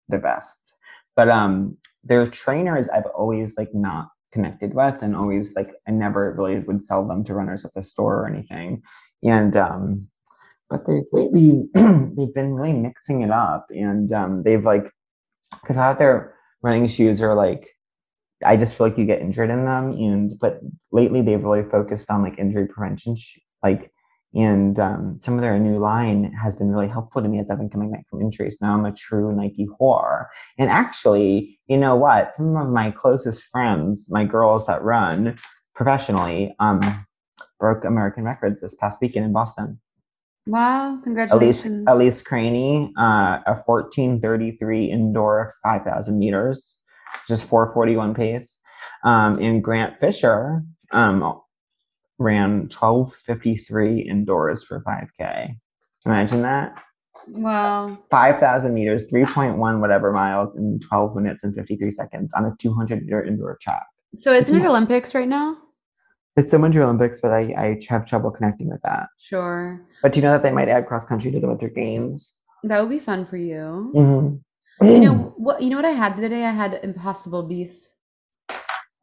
the 0.10 0.20
best. 0.20 0.74
But 1.16 1.30
um 1.30 1.78
their 2.04 2.28
trainers 2.28 2.90
I've 2.90 3.06
always 3.16 3.58
like 3.58 3.74
not 3.74 4.10
connected 4.32 4.74
with 4.74 5.02
and 5.04 5.16
always 5.16 5.56
like 5.56 5.72
I 5.88 5.92
never 5.92 6.34
really 6.38 6.60
would 6.60 6.84
sell 6.84 7.08
them 7.08 7.24
to 7.26 7.34
runners 7.34 7.66
at 7.66 7.74
the 7.76 7.84
store 7.84 8.22
or 8.22 8.28
anything. 8.28 8.82
And 9.24 9.56
um 9.58 10.00
but 10.70 10.88
they've 10.88 11.04
lately 11.12 11.68
they've 11.74 12.34
been 12.34 12.54
really 12.54 12.74
mixing 12.74 13.22
it 13.22 13.32
up 13.32 13.68
and 13.70 14.12
um 14.14 14.44
they've 14.44 14.64
like 14.66 14.92
because 15.62 15.78
out 15.78 16.00
their 16.00 16.36
running 16.62 16.88
shoes 16.88 17.22
are 17.22 17.36
like 17.36 17.70
I 18.46 18.58
just 18.58 18.76
feel 18.76 18.88
like 18.88 18.98
you 18.98 19.06
get 19.06 19.22
injured 19.22 19.50
in 19.50 19.66
them 19.66 19.92
and 19.92 20.34
but 20.40 20.60
lately 20.92 21.22
they've 21.22 21.44
really 21.44 21.68
focused 21.70 22.10
on 22.10 22.22
like 22.22 22.38
injury 22.38 22.68
prevention 22.68 23.16
sh- 23.16 23.40
like 23.62 23.92
and 24.36 24.80
um, 24.80 25.20
some 25.22 25.36
of 25.36 25.42
their 25.42 25.60
new 25.60 25.78
line 25.78 26.34
has 26.34 26.56
been 26.56 26.70
really 26.70 26.88
helpful 26.88 27.22
to 27.22 27.28
me 27.28 27.40
as 27.40 27.52
I've 27.52 27.60
been 27.60 27.70
coming 27.70 27.92
back 27.92 28.10
from 28.10 28.22
injuries. 28.22 28.58
Now 28.62 28.74
I'm 28.74 28.86
a 28.86 28.92
true 28.92 29.32
Nike 29.32 29.68
whore. 29.80 30.26
And 30.58 30.72
actually, 30.72 31.60
you 31.68 31.78
know 31.78 31.96
what? 31.96 32.34
Some 32.34 32.58
of 32.58 32.68
my 32.70 32.90
closest 32.90 33.44
friends, 33.44 34.08
my 34.10 34.26
girls 34.26 34.66
that 34.66 34.82
run 34.82 35.38
professionally, 35.76 36.56
um, 36.60 37.06
broke 37.60 37.86
American 37.86 38.24
records 38.24 38.62
this 38.62 38.74
past 38.76 39.00
weekend 39.02 39.26
in 39.26 39.34
Boston. 39.34 39.80
Wow! 40.46 40.96
Elise, 40.96 41.04
Congratulations. 41.04 41.86
Elise 41.88 42.22
Cranny, 42.22 42.92
uh, 42.98 43.40
a 43.46 43.56
1433 43.66 44.86
indoor 44.86 45.54
5,000 45.64 46.20
meters, 46.20 46.80
just 47.28 47.44
441 47.44 48.14
pace. 48.14 48.58
Um, 49.06 49.40
and 49.40 49.64
Grant 49.64 50.00
Fisher 50.00 50.64
um, 50.92 51.40
ran 52.20 52.70
1253 52.70 54.02
indoors 54.02 54.64
for 54.64 54.84
5K. 54.84 55.56
Imagine 56.06 56.42
that. 56.42 56.84
Wow. 57.30 57.98
5,000 58.10 58.74
meters, 58.74 59.12
3.1 59.12 59.80
whatever 59.80 60.12
miles 60.12 60.56
in 60.56 60.80
12 60.80 61.16
minutes 61.16 61.44
and 61.44 61.56
53 61.56 61.92
seconds 61.92 62.34
on 62.34 62.46
a 62.46 62.56
200 62.60 63.04
meter 63.04 63.24
indoor 63.24 63.58
track. 63.62 63.86
So 64.14 64.32
isn't 64.32 64.56
it 64.56 64.66
Olympics 64.66 65.16
right 65.16 65.28
now? 65.28 65.58
It's 66.36 66.50
the 66.50 66.60
Winter 66.60 66.82
Olympics, 66.82 67.20
but 67.22 67.32
I, 67.32 67.54
I 67.56 67.80
have 67.90 68.08
trouble 68.08 68.32
connecting 68.32 68.70
with 68.70 68.82
that. 68.82 69.08
Sure. 69.20 69.86
But 70.02 70.14
do 70.14 70.20
you 70.20 70.24
know 70.24 70.32
that 70.32 70.42
they 70.42 70.52
might 70.52 70.68
add 70.68 70.88
cross 70.88 71.06
country 71.06 71.32
to 71.32 71.40
the 71.40 71.48
Winter 71.48 71.70
Games? 71.70 72.40
That 72.64 72.80
would 72.82 72.90
be 72.90 73.00
fun 73.00 73.26
for 73.26 73.38
you. 73.38 73.92
Mm-hmm. 73.96 74.38
You 74.84 75.00
know 75.00 75.34
what? 75.38 75.62
You 75.62 75.70
know 75.70 75.78
what 75.78 75.86
I 75.86 75.92
had 75.92 76.14
the 76.14 76.20
other 76.20 76.30
day? 76.30 76.44
I 76.44 76.52
had 76.52 76.80
Impossible 76.84 77.44
beef. 77.44 77.88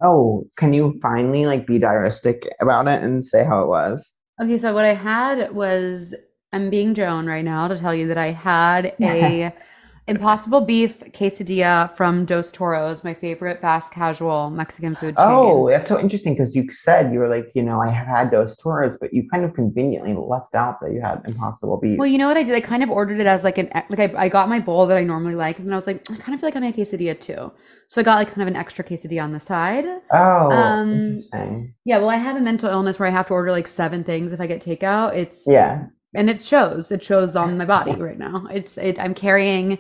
Oh, 0.03 0.47
can 0.57 0.73
you 0.73 0.99
finally 1.03 1.47
like 1.47 1.67
be 1.67 1.79
diaristic 1.79 2.49
about 2.61 2.89
it 2.89 3.03
and 3.03 3.25
say 3.25 3.45
how 3.45 3.63
it 3.63 3.69
was? 3.69 4.15
Okay, 4.43 4.59
so 4.59 4.75
what 4.75 4.85
I 4.85 4.95
had 4.95 5.53
was 5.55 6.15
I'm 6.53 6.71
being 6.71 6.95
Joan 6.95 7.27
right 7.27 7.45
now 7.45 7.69
to 7.69 7.79
tell 7.79 7.95
you 7.95 8.09
that 8.09 8.19
I 8.19 8.33
had 8.33 8.95
a 9.01 9.55
Impossible 10.11 10.61
beef 10.61 10.99
quesadilla 11.13 11.89
from 11.93 12.25
Dos 12.25 12.51
Toros, 12.51 13.05
my 13.05 13.15
favorite 13.15 13.61
fast 13.61 13.93
casual 13.93 14.51
Mexican 14.51 14.97
food 14.97 15.17
chain. 15.17 15.27
Oh, 15.29 15.71
that's 15.71 15.89
so 15.89 16.01
interesting 16.01 16.35
because 16.35 16.57
you 16.57 16.71
said 16.73 17.13
you 17.13 17.21
were 17.21 17.29
like, 17.29 17.47
you 17.55 17.63
know, 17.63 17.81
I 17.81 17.91
have 17.91 18.09
had 18.09 18.31
Dos 18.33 18.57
Toros, 18.57 18.97
but 19.01 19.15
you 19.15 19.29
kind 19.31 19.45
of 19.45 19.55
conveniently 19.55 20.15
left 20.15 20.57
out 20.57 20.81
that 20.81 20.93
you 20.93 21.01
had 21.01 21.23
Impossible 21.29 21.79
Beef. 21.79 21.97
Well, 21.97 22.09
you 22.09 22.19
know 22.19 22.27
what 22.27 22.37
I 22.37 22.43
did? 22.43 22.57
I 22.57 22.61
kind 22.61 22.83
of 22.83 22.91
ordered 22.91 23.21
it 23.21 23.27
as 23.29 23.45
like 23.45 23.59
an 23.59 23.71
like 23.89 24.01
I, 24.01 24.25
I 24.25 24.29
got 24.29 24.49
my 24.49 24.59
bowl 24.59 24.89
that 24.89 24.99
I 24.99 25.05
normally 25.05 25.37
like, 25.37 25.61
and 25.61 25.73
I 25.73 25.77
was 25.77 25.87
like, 25.87 26.11
I 26.11 26.17
kind 26.17 26.35
of 26.35 26.41
feel 26.41 26.49
like 26.49 26.57
I'm 26.57 26.65
a 26.65 26.73
quesadilla 26.73 27.19
too. 27.19 27.53
So 27.87 28.01
I 28.01 28.05
got 28.05 28.17
like 28.17 28.29
kind 28.29 28.43
of 28.43 28.49
an 28.49 28.57
extra 28.57 28.85
quesadilla 28.85 29.23
on 29.23 29.33
the 29.33 29.41
side. 29.41 29.85
oh, 30.11 30.51
um, 30.51 30.93
interesting. 30.93 31.75
Yeah, 31.85 31.99
well, 31.99 32.11
I 32.11 32.17
have 32.17 32.37
a 32.37 32.41
mental 32.41 32.69
illness 32.69 32.99
where 32.99 33.09
I 33.09 33.13
have 33.13 33.27
to 33.27 33.35
order 33.35 33.53
like 33.53 33.69
seven 33.69 34.03
things 34.03 34.33
if 34.33 34.41
I 34.41 34.49
get 34.49 34.61
takeout. 34.61 35.15
It's 35.15 35.45
Yeah. 35.47 35.87
And 36.15 36.29
it 36.31 36.41
shows. 36.41 36.91
It 36.91 37.03
shows 37.03 37.37
on 37.37 37.57
my 37.59 37.65
body 37.65 37.93
right 37.95 38.19
now. 38.19 38.47
It's 38.51 38.77
it. 38.79 38.99
I'm 38.99 39.15
carrying. 39.15 39.79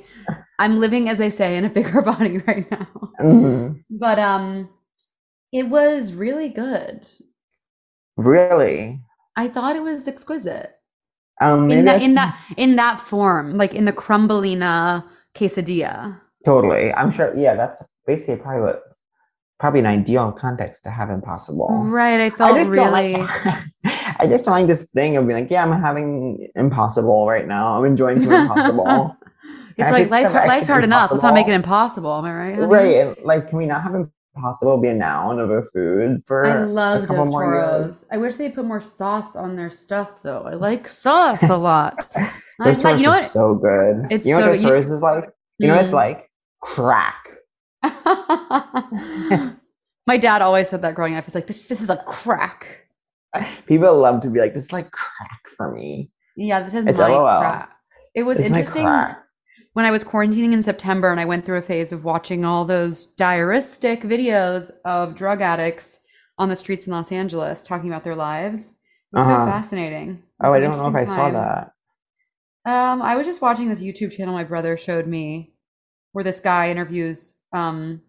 I'm 0.59 0.79
living, 0.79 1.09
as 1.09 1.21
i 1.21 1.29
say, 1.31 1.57
in 1.57 1.65
a 1.65 1.71
bigger 1.71 2.03
body 2.13 2.39
right 2.47 2.71
now. 2.71 2.87
Mhm. 3.21 3.83
But 3.99 4.19
um, 4.19 4.69
it 5.53 5.69
was 5.69 6.13
really 6.13 6.49
good. 6.51 7.09
Really? 8.17 9.01
I 9.37 9.49
thought 9.49 9.77
it 9.77 9.83
was 9.83 10.07
exquisite 10.07 10.73
Um, 11.41 11.71
in 11.71 11.85
that 11.87 12.03
in 12.03 12.15
that 12.15 12.37
in 12.57 12.77
that 12.77 13.01
form, 13.01 13.57
like 13.57 13.75
in 13.75 13.85
the 13.87 13.93
crumbelina 13.93 15.05
quesadilla. 15.35 16.21
totally. 16.45 16.93
I'm 16.95 17.11
sure. 17.11 17.35
Yeah, 17.37 17.55
that's 17.55 17.83
basically 18.07 18.43
probably 18.43 18.63
what 18.63 18.83
probably 19.59 19.81
an 19.81 19.87
ideal 19.87 20.33
context 20.33 20.85
to 20.85 20.91
have 20.91 21.11
Impossible. 21.11 21.69
Right. 21.85 22.21
I 22.21 22.27
I 22.27 22.31
felt 22.31 22.57
don't 22.57 22.69
really. 22.71 23.15
like. 24.21 24.29
I 24.29 24.31
just 24.33 24.45
don't 24.45 24.53
like 24.55 24.67
this 24.67 24.85
thing 24.93 25.17
of 25.17 25.27
being 25.27 25.41
like, 25.41 25.51
yeah, 25.51 25.65
I'm 25.65 25.81
having 25.81 26.49
Impossible 26.55 27.27
right 27.29 27.47
now. 27.47 27.77
I'm 27.79 27.85
enjoying 27.85 28.23
some 28.23 28.33
Impossible. 28.33 29.17
it's 29.77 29.89
I 29.89 29.91
like 29.93 30.11
life's, 30.11 30.33
life's 30.33 30.53
extra 30.53 30.75
hard 30.75 30.85
enough. 30.85 31.11
Let's 31.11 31.23
not 31.23 31.35
make 31.35 31.49
it 31.49 31.53
impossible. 31.53 32.11
impossible. 32.11 32.15
Am 32.19 32.25
I 32.25 32.35
right? 32.35 32.55
honey? 32.55 33.05
Right. 33.07 33.25
Like, 33.25 33.49
can 33.49 33.59
we 33.59 33.67
not 33.67 33.83
have 33.83 33.95
impossible 34.37 34.79
be 34.79 34.89
a 34.89 34.95
noun 34.95 35.41
of 35.41 35.51
a 35.51 35.63
food 35.63 36.23
for 36.25 36.47
I 36.47 36.57
a 36.61 36.67
love 36.67 37.07
couple 37.07 37.25
Dos 37.25 37.33
more 37.33 37.43
Toros. 37.43 37.81
years? 37.83 38.07
I 38.13 38.17
wish 38.19 38.37
they 38.37 38.51
put 38.51 38.65
more 38.65 38.81
sauce 38.81 39.35
on 39.37 39.57
their 39.57 39.71
stuff, 39.71 40.23
though. 40.23 40.43
I 40.43 40.55
like 40.55 40.87
sauce 40.89 41.49
a 41.49 41.57
lot. 41.57 42.09
I 42.17 42.71
like, 42.73 42.99
you 42.99 43.05
know 43.05 43.11
what? 43.11 43.25
are 43.25 43.29
so 43.29 43.55
good. 43.55 44.07
It's 44.11 44.27
you 44.27 44.35
know 44.35 44.41
so 44.43 44.49
what 44.51 44.59
good. 44.61 44.65
those 44.85 44.89
You- 44.91 44.95
is 44.97 45.03
like? 45.03 45.25
You 45.59 45.69
know 45.69 45.77
what 45.77 45.85
it's 45.87 45.93
Mm. 45.93 45.95
like? 45.95 46.31
Crack. 46.61 47.27
My 50.07 50.17
dad 50.19 50.43
always 50.43 50.69
said 50.69 50.83
that 50.83 50.95
growing 50.95 51.15
up. 51.15 51.25
He's 51.25 51.35
like, 51.35 51.47
"This, 51.47 51.69
this 51.69 51.81
is 51.81 51.89
a 51.91 51.97
crack." 51.99 52.80
People 53.67 53.97
love 53.99 54.23
to 54.23 54.31
be 54.31 54.41
like, 54.41 54.55
this 54.55 54.65
is 54.65 54.73
like 54.73 54.91
crack 54.91 55.49
for 55.57 55.73
me. 55.73 56.11
Yeah, 56.37 56.61
this 56.63 56.75
is 56.75 56.87
It's 56.87 56.99
my 56.99 57.11
LOL. 57.11 57.27
crack. 57.39 57.71
It 58.15 58.23
was 58.25 58.39
my 58.39 58.47
interesting 58.47 58.85
when 59.75 59.85
I 59.85 59.91
was 59.91 60.05
quarantining 60.05 60.53
in 60.53 60.63
September, 60.63 61.11
and 61.11 61.21
I 61.21 61.25
went 61.25 61.45
through 61.45 61.59
a 61.59 61.63
phase 61.63 61.93
of 61.93 62.05
watching 62.05 62.45
all 62.45 62.65
those 62.65 63.09
diaristic 63.17 64.03
videos 64.03 64.71
of 64.85 65.15
drug 65.15 65.41
addicts 65.43 66.01
on 66.39 66.49
the 66.49 66.57
streets 66.57 66.87
in 66.87 66.93
Los 66.93 67.13
Angeles 67.13 67.65
talking 67.65 67.89
about 67.89 68.03
their 68.05 68.17
lives. 68.17 68.71
It 68.71 69.17
was 69.17 69.25
so 69.25 69.33
Uh-huh. 69.33 69.45
fascinating. 69.47 70.23
It 70.41 70.47
Oh, 70.47 70.53
was 70.53 70.55
I 70.55 70.59
don't 70.61 70.77
know 70.79 70.89
if 70.89 70.95
I 70.95 71.05
interesting 71.05 71.15
saw 71.15 71.31
that. 71.31 71.73
Um, 72.65 73.03
I 73.03 73.17
was 73.17 73.27
just 73.27 73.41
watching 73.43 73.69
this 73.69 73.81
YouTube 73.83 74.13
channel 74.13 74.35
my 74.35 74.45
brother 74.45 74.77
showed 74.77 75.07
me 75.07 75.55
where 76.13 76.25
this 76.25 76.41
guy 76.41 76.71
interviews 76.71 77.37
um 77.53 78.03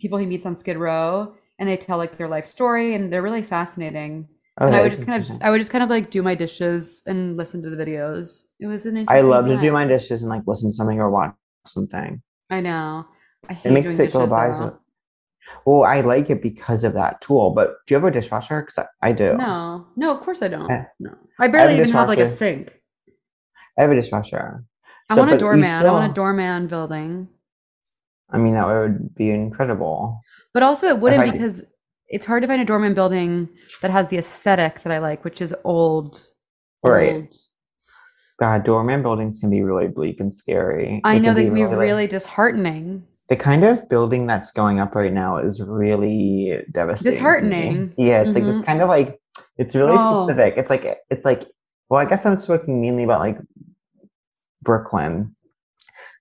people 0.00 0.18
he 0.18 0.26
meets 0.26 0.46
on 0.46 0.56
Skid 0.56 0.76
Row 0.76 1.34
and 1.60 1.68
they 1.68 1.76
tell 1.76 1.98
like 1.98 2.16
their 2.16 2.26
life 2.26 2.46
story 2.46 2.94
and 2.94 3.12
they're 3.12 3.22
really 3.22 3.42
fascinating. 3.44 4.26
Oh, 4.58 4.66
and 4.66 4.74
I 4.74 4.82
would 4.82 4.90
just 4.90 5.06
kind 5.06 5.30
of. 5.30 5.38
I 5.42 5.50
would 5.50 5.58
just 5.58 5.70
kind 5.70 5.84
of 5.84 5.90
like 5.90 6.10
do 6.10 6.22
my 6.22 6.34
dishes 6.34 7.02
and 7.06 7.36
listen 7.36 7.62
to 7.62 7.70
the 7.70 7.76
videos. 7.82 8.48
It 8.58 8.66
was 8.66 8.84
an 8.86 8.96
interesting 8.96 9.24
I 9.24 9.28
love 9.28 9.46
to 9.46 9.58
do 9.60 9.70
my 9.70 9.86
dishes 9.86 10.22
and 10.22 10.30
like 10.30 10.42
listen 10.46 10.70
to 10.70 10.74
something 10.74 10.98
or 10.98 11.10
watch 11.10 11.34
something. 11.66 12.20
I 12.50 12.60
know. 12.60 13.06
I 13.48 13.58
It 13.64 13.70
makes 13.72 13.96
doing 13.96 14.08
it 14.08 14.12
go 14.12 14.26
by. 14.26 14.52
So, 14.52 14.78
well, 15.64 15.84
I 15.84 16.00
like 16.00 16.30
it 16.30 16.42
because 16.42 16.84
of 16.84 16.94
that 16.94 17.20
tool. 17.20 17.50
But 17.50 17.76
do 17.86 17.94
you 17.94 18.00
have 18.00 18.04
a 18.04 18.10
dishwasher? 18.10 18.62
Because 18.62 18.86
I, 19.02 19.08
I 19.08 19.12
do. 19.12 19.36
No, 19.36 19.86
no, 19.96 20.10
of 20.10 20.20
course 20.20 20.42
I 20.42 20.48
don't. 20.48 20.70
Eh. 20.70 20.84
No, 20.98 21.14
I 21.38 21.48
barely 21.48 21.74
a 21.74 21.76
even 21.78 21.92
have 21.92 22.08
like 22.08 22.18
a 22.18 22.26
sink. 22.26 22.72
I 23.78 23.82
have 23.82 23.90
a 23.90 23.94
dishwasher. 23.94 24.64
I 25.08 25.14
So, 25.14 25.20
want 25.20 25.32
a 25.32 25.38
doorman. 25.38 25.64
I 25.64 25.90
want 25.90 26.10
a 26.10 26.14
doorman 26.14 26.66
building. 26.66 27.28
I 28.32 28.38
mean, 28.38 28.54
that 28.54 28.66
would 28.66 29.14
be 29.14 29.30
incredible. 29.30 30.20
But 30.54 30.62
also, 30.62 30.86
it 30.88 30.98
wouldn't 30.98 31.22
I- 31.22 31.30
because 31.30 31.64
it's 32.08 32.26
hard 32.26 32.42
to 32.42 32.48
find 32.48 32.60
a 32.60 32.64
doorman 32.64 32.94
building 32.94 33.48
that 33.82 33.90
has 33.90 34.08
the 34.08 34.18
aesthetic 34.18 34.82
that 34.82 34.92
I 34.92 34.98
like, 34.98 35.24
which 35.24 35.40
is 35.40 35.54
old. 35.64 36.26
Right. 36.82 37.12
old. 37.14 37.28
God, 38.40 38.64
doorman 38.64 39.02
buildings 39.02 39.38
can 39.38 39.50
be 39.50 39.62
really 39.62 39.86
bleak 39.88 40.18
and 40.18 40.32
scary. 40.32 41.00
I 41.04 41.18
know 41.18 41.34
they 41.34 41.44
can 41.44 41.54
be 41.54 41.66
like- 41.66 41.76
really 41.76 42.06
disheartening. 42.06 43.04
the 43.28 43.36
kind 43.36 43.62
of 43.62 43.88
building 43.88 44.26
that's 44.26 44.50
going 44.50 44.80
up 44.80 44.92
right 44.96 45.12
now 45.12 45.36
is 45.38 45.62
really 45.62 46.64
devastating. 46.72 47.12
Disheartening. 47.12 47.94
Yeah, 47.96 48.22
it's 48.22 48.34
like 48.34 48.42
this 48.42 48.56
mm-hmm. 48.56 48.64
kind 48.64 48.82
of 48.82 48.88
like 48.88 49.20
it's 49.56 49.76
really 49.76 49.94
Oh. 49.96 50.26
specific. 50.26 50.54
It's 50.56 50.68
like 50.68 50.98
it's 51.10 51.24
like 51.24 51.44
well, 51.88 52.00
I 52.00 52.06
guess 52.06 52.26
I'm 52.26 52.40
speaking 52.40 52.80
mainly 52.80 53.04
about 53.04 53.20
like 53.20 53.38
Brooklyn. 54.62 55.36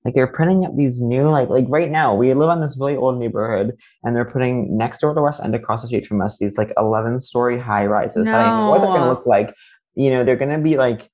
Like 0.06 0.14
they're 0.16 0.28
putting 0.32 0.66
up 0.66 0.72
these 0.76 1.02
new 1.02 1.30
like 1.30 1.50
like 1.50 1.66
right 1.68 1.92
now 1.92 2.16
we 2.16 2.34
live 2.34 2.50
on 2.50 2.62
this 2.62 2.78
really 2.80 2.96
old 2.96 3.20
neighborhood 3.20 3.76
and 4.04 4.16
they're 4.16 4.24
putting 4.32 4.78
next 4.78 5.02
door 5.02 5.14
to 5.14 5.22
us 5.22 5.40
and 5.40 5.54
across 5.54 5.82
the 5.82 5.88
street 5.88 6.08
from 6.08 6.22
us 6.22 6.38
these 6.38 6.58
like 6.58 6.72
11 6.78 7.20
story 7.20 7.60
high 7.60 7.86
rises 7.86 8.26
that 8.26 8.46
I 8.48 8.50
know 8.62 8.70
what 8.72 8.80
they're 8.80 8.88
gonna 8.88 9.10
look 9.10 9.26
like. 9.26 9.54
You 9.96 10.10
know, 10.12 10.24
they're 10.24 10.38
gonna 10.38 10.58
be 10.60 10.78
like 10.78 11.10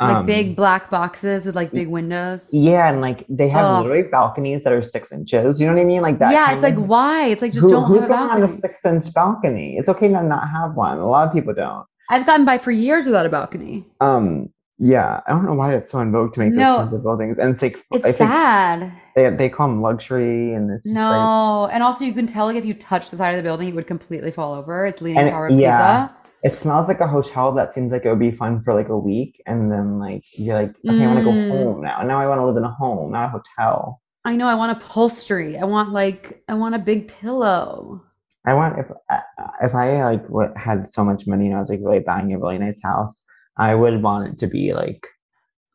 Like 0.00 0.16
um, 0.16 0.26
big 0.26 0.56
black 0.56 0.90
boxes 0.90 1.46
with 1.46 1.54
like 1.54 1.70
big 1.70 1.88
windows. 1.88 2.50
Yeah, 2.52 2.90
and 2.90 3.00
like 3.00 3.24
they 3.28 3.48
have 3.48 3.64
Ugh. 3.64 3.84
literally 3.84 4.08
balconies 4.10 4.64
that 4.64 4.72
are 4.72 4.82
six 4.82 5.12
inches. 5.12 5.60
You 5.60 5.68
know 5.68 5.74
what 5.74 5.80
I 5.80 5.84
mean? 5.84 6.02
Like 6.02 6.18
that. 6.18 6.32
yeah, 6.32 6.52
it's 6.52 6.62
like 6.64 6.74
of- 6.76 6.88
why? 6.88 7.26
It's 7.28 7.40
like 7.42 7.52
just 7.52 7.64
Who- 7.64 7.70
don't 7.70 7.86
who's 7.86 8.00
have 8.00 8.10
a 8.10 8.12
going 8.14 8.30
on 8.30 8.42
a 8.42 8.48
six 8.48 8.84
inch 8.84 9.14
balcony? 9.14 9.76
It's 9.78 9.88
okay 9.88 10.08
to 10.08 10.22
not 10.22 10.48
have 10.50 10.74
one. 10.74 10.98
A 10.98 11.06
lot 11.06 11.28
of 11.28 11.32
people 11.32 11.54
don't. 11.54 11.86
I've 12.10 12.26
gotten 12.26 12.44
by 12.44 12.58
for 12.58 12.72
years 12.72 13.06
without 13.06 13.24
a 13.24 13.28
balcony. 13.30 13.84
Um, 14.00 14.50
yeah, 14.78 15.20
I 15.26 15.30
don't 15.32 15.44
know 15.46 15.54
why 15.54 15.74
it's 15.74 15.92
so 15.92 16.00
in 16.00 16.12
vogue 16.12 16.32
to 16.34 16.40
make 16.40 16.54
No. 16.54 16.76
those 16.76 16.76
kinds 16.84 16.94
of 16.94 17.02
buildings, 17.02 17.38
and 17.38 17.50
it's 17.54 17.62
like 17.62 17.78
It's 17.92 18.06
I 18.06 18.12
think 18.12 18.30
sad. 18.30 18.92
they 19.14 19.30
they 19.30 19.48
call 19.48 19.68
them 19.68 19.80
luxury, 19.82 20.52
and 20.54 20.70
it's 20.70 20.84
just 20.84 20.94
like, 21.10 21.30
No, 21.32 21.68
and 21.72 21.82
also 21.82 22.04
you 22.04 22.12
can 22.12 22.26
tell 22.26 22.46
like 22.46 22.56
if 22.56 22.64
you 22.64 22.74
touch 22.74 23.10
the 23.10 23.16
side 23.16 23.30
of 23.30 23.36
the 23.38 23.42
building, 23.42 23.68
it 23.68 23.74
would 23.74 23.86
completely 23.86 24.30
fall 24.30 24.54
over. 24.54 24.86
It's 24.86 25.00
Leaning 25.02 25.26
Tower 25.26 25.48
of 25.48 25.58
yeah. 25.58 26.08
Pisa. 26.08 26.16
it 26.42 26.54
smells 26.54 26.88
like 26.88 27.00
a 27.00 27.06
hotel 27.08 27.52
that 27.52 27.72
seems 27.72 27.90
like 27.92 28.04
it 28.04 28.10
would 28.10 28.18
be 28.20 28.30
fun 28.30 28.60
for 28.60 28.74
like 28.74 28.88
a 28.88 28.98
week, 28.98 29.42
and 29.46 29.70
then 29.72 29.98
like 29.98 30.22
you're 30.32 30.54
like, 30.62 30.74
okay, 30.88 31.04
I 31.04 31.06
want 31.08 31.18
to 31.18 31.24
go 31.24 31.32
Mm. 31.32 31.48
home 31.48 31.82
now. 31.82 32.02
Now 32.02 32.20
I 32.20 32.26
want 32.28 32.38
to 32.40 32.44
live 32.46 32.56
in 32.56 32.64
a 32.64 32.70
home, 32.70 33.12
not 33.12 33.26
a 33.26 33.28
hotel. 33.40 34.00
I 34.24 34.36
know. 34.36 34.46
I 34.46 34.54
want 34.54 34.76
upholstery. 34.76 35.56
I 35.56 35.64
want 35.64 35.92
like 35.92 36.42
I 36.48 36.54
want 36.54 36.74
a 36.74 36.78
big 36.78 37.08
pillow. 37.08 38.02
I 38.44 38.54
want 38.54 38.78
if 38.78 38.86
uh, 39.10 39.20
if 39.62 39.74
I 39.74 40.02
like 40.04 40.26
what 40.28 40.56
had 40.56 40.88
so 40.88 41.04
much 41.04 41.26
money 41.26 41.46
and 41.46 41.56
I 41.56 41.58
was 41.58 41.70
like 41.70 41.80
really 41.82 42.00
buying 42.00 42.32
a 42.32 42.38
really 42.38 42.58
nice 42.58 42.80
house, 42.82 43.24
I 43.58 43.74
would 43.74 44.02
want 44.02 44.28
it 44.32 44.38
to 44.38 44.46
be 44.46 44.72
like 44.74 45.06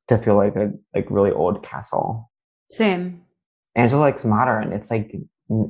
to 0.08 0.18
feel 0.18 0.36
like 0.36 0.56
a 0.56 0.72
like 0.94 1.08
really 1.10 1.32
old 1.32 1.64
castle. 1.64 2.30
Same. 2.70 3.24
Angela 3.76 4.02
likes 4.02 4.24
modern. 4.26 4.72
It's 4.74 4.92
like 4.92 5.14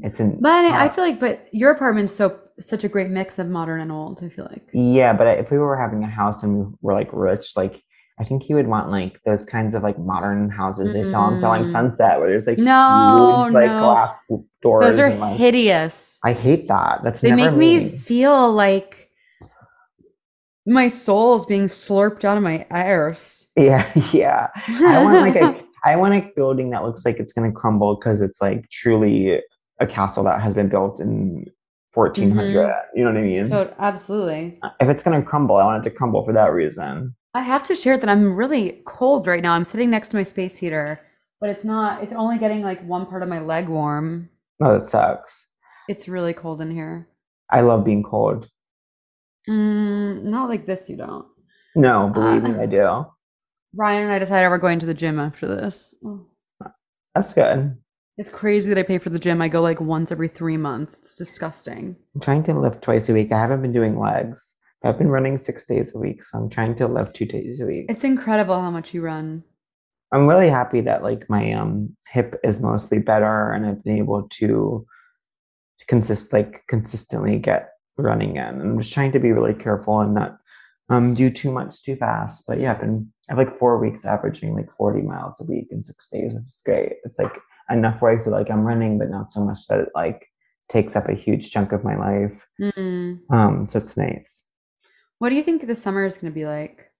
it's 0.03 0.19
in. 0.19 0.39
But 0.39 0.51
I, 0.65 0.85
I 0.85 0.89
feel 0.89 1.03
like, 1.03 1.19
but 1.19 1.47
your 1.51 1.71
apartment's 1.71 2.13
so 2.13 2.39
such 2.59 2.83
a 2.83 2.89
great 2.89 3.09
mix 3.09 3.39
of 3.39 3.47
modern 3.47 3.81
and 3.81 3.91
old. 3.91 4.23
I 4.23 4.29
feel 4.29 4.45
like. 4.45 4.69
yeah, 4.73 5.13
but 5.13 5.27
if 5.39 5.51
we 5.51 5.57
were 5.57 5.77
having 5.77 6.03
a 6.03 6.07
house 6.07 6.43
and 6.43 6.57
we 6.57 6.65
were 6.81 6.93
like 6.93 7.09
rich, 7.11 7.53
like 7.55 7.81
I 8.19 8.23
think 8.23 8.43
he 8.43 8.53
would 8.53 8.67
want 8.67 8.91
like 8.91 9.19
those 9.25 9.45
kinds 9.45 9.73
of 9.73 9.81
like 9.81 9.97
modern 9.97 10.49
houses 10.49 10.93
they 10.93 11.03
sell 11.03 11.21
on 11.21 11.39
Selling 11.39 11.63
Mm. 11.63 11.71
Sunset, 11.71 12.19
where 12.19 12.29
there's 12.29 12.45
like 12.45 12.59
No, 12.59 13.45
huge, 13.45 13.53
like 13.53 13.67
no. 13.67 13.79
glass 13.81 14.15
doors. 14.61 14.85
Those 14.85 14.99
are 14.99 15.07
and, 15.07 15.19
like, 15.19 15.37
hideous. 15.37 16.19
I 16.23 16.33
hate 16.33 16.67
that. 16.67 17.01
That's 17.03 17.21
They 17.21 17.31
make 17.33 17.53
me 17.55 17.89
feel 17.89 18.51
like 18.53 19.00
my 20.71 20.87
soul's 20.87 21.45
being 21.45 21.65
slurped 21.65 22.23
out 22.23 22.37
of 22.37 22.43
my 22.43 22.65
arse. 22.71 23.47
Yeah, 23.55 23.91
yeah. 24.11 24.47
I 24.67 25.03
want 25.03 25.21
like 25.21 25.35
a 25.35 25.63
I 25.83 25.95
want 25.95 26.13
a 26.13 26.31
building 26.35 26.69
that 26.71 26.83
looks 26.83 27.05
like 27.05 27.19
it's 27.19 27.33
gonna 27.33 27.51
crumble 27.51 27.95
because 27.95 28.21
it's 28.21 28.41
like 28.41 28.69
truly 28.69 29.41
a 29.79 29.87
castle 29.87 30.23
that 30.23 30.41
has 30.41 30.53
been 30.53 30.69
built 30.69 30.99
in 30.99 31.45
1400. 31.93 32.73
You 32.95 33.03
know 33.03 33.11
what 33.11 33.19
I 33.19 33.23
mean? 33.23 33.43
Mm-hmm. 33.43 33.51
so 33.51 33.73
absolutely. 33.79 34.59
if 34.79 34.87
it's 34.87 35.03
gonna 35.03 35.21
crumble, 35.21 35.57
I 35.57 35.65
want 35.65 35.85
it 35.85 35.89
to 35.89 35.95
crumble 35.95 36.23
for 36.23 36.33
that 36.33 36.53
reason. 36.53 37.15
I 37.33 37.41
have 37.41 37.63
to 37.65 37.75
share 37.75 37.97
that 37.97 38.09
I'm 38.09 38.35
really 38.35 38.81
cold 38.85 39.27
right 39.27 39.41
now. 39.41 39.53
I'm 39.53 39.65
sitting 39.65 39.89
next 39.89 40.09
to 40.09 40.17
my 40.17 40.23
space 40.23 40.57
heater, 40.57 41.01
but 41.39 41.49
it's 41.49 41.65
not. 41.65 42.03
It's 42.03 42.13
only 42.13 42.37
getting 42.37 42.61
like 42.61 42.85
one 42.85 43.05
part 43.05 43.23
of 43.23 43.29
my 43.29 43.39
leg 43.39 43.67
warm. 43.67 44.29
No, 44.59 44.77
that 44.77 44.89
sucks. 44.89 45.47
It's 45.89 46.07
really 46.07 46.33
cold 46.33 46.61
in 46.61 46.71
here. 46.71 47.07
I 47.49 47.61
love 47.61 47.83
being 47.83 48.03
cold. 48.03 48.49
Mm, 49.51 50.23
not 50.23 50.47
like 50.49 50.65
this, 50.65 50.89
you 50.89 50.95
don't. 50.97 51.25
No, 51.75 52.09
believe 52.13 52.43
me, 52.43 52.51
Uh, 52.51 52.61
I 52.61 52.65
do. 52.65 53.05
Ryan 53.75 54.03
and 54.03 54.13
I 54.13 54.19
decided 54.19 54.49
we're 54.49 54.57
going 54.57 54.79
to 54.79 54.85
the 54.85 54.93
gym 54.93 55.19
after 55.19 55.47
this. 55.47 55.93
Oh. 56.05 56.25
That's 57.15 57.33
good. 57.33 57.77
It's 58.17 58.31
crazy 58.31 58.69
that 58.69 58.79
I 58.79 58.83
pay 58.83 58.97
for 58.97 59.09
the 59.09 59.19
gym. 59.19 59.41
I 59.41 59.47
go 59.49 59.61
like 59.61 59.81
once 59.81 60.11
every 60.11 60.27
three 60.27 60.57
months. 60.57 60.95
It's 60.95 61.15
disgusting. 61.15 61.95
I'm 62.15 62.21
trying 62.21 62.43
to 62.43 62.53
lift 62.53 62.81
twice 62.81 63.09
a 63.09 63.13
week. 63.13 63.31
I 63.31 63.39
haven't 63.39 63.61
been 63.61 63.73
doing 63.73 63.99
legs. 63.99 64.53
I've 64.83 64.97
been 64.97 65.09
running 65.09 65.37
six 65.37 65.65
days 65.65 65.93
a 65.93 65.97
week, 65.97 66.23
so 66.23 66.37
I'm 66.37 66.49
trying 66.49 66.75
to 66.75 66.87
lift 66.87 67.15
two 67.15 67.25
days 67.25 67.59
a 67.61 67.65
week. 67.65 67.85
It's 67.89 68.03
incredible 68.03 68.59
how 68.59 68.71
much 68.71 68.93
you 68.93 69.01
run. 69.01 69.43
I'm 70.11 70.27
really 70.27 70.49
happy 70.49 70.81
that 70.81 71.03
like 71.03 71.29
my 71.29 71.53
um 71.53 71.95
hip 72.09 72.39
is 72.43 72.59
mostly 72.59 72.99
better 72.99 73.51
and 73.51 73.65
I've 73.65 73.83
been 73.83 73.97
able 73.97 74.27
to 74.39 74.85
consist 75.87 76.33
like 76.33 76.63
consistently 76.67 77.37
get 77.39 77.70
running 77.97 78.35
in. 78.37 78.61
I'm 78.61 78.79
just 78.79 78.93
trying 78.93 79.11
to 79.13 79.19
be 79.19 79.31
really 79.31 79.53
careful 79.53 79.99
and 79.99 80.13
not 80.13 80.37
um 80.89 81.13
do 81.13 81.29
too 81.29 81.51
much 81.51 81.83
too 81.83 81.95
fast. 81.95 82.45
But 82.47 82.59
yeah, 82.59 82.71
I've 82.71 82.81
been 82.81 83.11
I 83.29 83.33
have 83.33 83.37
like 83.37 83.57
four 83.57 83.79
weeks 83.79 84.05
averaging 84.05 84.55
like 84.55 84.69
40 84.77 85.01
miles 85.03 85.39
a 85.39 85.45
week 85.45 85.67
in 85.71 85.83
six 85.83 86.09
days, 86.09 86.33
which 86.33 86.43
is 86.43 86.61
great. 86.65 86.93
It's 87.05 87.19
like 87.19 87.33
enough 87.69 88.01
where 88.01 88.19
I 88.19 88.23
feel 88.23 88.33
like 88.33 88.49
I'm 88.49 88.65
running, 88.65 88.97
but 88.99 89.09
not 89.09 89.31
so 89.31 89.43
much 89.43 89.67
that 89.67 89.79
it 89.79 89.89
like 89.95 90.27
takes 90.69 90.95
up 90.95 91.07
a 91.07 91.13
huge 91.13 91.51
chunk 91.51 91.71
of 91.71 91.83
my 91.83 91.95
life. 91.95 92.45
Mm. 92.59 93.19
Um, 93.29 93.67
so 93.67 93.79
it's 93.79 93.95
nice. 93.95 94.45
What 95.19 95.29
do 95.29 95.35
you 95.35 95.43
think 95.43 95.65
the 95.65 95.75
summer 95.75 96.05
is 96.05 96.17
going 96.17 96.31
to 96.31 96.35
be 96.35 96.45
like? 96.45 96.91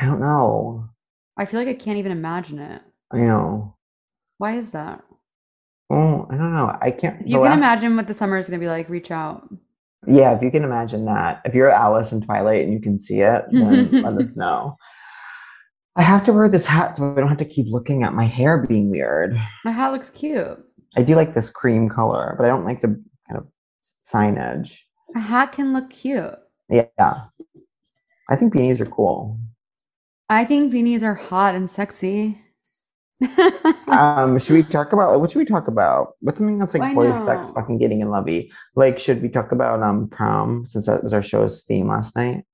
I 0.00 0.06
don't 0.06 0.20
know. 0.20 0.88
I 1.36 1.44
feel 1.44 1.60
like 1.60 1.68
I 1.68 1.74
can't 1.74 1.98
even 1.98 2.12
imagine 2.12 2.58
it. 2.58 2.82
I 3.10 3.18
know. 3.18 3.76
Why 4.38 4.56
is 4.56 4.70
that? 4.70 5.04
Oh, 5.90 6.26
I 6.30 6.36
don't 6.36 6.54
know. 6.54 6.76
I 6.80 6.90
can't. 6.90 7.20
If 7.20 7.28
you 7.28 7.34
can 7.36 7.42
last- 7.42 7.58
imagine 7.58 7.96
what 7.96 8.06
the 8.06 8.14
summer 8.14 8.38
is 8.38 8.48
going 8.48 8.58
to 8.58 8.64
be 8.64 8.68
like, 8.68 8.88
reach 8.88 9.10
out. 9.10 9.48
Yeah, 10.06 10.34
if 10.34 10.42
you 10.42 10.50
can 10.50 10.64
imagine 10.64 11.04
that. 11.06 11.42
If 11.44 11.54
you're 11.54 11.70
Alice 11.70 12.12
in 12.12 12.20
Twilight 12.20 12.64
and 12.64 12.72
you 12.72 12.80
can 12.80 12.98
see 12.98 13.20
it, 13.20 13.44
then 13.50 13.90
let 14.02 14.16
us 14.18 14.36
know. 14.36 14.76
I 15.96 16.02
have 16.02 16.24
to 16.26 16.32
wear 16.32 16.48
this 16.48 16.66
hat 16.66 16.96
so 16.96 17.12
I 17.12 17.20
don't 17.20 17.28
have 17.28 17.38
to 17.38 17.44
keep 17.44 17.66
looking 17.68 18.02
at 18.02 18.12
my 18.12 18.26
hair 18.26 18.58
being 18.58 18.90
weird. 18.90 19.40
My 19.64 19.72
hat 19.72 19.92
looks 19.92 20.10
cute. 20.10 20.58
I 20.96 21.02
do 21.02 21.14
like 21.14 21.34
this 21.34 21.50
cream 21.50 21.88
color, 21.88 22.34
but 22.36 22.44
I 22.44 22.48
don't 22.48 22.64
like 22.64 22.80
the 22.80 23.02
kind 23.28 23.38
of 23.38 23.46
signage. 24.04 24.78
A 25.14 25.18
hat 25.18 25.52
can 25.52 25.72
look 25.72 25.90
cute. 25.90 26.34
Yeah. 26.68 26.86
I 28.28 28.36
think 28.36 28.54
beanies 28.54 28.80
are 28.80 28.86
cool. 28.86 29.38
I 30.28 30.44
think 30.44 30.72
beanies 30.72 31.02
are 31.02 31.14
hot 31.14 31.54
and 31.54 31.70
sexy. 31.70 32.40
Um, 33.88 34.38
should 34.38 34.54
we 34.54 34.62
talk 34.62 34.92
about 34.92 35.20
what 35.20 35.30
should 35.30 35.38
we 35.38 35.44
talk 35.44 35.68
about? 35.68 36.14
What's 36.20 36.38
something 36.38 36.58
that's 36.58 36.74
like 36.74 36.94
boys, 36.94 37.22
sex, 37.24 37.48
fucking 37.50 37.78
getting 37.78 38.00
in 38.00 38.10
lovey? 38.10 38.52
Like, 38.74 38.98
should 38.98 39.22
we 39.22 39.28
talk 39.28 39.52
about 39.52 39.82
um 39.82 40.08
prom 40.08 40.66
since 40.66 40.86
that 40.86 41.02
was 41.02 41.12
our 41.12 41.22
show's 41.22 41.64
theme 41.64 41.88
last 41.88 42.14
night? 42.16 42.44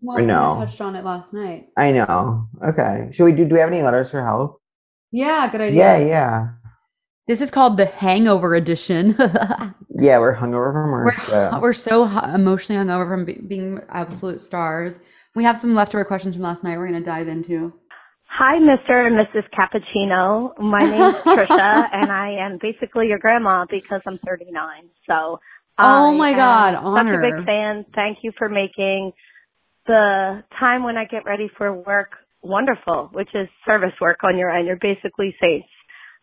well, 0.00 0.16
Or 0.16 0.20
we 0.20 0.26
no? 0.26 0.56
touched 0.56 0.80
on 0.80 0.96
it 0.96 1.04
last 1.04 1.32
night. 1.32 1.68
I 1.76 1.92
know. 1.92 2.48
Okay. 2.66 3.08
Should 3.12 3.24
we 3.26 3.32
do 3.32 3.44
do 3.44 3.54
we 3.54 3.60
have 3.60 3.70
any 3.70 3.82
letters 3.82 4.10
for 4.10 4.24
help? 4.24 4.60
Yeah, 5.12 5.48
good 5.52 5.60
idea. 5.60 5.98
Yeah, 5.98 5.98
yeah. 6.04 6.48
This 7.28 7.40
is 7.40 7.50
called 7.50 7.76
the 7.76 7.86
Hangover 7.86 8.54
Edition. 8.54 9.16
Yeah, 9.96 10.18
we're 10.18 10.34
hungover 10.34 10.72
from 10.72 10.92
our 10.92 11.04
we're, 11.04 11.12
show. 11.12 11.58
we're 11.62 11.72
so 11.72 12.04
emotionally 12.34 12.84
hungover 12.84 13.08
from 13.08 13.24
be- 13.24 13.34
being 13.46 13.80
absolute 13.90 14.40
stars. 14.40 14.98
We 15.36 15.44
have 15.44 15.56
some 15.56 15.72
leftover 15.74 16.04
questions 16.04 16.34
from 16.34 16.42
last 16.42 16.64
night 16.64 16.78
we're 16.78 16.88
going 16.88 17.00
to 17.00 17.06
dive 17.08 17.28
into. 17.28 17.72
Hi, 18.36 18.58
Mr. 18.58 19.06
and 19.06 19.14
Mrs. 19.14 19.44
Cappuccino. 19.56 20.58
My 20.58 20.80
name's 20.80 21.14
Trisha, 21.24 21.88
and 21.92 22.10
I 22.10 22.32
am 22.44 22.58
basically 22.60 23.06
your 23.06 23.20
grandma 23.20 23.64
because 23.70 24.00
I'm 24.08 24.18
39. 24.26 24.90
So, 25.06 25.38
Oh 25.78 26.10
I 26.12 26.16
my 26.16 26.32
God, 26.32 26.74
Such 26.98 27.14
a 27.14 27.20
big 27.20 27.46
fan. 27.46 27.86
Thank 27.94 28.18
you 28.22 28.32
for 28.36 28.48
making 28.48 29.12
the 29.86 30.42
time 30.58 30.82
when 30.82 30.96
I 30.96 31.04
get 31.04 31.24
ready 31.24 31.48
for 31.56 31.72
work 31.72 32.10
wonderful, 32.42 33.10
which 33.12 33.28
is 33.34 33.46
service 33.64 33.94
work 34.00 34.24
on 34.24 34.36
your 34.36 34.50
end. 34.50 34.66
You're 34.66 34.78
basically 34.82 35.36
saints. 35.40 35.68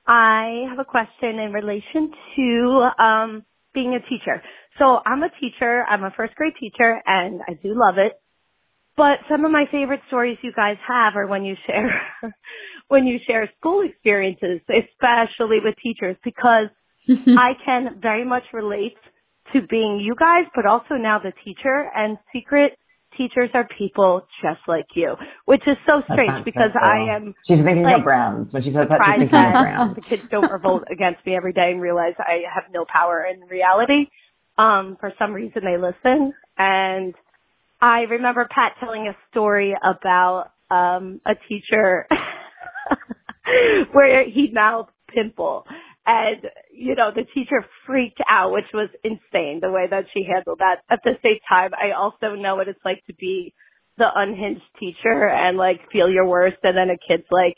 I 0.06 0.66
have 0.70 0.80
a 0.80 0.86
question 0.86 1.40
in 1.40 1.54
relation 1.54 2.12
to 2.36 2.90
um, 3.02 3.46
being 3.74 3.96
a 3.96 4.02
teacher. 4.10 4.44
So 4.80 5.00
I'm 5.06 5.24
a 5.24 5.30
teacher. 5.40 5.86
I'm 5.90 6.04
a 6.04 6.12
first 6.18 6.36
grade 6.36 6.56
teacher, 6.60 7.02
and 7.06 7.40
I 7.48 7.54
do 7.54 7.74
love 7.74 7.96
it. 8.00 8.21
But 9.02 9.18
some 9.28 9.46
of 9.46 9.52
my 9.52 9.66
favorite 9.72 10.02
stories 10.10 10.38
you 10.44 10.54
guys 10.56 10.78
have 10.88 11.16
are 11.16 11.26
when 11.26 11.44
you 11.44 11.56
share 11.66 11.90
when 12.88 13.08
you 13.08 13.18
share 13.26 13.52
school 13.58 13.82
experiences, 13.84 14.62
especially 14.70 15.58
with 15.64 15.74
teachers, 15.82 16.18
because 16.24 16.68
I 17.10 17.54
can 17.66 18.00
very 18.00 18.24
much 18.24 18.44
relate 18.54 18.98
to 19.54 19.62
being 19.68 20.00
you 20.00 20.14
guys, 20.14 20.46
but 20.56 20.68
also 20.68 20.98
now 21.00 21.18
the 21.18 21.34
teacher. 21.44 21.90
And 21.96 22.20
secret 22.32 22.74
teachers 23.18 23.50
are 23.56 23.68
people 23.76 24.22
just 24.40 24.62
like 24.68 24.86
you, 24.94 25.16
which 25.46 25.64
is 25.66 25.78
so 25.88 26.04
strange 26.14 26.46
because 26.46 26.72
true. 26.72 26.82
I 26.84 27.16
am 27.16 27.34
She's 27.48 27.64
thinking 27.64 27.86
like, 27.86 27.98
of 27.98 28.04
brands. 28.04 28.54
When 28.54 28.62
she 28.62 28.70
says 28.70 28.88
that, 28.88 29.04
she's 29.04 29.16
thinking 29.16 29.36
of 29.36 29.52
brands. 29.54 29.96
the 29.96 30.02
kids 30.02 30.28
don't 30.30 30.52
revolt 30.52 30.84
against 30.92 31.26
me 31.26 31.36
every 31.36 31.54
day 31.54 31.72
and 31.72 31.82
realize 31.82 32.14
I 32.20 32.44
have 32.54 32.66
no 32.72 32.86
power 32.86 33.26
in 33.26 33.50
reality. 33.50 34.12
Um, 34.60 34.96
for 35.00 35.12
some 35.18 35.34
reason 35.34 35.64
they 35.66 35.78
listen. 35.78 36.34
And 36.56 37.16
I 37.82 38.02
remember 38.02 38.48
Pat 38.50 38.74
telling 38.80 39.08
a 39.08 39.16
story 39.32 39.76
about 39.84 40.52
um 40.70 41.20
a 41.26 41.34
teacher 41.50 42.08
where 43.92 44.24
he 44.26 44.50
mouthed 44.54 44.92
pimple. 45.14 45.66
And, 46.06 46.42
you 46.74 46.96
know, 46.96 47.12
the 47.14 47.26
teacher 47.34 47.64
freaked 47.86 48.22
out, 48.28 48.52
which 48.52 48.66
was 48.74 48.90
insane 49.04 49.60
the 49.62 49.70
way 49.70 49.86
that 49.90 50.06
she 50.14 50.24
handled 50.24 50.60
that. 50.60 50.82
At 50.90 51.02
the 51.04 51.14
same 51.24 51.38
time, 51.48 51.72
I 51.74 51.96
also 51.96 52.36
know 52.36 52.56
what 52.56 52.68
it's 52.68 52.84
like 52.84 53.06
to 53.06 53.14
be 53.14 53.54
the 53.98 54.08
unhinged 54.14 54.64
teacher 54.80 55.28
and 55.28 55.58
like 55.58 55.80
feel 55.92 56.10
your 56.10 56.28
worst 56.28 56.58
and 56.64 56.76
then 56.76 56.90
a 56.90 56.98
kid's 56.98 57.28
like, 57.30 57.56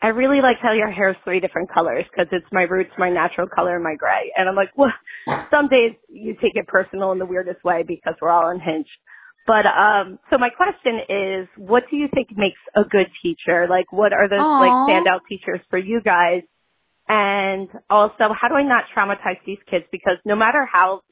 I 0.00 0.08
really 0.08 0.40
like 0.42 0.56
how 0.62 0.72
your 0.72 0.90
hair's 0.90 1.16
three 1.24 1.40
different 1.40 1.72
colors 1.72 2.04
because 2.10 2.26
it's 2.32 2.46
my 2.52 2.62
roots, 2.62 2.90
my 2.98 3.10
natural 3.10 3.48
color, 3.48 3.74
and 3.74 3.84
my 3.84 3.94
gray. 3.96 4.32
And 4.36 4.48
I'm 4.48 4.54
like, 4.54 4.70
well, 4.76 4.92
some 5.50 5.68
days 5.68 5.92
you 6.08 6.34
take 6.34 6.56
it 6.56 6.66
personal 6.66 7.12
in 7.12 7.18
the 7.18 7.26
weirdest 7.26 7.64
way 7.64 7.84
because 7.86 8.14
we're 8.20 8.30
all 8.30 8.50
unhinged. 8.50 8.90
But 9.46 9.66
um, 9.66 10.18
so 10.30 10.38
my 10.38 10.48
question 10.48 11.00
is, 11.08 11.48
what 11.58 11.84
do 11.90 11.96
you 11.96 12.08
think 12.14 12.28
makes 12.36 12.60
a 12.74 12.82
good 12.82 13.06
teacher? 13.22 13.66
Like, 13.68 13.92
what 13.92 14.12
are 14.12 14.28
the 14.28 14.36
like 14.58 14.72
standout 14.88 15.20
teachers 15.28 15.60
for 15.68 15.78
you 15.78 16.00
guys? 16.00 16.42
And 17.08 17.68
also, 17.90 18.32
how 18.32 18.48
do 18.48 18.54
I 18.54 18.62
not 18.62 18.84
traumatize 18.96 19.36
these 19.44 19.58
kids? 19.70 19.84
Because 19.92 20.16
no 20.24 20.34
matter 20.34 20.66
how 20.70 21.02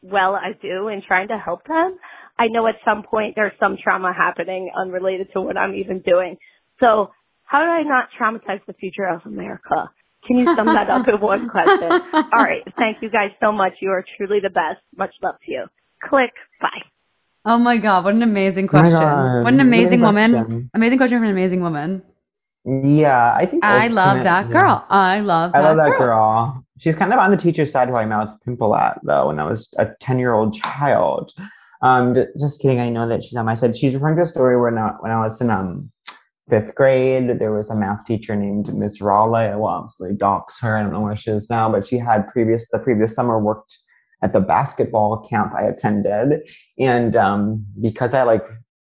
well 0.00 0.34
I 0.34 0.52
do 0.60 0.88
in 0.88 1.02
trying 1.06 1.28
to 1.28 1.38
help 1.38 1.66
them, 1.66 1.98
I 2.38 2.46
know 2.48 2.66
at 2.68 2.76
some 2.84 3.02
point 3.02 3.34
there's 3.34 3.52
some 3.58 3.76
trauma 3.82 4.12
happening 4.16 4.70
unrelated 4.76 5.28
to 5.32 5.40
what 5.40 5.56
I'm 5.56 5.74
even 5.74 6.00
doing. 6.02 6.36
So 6.78 7.10
how 7.44 7.58
do 7.60 7.70
I 7.70 7.82
not 7.82 8.08
traumatize 8.18 8.64
the 8.66 8.74
future 8.74 9.06
of 9.06 9.22
America? 9.26 9.90
Can 10.26 10.38
you 10.38 10.46
sum 10.56 10.66
that 10.66 10.88
up 10.88 11.06
in 11.08 11.20
one 11.20 11.48
question? 11.50 12.00
All 12.32 12.40
right. 12.40 12.62
Thank 12.78 12.98
you 13.02 13.10
guys 13.10 13.30
so 13.40 13.50
much. 13.50 13.72
You 13.80 13.90
are 13.90 14.04
truly 14.16 14.38
the 14.40 14.50
best. 14.50 14.80
Much 14.96 15.12
love 15.22 15.34
to 15.46 15.50
you. 15.52 15.66
Click. 16.08 16.30
Bye. 16.60 16.82
Oh 17.44 17.58
my 17.58 17.76
God, 17.76 18.04
what 18.04 18.14
an 18.14 18.22
amazing 18.22 18.66
Oh 18.66 18.68
question. 18.68 19.00
What 19.00 19.52
an 19.52 19.60
amazing 19.60 20.00
woman. 20.00 20.32
question. 20.32 20.70
Amazing 20.74 20.98
question 20.98 21.18
from 21.18 21.24
an 21.24 21.30
amazing 21.30 21.60
woman. 21.60 22.02
Yeah, 22.64 23.34
I 23.34 23.46
think 23.46 23.64
I 23.64 23.88
love 23.88 24.22
that 24.22 24.48
girl. 24.50 24.86
I 24.88 25.20
love 25.20 25.50
I 25.54 25.62
that 25.62 25.68
love 25.68 25.76
that 25.78 25.98
girl. 25.98 25.98
girl. 25.98 26.66
She's 26.78 26.94
kind 26.94 27.12
of 27.12 27.18
on 27.18 27.30
the 27.32 27.36
teacher's 27.36 27.72
side 27.72 27.88
who 27.88 27.96
I 27.96 28.04
mouthed 28.04 28.40
pimple 28.44 28.74
at 28.76 29.00
though 29.02 29.28
when 29.28 29.40
I 29.40 29.44
was 29.44 29.74
a 29.78 29.88
10 30.00 30.18
year 30.20 30.34
old 30.34 30.54
child. 30.54 31.32
Um, 31.82 32.14
just 32.38 32.60
kidding. 32.60 32.78
I 32.78 32.90
know 32.90 33.08
that 33.08 33.24
she's 33.24 33.36
on 33.36 33.46
my 33.46 33.54
side. 33.54 33.76
She's 33.76 33.94
referring 33.94 34.16
to 34.16 34.22
a 34.22 34.26
story 34.26 34.56
where 34.60 34.70
now, 34.70 34.96
when 35.00 35.10
I 35.10 35.18
was 35.18 35.40
in 35.40 35.50
um 35.50 35.90
fifth 36.48 36.76
grade, 36.76 37.40
there 37.40 37.52
was 37.52 37.70
a 37.70 37.74
math 37.74 38.04
teacher 38.04 38.36
named 38.36 38.72
Miss 38.72 39.00
Raleigh. 39.00 39.48
I 39.48 39.56
will 39.56 39.84
absolutely 39.84 40.16
dox 40.16 40.60
her. 40.60 40.76
I 40.76 40.82
don't 40.82 40.92
know 40.92 41.00
where 41.00 41.16
she 41.16 41.32
is 41.32 41.50
now, 41.50 41.68
but 41.70 41.84
she 41.84 41.98
had 41.98 42.28
previous 42.28 42.68
the 42.70 42.78
previous 42.78 43.14
summer 43.14 43.40
worked 43.40 43.76
at 44.22 44.32
the 44.32 44.40
basketball 44.40 45.26
camp 45.28 45.52
I 45.54 45.62
attended, 45.64 46.40
and 46.78 47.16
um, 47.16 47.66
because 47.80 48.14
I 48.14 48.22
like 48.22 48.42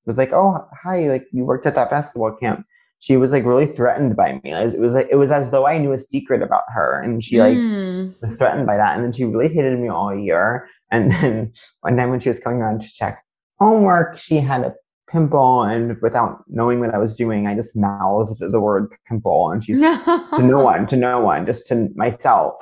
was 0.06 0.18
like, 0.18 0.32
oh 0.32 0.66
hi, 0.82 1.08
like 1.08 1.26
you 1.32 1.44
worked 1.44 1.66
at 1.66 1.74
that 1.74 1.90
basketball 1.90 2.36
camp. 2.36 2.66
She 3.00 3.16
was 3.16 3.32
like 3.32 3.44
really 3.44 3.66
threatened 3.66 4.16
by 4.16 4.40
me. 4.42 4.52
It 4.52 4.78
was 4.78 4.94
like 4.94 5.08
it 5.10 5.16
was 5.16 5.30
as 5.30 5.50
though 5.50 5.66
I 5.66 5.78
knew 5.78 5.92
a 5.92 5.98
secret 5.98 6.42
about 6.42 6.64
her, 6.68 7.00
and 7.00 7.22
she 7.22 7.38
like 7.40 7.58
Mm. 7.58 8.14
was 8.22 8.36
threatened 8.36 8.66
by 8.66 8.76
that. 8.76 8.94
And 8.94 9.04
then 9.04 9.12
she 9.12 9.24
really 9.24 9.48
hated 9.48 9.78
me 9.78 9.88
all 9.88 10.14
year. 10.16 10.68
And 10.90 11.12
then 11.12 11.52
one 11.80 11.96
time 11.96 12.10
when 12.10 12.20
she 12.20 12.28
was 12.28 12.38
coming 12.38 12.60
around 12.60 12.80
to 12.82 12.88
check 12.88 13.22
homework, 13.58 14.18
she 14.18 14.36
had 14.36 14.62
a 14.62 14.74
pimple, 15.14 15.62
and 15.62 15.96
without 16.02 16.42
knowing 16.48 16.80
what 16.80 16.92
I 16.92 16.98
was 16.98 17.14
doing, 17.14 17.46
I 17.46 17.54
just 17.54 17.76
mouthed 17.76 18.38
the 18.40 18.60
word 18.60 18.92
pimple, 19.08 19.50
and 19.50 19.62
she's 19.64 19.80
to 19.80 20.42
no 20.42 20.58
one, 20.60 20.86
to 20.88 20.96
no 20.96 21.20
one, 21.20 21.46
just 21.46 21.68
to 21.68 21.88
myself. 21.94 22.54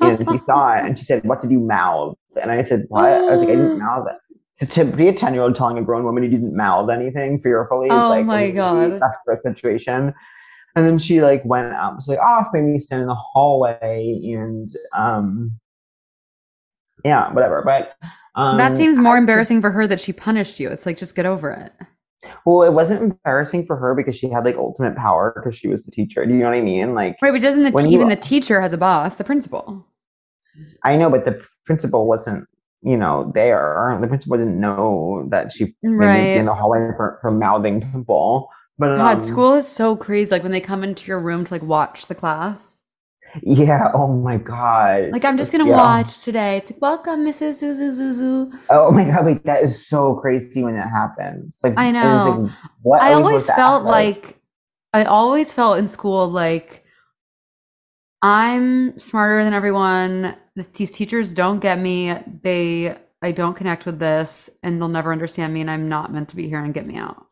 And 0.00 0.18
she 0.30 0.40
saw 0.46 0.72
it, 0.72 0.84
and 0.86 0.98
she 0.98 1.04
said, 1.04 1.22
"What 1.24 1.40
did 1.42 1.50
you 1.50 1.60
mouth?" 1.60 2.16
And 2.40 2.50
I 2.50 2.62
said, 2.62 2.86
"What?" 2.88 3.04
I 3.10 3.30
was 3.30 3.40
like, 3.42 3.50
"I 3.50 3.56
didn't 3.56 3.78
mouth 3.78 4.06
it." 4.08 4.16
So 4.54 4.66
to 4.66 4.90
be 4.96 5.06
a 5.08 5.12
ten-year-old 5.12 5.54
telling 5.54 5.76
a 5.78 5.82
grown 5.82 6.02
woman 6.04 6.24
you 6.24 6.30
didn't 6.30 6.56
mouth 6.56 6.88
anything 6.90 7.38
fearfully 7.40 7.88
is 7.88 7.92
Oh 7.92 8.08
like 8.08 8.24
my 8.26 8.50
God. 8.50 8.98
desperate 8.98 9.42
situation. 9.42 10.12
And 10.74 10.86
then 10.86 10.98
she 10.98 11.20
like 11.20 11.44
went 11.44 11.74
up, 11.74 11.96
was 11.96 12.08
like 12.08 12.18
off, 12.18 12.48
made 12.52 12.62
me 12.62 12.78
stand 12.78 13.02
in 13.02 13.08
the 13.08 13.14
hallway, 13.14 14.18
and 14.24 14.70
um, 14.94 15.52
yeah, 17.04 17.32
whatever. 17.32 17.62
But 17.64 17.94
Um, 18.34 18.56
that 18.56 18.74
seems 18.76 18.98
more 18.98 19.16
I- 19.16 19.18
embarrassing 19.18 19.60
for 19.60 19.70
her 19.72 19.86
that 19.86 20.00
she 20.00 20.12
punished 20.12 20.58
you. 20.60 20.68
It's 20.70 20.86
like 20.86 20.96
just 20.96 21.14
get 21.14 21.26
over 21.26 21.50
it. 21.50 21.72
Well, 22.44 22.62
it 22.62 22.72
wasn't 22.72 23.02
embarrassing 23.02 23.66
for 23.66 23.76
her 23.76 23.94
because 23.94 24.16
she 24.16 24.28
had 24.28 24.44
like 24.44 24.56
ultimate 24.56 24.96
power 24.96 25.32
because 25.36 25.56
she 25.56 25.68
was 25.68 25.84
the 25.84 25.90
teacher. 25.92 26.24
Do 26.26 26.32
you 26.32 26.40
know 26.40 26.46
what 26.50 26.58
I 26.58 26.62
mean? 26.62 26.94
Like, 26.94 27.16
Right, 27.22 27.32
but 27.32 27.40
doesn't 27.42 27.62
the 27.62 27.70
t- 27.70 27.84
you- 27.84 27.90
even 27.90 28.08
the 28.08 28.16
teacher 28.16 28.60
has 28.60 28.72
a 28.72 28.78
boss, 28.78 29.16
the 29.16 29.24
principal? 29.24 29.86
I 30.84 30.96
know, 30.96 31.08
but 31.10 31.24
the 31.24 31.40
principal 31.64 32.06
wasn't, 32.08 32.46
you 32.82 32.96
know, 32.96 33.30
there. 33.34 33.96
The 34.00 34.08
principal 34.08 34.36
didn't 34.38 34.58
know 34.60 35.26
that 35.30 35.52
she 35.52 35.76
Right. 35.84 36.36
in 36.36 36.46
the 36.46 36.54
hallway 36.54 36.90
for, 36.96 37.18
for 37.20 37.30
mouthing 37.30 37.80
people. 37.92 38.48
But 38.78 38.96
God, 38.96 39.18
um, 39.18 39.22
school 39.24 39.54
is 39.54 39.66
so 39.68 39.96
crazy. 39.96 40.30
Like 40.30 40.42
when 40.42 40.52
they 40.52 40.60
come 40.60 40.82
into 40.84 41.06
your 41.08 41.20
room 41.20 41.44
to 41.44 41.54
like 41.54 41.62
watch 41.62 42.06
the 42.06 42.14
class. 42.14 42.77
Yeah. 43.42 43.90
Oh 43.94 44.08
my 44.08 44.36
god. 44.36 45.10
Like 45.12 45.24
I'm 45.24 45.36
just 45.36 45.52
gonna 45.52 45.66
Yeah. 45.66 45.76
watch 45.76 46.20
today. 46.20 46.58
It's 46.58 46.70
like 46.70 46.80
welcome, 46.80 47.24
Mrs. 47.24 47.62
Zuzu 47.62 47.92
Zuzu. 47.92 48.58
Oh 48.70 48.90
my 48.90 49.04
god. 49.04 49.26
Wait, 49.26 49.44
that 49.44 49.62
is 49.62 49.86
so 49.86 50.14
crazy 50.14 50.62
when 50.64 50.74
that 50.74 50.90
happens. 50.90 51.54
It's 51.54 51.64
like 51.64 51.74
I 51.76 51.90
know. 51.90 52.42
like, 52.42 52.52
what 52.82 53.02
I 53.02 53.12
always 53.14 53.46
felt 53.46 53.82
act 53.82 53.90
like 53.90 54.40
I 54.92 55.04
always 55.04 55.52
felt 55.52 55.78
in 55.78 55.88
school 55.88 56.30
like 56.30 56.84
I'm 58.22 58.98
smarter 58.98 59.44
than 59.44 59.52
everyone. 59.52 60.36
These 60.74 60.90
teachers 60.90 61.32
don't 61.32 61.60
get 61.60 61.78
me. 61.78 62.14
They 62.42 62.96
I 63.22 63.32
don't 63.32 63.54
connect 63.54 63.84
with 63.84 63.98
this 63.98 64.48
and 64.62 64.80
they'll 64.80 64.88
never 64.88 65.12
understand 65.12 65.52
me 65.52 65.60
and 65.60 65.70
I'm 65.70 65.88
not 65.88 66.12
meant 66.12 66.28
to 66.30 66.36
be 66.36 66.48
here 66.48 66.62
and 66.62 66.72
get 66.72 66.86
me 66.86 66.96
out. 66.96 67.26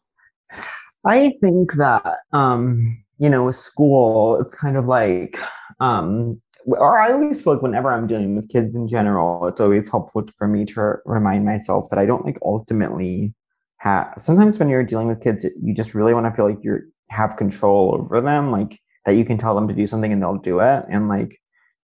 I 1.05 1.33
think 1.41 1.73
that 1.75 2.19
um, 2.33 3.03
you 3.19 3.31
know, 3.31 3.45
with 3.45 3.57
school, 3.57 4.39
it's 4.41 4.55
kind 4.55 4.77
of 4.77 4.87
like 4.87 5.37
um 5.81 6.35
or 6.67 6.99
I 6.99 7.13
always 7.13 7.41
feel 7.41 7.53
like 7.55 7.63
whenever 7.63 7.93
I'm 7.93 8.09
dealing 8.09 8.35
with 8.35 8.49
kids 8.49 8.75
in 8.75 8.89
general, 8.89 9.47
it's 9.47 9.61
always 9.61 9.89
helpful 9.89 10.25
for 10.37 10.49
me 10.49 10.65
to 10.67 10.95
remind 11.05 11.45
myself 11.45 11.89
that 11.91 11.99
I 11.99 12.07
don't 12.07 12.25
like 12.25 12.39
ultimately 12.43 13.35
have 13.79 14.15
sometimes 14.19 14.59
when 14.59 14.69
you're 14.69 14.83
dealing 14.83 15.07
with 15.07 15.23
kids, 15.23 15.47
you 15.63 15.75
just 15.75 15.95
really 15.95 16.13
want 16.13 16.27
to 16.27 16.33
feel 16.33 16.49
like 16.49 16.59
you 16.63 16.81
have 17.11 17.37
control 17.37 17.95
over 17.95 18.21
them, 18.21 18.51
like 18.51 18.81
that 19.05 19.13
you 19.13 19.25
can 19.25 19.39
tell 19.39 19.55
them 19.55 19.69
to 19.69 19.75
do 19.75 19.87
something 19.87 20.13
and 20.13 20.21
they'll 20.21 20.39
do 20.39 20.59
it. 20.61 20.85
And 20.91 21.09
like 21.09 21.41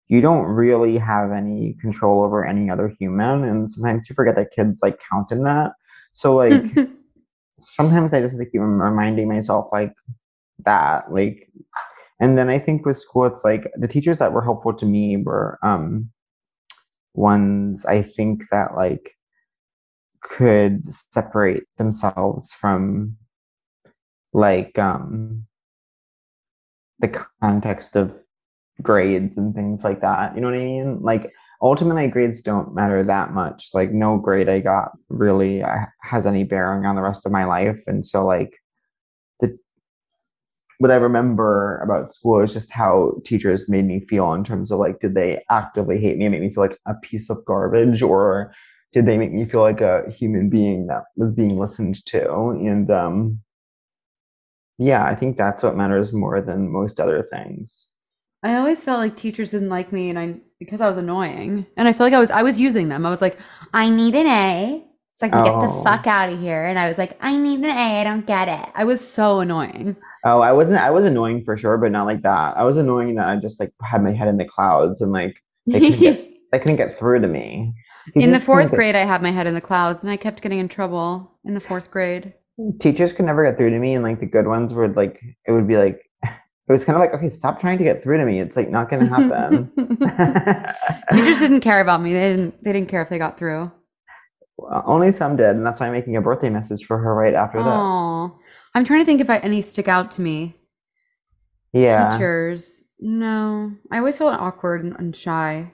you 0.08 0.20
don't 0.20 0.46
really 0.46 0.98
have 0.98 1.32
any 1.32 1.76
control 1.80 2.24
over 2.24 2.46
any 2.46 2.70
other 2.70 2.94
human. 3.00 3.44
And 3.44 3.70
sometimes 3.70 4.10
you 4.10 4.16
forget 4.16 4.36
that 4.36 4.52
kids 4.52 4.82
like 4.82 5.00
count 5.12 5.32
in 5.32 5.44
that. 5.44 5.74
So 6.16 6.36
like 6.36 6.64
sometimes 7.60 8.14
I 8.14 8.22
just 8.22 8.38
like 8.38 8.52
keep 8.52 8.62
reminding 8.62 9.28
myself 9.28 9.70
like 9.72 9.94
that, 10.66 11.14
like, 11.14 11.50
and 12.22 12.38
then 12.38 12.50
I 12.50 12.60
think 12.60 12.86
with 12.86 13.00
school, 13.00 13.26
it's 13.26 13.44
like 13.44 13.70
the 13.76 13.88
teachers 13.88 14.20
that 14.20 14.32
were 14.32 14.44
helpful 14.44 14.74
to 14.76 14.86
me 14.86 15.18
were 15.18 15.58
um 15.64 16.12
ones 17.14 17.86
I 17.86 18.04
think 18.04 18.44
that 18.52 18.76
like 18.76 19.16
could 20.22 20.84
separate 20.94 21.64
themselves 21.78 22.54
from 22.54 23.18
like 24.34 24.78
um 24.78 25.48
the 27.00 27.26
context 27.42 27.96
of 27.96 28.14
grades 28.84 29.36
and 29.36 29.56
things 29.56 29.84
like 29.84 30.02
that. 30.02 30.36
You 30.36 30.42
know 30.42 30.52
what 30.52 30.60
I 30.60 30.64
mean? 30.64 31.02
Like 31.02 31.34
ultimately 31.60 32.08
grades 32.08 32.42
don't 32.42 32.76
matter 32.76 33.04
that 33.04 33.34
much. 33.34 33.70
Like 33.74 33.92
no 33.92 34.18
grade 34.18 34.48
I 34.48 34.60
got 34.60 34.92
really 35.10 35.64
uh, 35.64 35.86
has 36.04 36.28
any 36.28 36.44
bearing 36.44 36.86
on 36.86 36.96
the 36.96 37.02
rest 37.02 37.26
of 37.26 37.32
my 37.32 37.46
life 37.46 37.82
and 37.88 38.06
so 38.06 38.24
like 38.24 38.61
what 40.82 40.92
I 40.92 40.96
remember 40.96 41.78
about 41.84 42.12
school 42.12 42.42
is 42.42 42.54
just 42.54 42.72
how 42.72 43.14
teachers 43.24 43.70
made 43.70 43.86
me 43.86 44.00
feel 44.00 44.34
in 44.34 44.44
terms 44.44 44.72
of 44.72 44.80
like 44.80 45.00
did 45.00 45.14
they 45.14 45.44
actively 45.50 46.00
hate 46.00 46.18
me 46.18 46.26
and 46.26 46.32
make 46.34 46.42
me 46.42 46.52
feel 46.54 46.64
like 46.64 46.80
a 46.88 46.96
piece 46.96 47.30
of 47.30 47.46
garbage 47.46 48.02
or 48.02 48.52
did 48.92 49.06
they 49.06 49.18
make 49.18 49.32
me 49.32 49.46
feel 49.46 49.62
like 49.62 49.80
a 49.82 50.10
human 50.10 50.50
being 50.50 50.88
that 50.88 51.04
was 51.16 51.32
being 51.32 51.58
listened 51.60 52.04
to 52.08 52.50
and 52.72 52.90
um 52.90 53.40
yeah 54.78 55.06
i 55.06 55.14
think 55.16 55.38
that's 55.38 55.64
what 55.64 55.78
matters 55.78 56.14
more 56.14 56.42
than 56.42 56.72
most 56.72 57.00
other 57.00 57.28
things 57.32 57.88
I 58.44 58.56
always 58.56 58.84
felt 58.84 58.98
like 58.98 59.16
teachers 59.16 59.52
didn't 59.52 59.70
like 59.70 59.92
me 59.92 60.10
and 60.10 60.18
I 60.18 60.40
because 60.60 60.82
I 60.82 60.88
was 60.90 60.98
annoying. 60.98 61.68
And 61.78 61.88
I 61.88 61.94
feel 61.94 62.08
like 62.08 62.14
I 62.16 62.20
was 62.20 62.32
I 62.32 62.42
was 62.42 62.60
using 62.60 62.90
them. 62.90 63.06
I 63.06 63.12
was 63.12 63.22
like, 63.22 63.38
I 63.72 63.88
need 63.92 64.16
an 64.16 64.26
A 64.26 64.84
so 65.14 65.28
I 65.28 65.30
can 65.30 65.44
get 65.44 65.60
the 65.60 65.68
Oh. 65.68 65.84
fuck 65.84 66.08
out 66.08 66.30
of 66.34 66.40
here. 66.40 66.66
And 66.66 66.80
I 66.80 66.88
was 66.88 66.98
like, 66.98 67.16
I 67.22 67.38
need 67.38 67.60
an 67.60 67.66
A, 67.66 68.02
I 68.02 68.04
don't 68.04 68.26
get 68.26 68.48
it. 68.48 68.72
I 68.74 68.86
was 68.86 69.08
so 69.08 69.42
annoying. 69.42 69.96
Oh 70.26 70.42
i 70.42 70.52
wasn't 70.52 70.80
i 70.82 70.90
was 70.92 71.06
annoying 71.06 71.44
for 71.44 71.58
sure 71.58 71.78
but 71.78 71.92
not 71.92 72.06
like 72.06 72.22
that 72.22 72.56
i 72.58 72.64
was 72.64 72.78
annoying 72.78 73.16
that 73.16 73.28
i 73.28 73.36
just 73.36 73.60
like 73.60 73.72
had 73.82 74.04
my 74.04 74.12
head 74.12 74.28
in 74.28 74.38
the 74.38 74.46
clouds 74.46 75.02
and 75.02 75.12
like 75.12 75.36
they 75.68 75.80
couldn't 75.80 76.00
get, 76.00 76.32
they 76.52 76.60
couldn't 76.60 76.78
get 76.78 76.98
through 76.98 77.20
to 77.20 77.28
me 77.28 77.74
in 78.16 78.32
the 78.32 78.40
fourth 78.40 78.72
get- 78.72 78.76
grade 78.76 78.96
I 78.96 79.06
had 79.06 79.22
my 79.22 79.32
head 79.32 79.46
in 79.48 79.54
the 79.54 79.62
clouds 79.62 80.04
and 80.04 80.12
I 80.12 80.18
kept 80.18 80.42
getting 80.42 80.60
in 80.60 80.68
trouble 80.68 81.32
in 81.46 81.54
the 81.54 81.60
fourth 81.60 81.92
grade. 81.92 82.34
teachers 82.80 83.14
could 83.14 83.26
never 83.26 83.44
get 83.44 83.58
through 83.58 83.70
to 83.70 83.80
me 83.80 83.94
and 83.94 84.04
like 84.04 84.20
the 84.20 84.26
good 84.26 84.48
ones 84.48 84.74
would 84.74 84.96
like 84.96 85.22
it 85.48 85.52
would 85.52 85.68
be 85.68 85.78
like 85.78 86.02
it 86.24 86.32
was 86.72 86.84
kind 86.84 86.96
of 86.96 87.00
like 87.00 87.14
okay 87.14 87.30
stop 87.30 87.60
trying 87.60 87.78
to 87.78 87.84
get 87.84 88.02
through 88.02 88.18
to 88.18 88.26
me 88.26 88.40
it's 88.40 88.58
like 88.58 88.70
not 88.70 88.90
gonna 88.90 89.06
happen 89.08 89.72
Teachers 91.12 91.40
didn't 91.40 91.62
care 91.62 91.82
about 91.82 92.02
me. 92.02 92.14
They 92.14 92.30
didn't 92.36 92.64
they 92.64 92.72
didn't 92.74 92.90
care 92.90 93.02
if 93.02 93.10
they 93.10 93.18
got 93.18 93.38
through. 93.38 93.72
Only 94.86 95.12
some 95.12 95.36
did 95.36 95.56
and 95.56 95.66
that's 95.66 95.80
why 95.80 95.88
i'm 95.88 95.94
making 95.94 96.16
a 96.18 96.22
birthday 96.22 96.50
message 96.50 96.86
for 96.86 96.98
her 96.98 97.14
right 97.16 97.34
after 97.34 97.58
this 97.60 97.68
Oh. 97.68 98.38
I'm 98.74 98.86
trying 98.86 99.02
to 99.02 99.06
think 99.06 99.20
if 99.22 99.30
I, 99.30 99.38
any 99.40 99.62
stick 99.62 99.88
out 99.88 100.12
to 100.12 100.22
me. 100.22 100.56
yeah 101.74 102.10
Teachers. 102.12 102.86
No. 103.00 103.72
I 103.92 103.98
always 103.98 104.18
felt 104.18 104.34
awkward 104.34 104.84
and, 104.84 104.96
and 105.00 105.16
shy. 105.16 105.72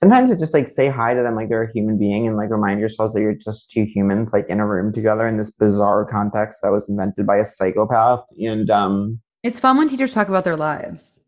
sometimes 0.00 0.30
it's 0.32 0.40
just 0.40 0.54
like 0.54 0.68
say 0.68 0.88
hi 0.88 1.14
to 1.14 1.22
them 1.22 1.34
like 1.36 1.48
they're 1.48 1.62
a 1.64 1.72
human 1.72 1.98
being 1.98 2.26
and 2.26 2.36
like 2.36 2.50
remind 2.50 2.80
yourselves 2.80 3.12
that 3.14 3.20
you're 3.20 3.34
just 3.34 3.70
two 3.70 3.84
humans 3.84 4.32
like 4.32 4.46
in 4.48 4.60
a 4.60 4.66
room 4.66 4.92
together 4.92 5.26
in 5.28 5.36
this 5.36 5.50
bizarre 5.50 6.04
context 6.04 6.60
that 6.62 6.72
was 6.72 6.88
invented 6.88 7.26
by 7.26 7.36
a 7.36 7.44
psychopath 7.44 8.24
and 8.40 8.70
um 8.70 9.20
It's 9.42 9.60
fun 9.60 9.76
when 9.76 9.88
teachers 9.88 10.12
talk 10.14 10.28
about 10.28 10.44
their 10.44 10.56
lives. 10.56 11.20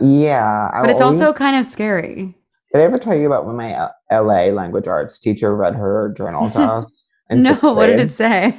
yeah 0.00 0.70
I 0.74 0.82
But 0.82 0.90
it's 0.90 1.00
always- 1.00 1.20
also 1.20 1.32
kind 1.32 1.56
of 1.58 1.64
scary. 1.66 2.36
Did 2.70 2.80
i 2.80 2.84
ever 2.84 2.98
tell 2.98 3.16
you 3.16 3.26
about 3.26 3.46
when 3.46 3.56
my 3.56 3.72
L- 3.74 3.94
la 4.24 4.44
language 4.60 4.86
arts 4.86 5.18
teacher 5.18 5.54
read 5.54 5.74
her 5.74 6.12
journal 6.16 6.50
to 6.50 6.58
us 6.76 7.08
No, 7.30 7.54
what 7.74 7.86
did 7.86 8.00
it 8.00 8.12
say? 8.12 8.56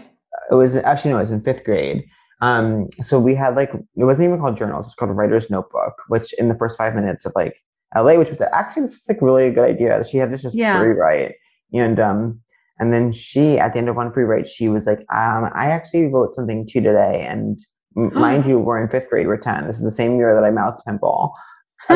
it 0.49 0.55
was 0.55 0.76
actually 0.76 1.12
no, 1.12 1.18
it 1.18 1.20
was 1.20 1.32
in 1.32 1.41
fifth 1.41 1.64
grade. 1.64 2.03
Um, 2.41 2.88
so 3.01 3.20
we 3.20 3.36
had 3.36 3.55
like 3.55 3.72
it 3.74 4.03
wasn't 4.03 4.26
even 4.28 4.39
called 4.39 4.57
journals; 4.57 4.88
it's 4.88 4.95
called 4.95 5.12
a 5.12 5.14
writer's 5.14 5.49
notebook. 5.51 5.93
Which 6.07 6.34
in 6.39 6.47
the 6.49 6.55
first 6.55 6.78
five 6.78 6.95
minutes 6.95 7.26
of 7.26 7.34
like 7.36 7.55
LA, 7.95 8.16
which 8.16 8.30
was 8.30 8.41
actually 8.53 8.82
was 8.84 9.05
like 9.07 9.22
really 9.22 9.45
a 9.47 9.51
good 9.51 9.66
idea. 9.66 10.03
She 10.03 10.18
had 10.18 10.32
this 10.32 10.41
just 10.41 10.55
Yeah. 10.55 10.80
free 10.80 10.93
write, 10.93 11.36
and 11.74 11.99
um, 11.99 12.41
and 12.80 12.91
then 12.91 13.12
she 13.12 13.59
at 13.59 13.74
the 13.74 13.80
end 13.80 13.89
of 13.89 13.95
one 13.95 14.12
free 14.12 14.24
write, 14.24 14.47
she 14.47 14.70
was 14.70 14.88
like, 14.88 14.99
um, 15.14 15.51
I 15.53 15.68
actually 15.70 16.07
wrote 16.07 16.34
something 16.34 16.66
too 16.66 16.82
today, 16.82 17.28
and 17.30 17.59
mind 17.95 18.45
you, 18.45 18.57
we're 18.57 18.82
in 18.82 18.89
fifth 18.89 19.09
grade, 19.09 19.28
we're 19.28 19.38
ten. 19.38 19.68
This 19.68 19.78
is 19.78 19.84
the 19.84 19.91
same 19.91 20.18
year 20.18 20.34
that 20.34 20.43
I 20.43 20.49
mouthed 20.51 20.82
pimple. 20.88 21.34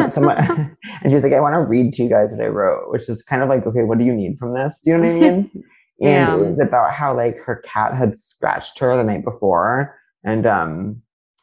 And 0.03 0.11
someone 0.11 0.37
and 1.01 1.09
she 1.09 1.13
was 1.13 1.23
like, 1.23 1.33
I 1.33 1.39
want 1.39 1.53
to 1.53 1.59
read 1.59 1.93
to 1.93 2.03
you 2.03 2.09
guys 2.09 2.31
what 2.31 2.43
I 2.43 2.47
wrote, 2.47 2.91
which 2.91 3.07
is 3.09 3.21
kind 3.23 3.41
of 3.41 3.49
like, 3.49 3.65
okay, 3.65 3.83
what 3.83 3.97
do 3.97 4.05
you 4.05 4.13
need 4.13 4.37
from 4.37 4.53
this? 4.53 4.81
Do 4.81 4.91
you 4.91 4.97
know 4.97 5.03
what 5.03 5.09
I 5.11 5.31
mean? 5.31 5.63
and 6.01 6.41
it 6.41 6.45
was 6.51 6.61
about 6.61 6.91
how 6.91 7.15
like 7.15 7.37
her 7.39 7.57
cat 7.57 7.93
had 7.93 8.17
scratched 8.17 8.79
her 8.79 8.95
the 8.97 9.03
night 9.03 9.23
before, 9.23 9.95
and 10.23 10.45
um, 10.45 11.01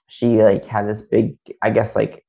she 0.09 0.43
like 0.43 0.65
had 0.67 0.89
this 0.89 1.03
big, 1.03 1.37
I 1.63 1.71
guess 1.71 1.97
like 1.97 2.22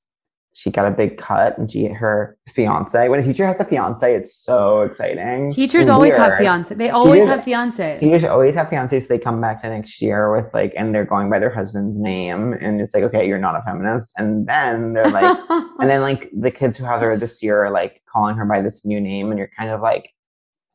she 0.54 0.70
got 0.72 0.86
a 0.86 0.92
big 0.92 1.18
cut, 1.18 1.58
and 1.58 1.70
she 1.70 1.88
her 1.88 2.38
fiance. 2.54 3.10
When 3.10 3.20
a 3.20 3.24
teacher 3.24 3.46
has 3.46 3.60
a 3.60 3.66
fiance, 3.66 4.14
it's 4.16 4.36
so 4.36 4.82
exciting. 4.82 5.50
Teachers 5.52 5.90
always 5.90 6.16
have 6.16 6.38
fiance. 6.38 6.74
They 6.76 6.90
always 6.90 7.22
Teachers- 7.24 7.30
have 7.30 7.46
fiancés. 7.46 8.00
Teachers 8.00 8.24
always 8.24 8.56
have 8.56 8.68
fiancés. 8.68 9.02
So 9.02 9.08
they 9.08 9.20
come 9.20 9.42
back 9.42 9.62
the 9.64 9.70
next 9.70 10.02
year 10.02 10.32
with 10.36 10.54
like, 10.54 10.74
and 10.78 10.94
they're 10.94 11.06
going 11.06 11.30
by 11.30 11.40
their 11.40 11.50
husband's 11.54 12.00
name, 12.00 12.54
and 12.54 12.80
it's 12.80 12.94
like, 12.94 13.04
okay, 13.04 13.28
you're 13.28 13.40
not 13.40 13.56
a 13.56 13.62
feminist, 13.64 14.14
and 14.18 14.48
then 14.48 14.94
they're 14.94 15.10
like, 15.10 15.38
and 15.50 15.90
then 15.90 16.02
like 16.02 16.30
the 16.40 16.52
kids 16.52 16.78
who 16.78 16.86
have 16.86 17.02
her 17.02 17.18
this 17.18 17.42
year 17.42 17.66
are 17.66 17.72
like 17.72 18.02
calling 18.12 18.36
her 18.36 18.46
by 18.46 18.62
this 18.62 18.86
new 18.86 19.02
name, 19.02 19.32
and 19.32 19.38
you're 19.40 19.52
kind 19.58 19.72
of 19.72 19.82
like, 19.82 20.12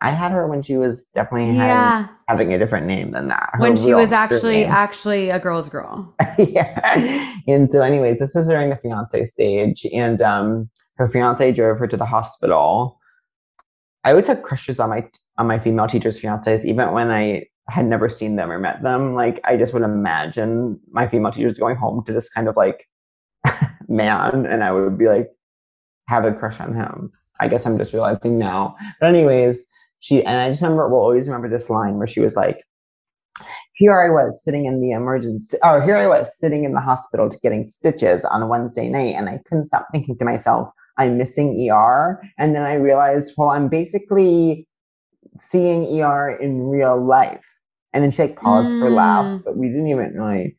I 0.01 0.11
had 0.11 0.31
her 0.31 0.47
when 0.47 0.63
she 0.63 0.77
was 0.77 1.07
definitely 1.07 1.55
having, 1.55 1.59
yeah. 1.59 2.09
having 2.29 2.55
a 2.55 2.59
different 2.59 2.87
name 2.87 3.11
than 3.11 3.29
that. 3.29 3.51
her 3.55 3.61
When 3.61 3.77
she 3.77 3.95
was 3.95 4.13
actually 4.13 4.61
name. 4.61 4.71
actually 4.71 5.31
a 5.31 5.41
girl's 5.41 5.69
girl. 5.69 6.15
yeah. 6.39 7.35
And 7.49 7.71
so, 7.71 7.83
anyways, 7.83 8.21
this 8.21 8.35
was 8.35 8.47
during 8.47 8.71
the 8.71 8.77
fiance 8.77 9.25
stage, 9.25 9.87
and 9.93 10.23
um, 10.23 10.71
her 10.97 11.09
fiance 11.09 11.51
drove 11.53 11.79
her 11.79 11.89
to 11.89 11.97
the 11.97 12.05
hospital. 12.05 13.01
I 14.05 14.11
always 14.11 14.29
had 14.29 14.43
crushes 14.43 14.79
on 14.79 14.91
my 14.91 15.09
on 15.37 15.47
my 15.47 15.59
female 15.59 15.89
teachers' 15.89 16.21
fiancés, 16.21 16.65
even 16.65 16.93
when 16.93 17.11
I 17.11 17.47
had 17.69 17.87
never 17.87 18.09
seen 18.09 18.37
them 18.37 18.51
or 18.51 18.59
met 18.59 18.83
them. 18.83 19.15
Like, 19.15 19.41
I 19.45 19.57
just 19.57 19.73
would 19.75 19.83
imagine 19.83 20.81
my 20.91 21.07
female 21.07 21.33
teachers 21.33 21.59
going 21.59 21.77
home 21.77 22.05
to 22.07 22.13
this 22.13 22.31
kind 22.31 22.49
of 22.49 22.57
like 22.57 22.89
man, 23.89 24.47
and 24.47 24.63
I 24.63 24.71
would 24.71 24.97
be 24.97 25.09
like, 25.09 25.29
have 26.07 26.25
a 26.25 26.33
crush 26.33 26.61
on 26.61 26.75
him. 26.75 27.11
I 27.41 27.49
guess 27.49 27.67
I'm 27.67 27.79
just 27.79 27.93
realizing 27.93 28.39
now. 28.39 28.77
But 29.01 29.09
anyways, 29.09 29.67
she 30.01 30.25
and 30.25 30.39
I 30.39 30.49
just 30.49 30.63
remember, 30.63 30.89
will 30.89 30.99
always 30.99 31.27
remember 31.27 31.49
this 31.49 31.71
line 31.71 31.99
where 31.99 32.07
she 32.07 32.21
was 32.21 32.37
like, 32.37 32.63
here 33.75 34.01
I 34.01 34.11
was 34.11 34.43
sitting 34.43 34.67
in 34.67 34.81
the 34.81 34.91
emergency, 34.91 35.57
or 35.63 35.81
here 35.83 35.97
I 35.97 36.09
was 36.09 36.37
sitting 36.37 36.65
in 36.65 36.75
the 36.75 36.81
hospital 36.81 37.29
to 37.29 37.39
getting 37.41 37.67
stitches 37.67 38.25
on 38.25 38.43
a 38.43 38.47
Wednesday 38.47 38.89
night, 38.89 39.15
and 39.15 39.29
I 39.29 39.39
couldn't 39.47 39.67
stop 39.67 39.87
thinking 39.93 40.19
to 40.19 40.25
myself, 40.25 40.69
I'm 40.97 41.17
missing 41.17 41.71
ER. 41.71 42.21
And 42.39 42.57
then 42.57 42.63
I 42.63 42.75
realized, 42.75 43.35
well, 43.37 43.51
I'm 43.51 43.69
basically 43.69 44.67
seeing 45.39 46.03
ER 46.03 46.37
in 46.41 46.63
real 46.63 47.01
life. 47.01 47.47
And 47.93 48.03
then 48.03 48.11
she 48.11 48.23
like 48.23 48.37
paused 48.37 48.69
for 48.81 48.91
laughs, 48.91 49.39
Mm. 49.39 49.45
but 49.45 49.57
we 49.57 49.69
didn't 49.69 49.87
even 49.87 50.13
really 50.15 50.58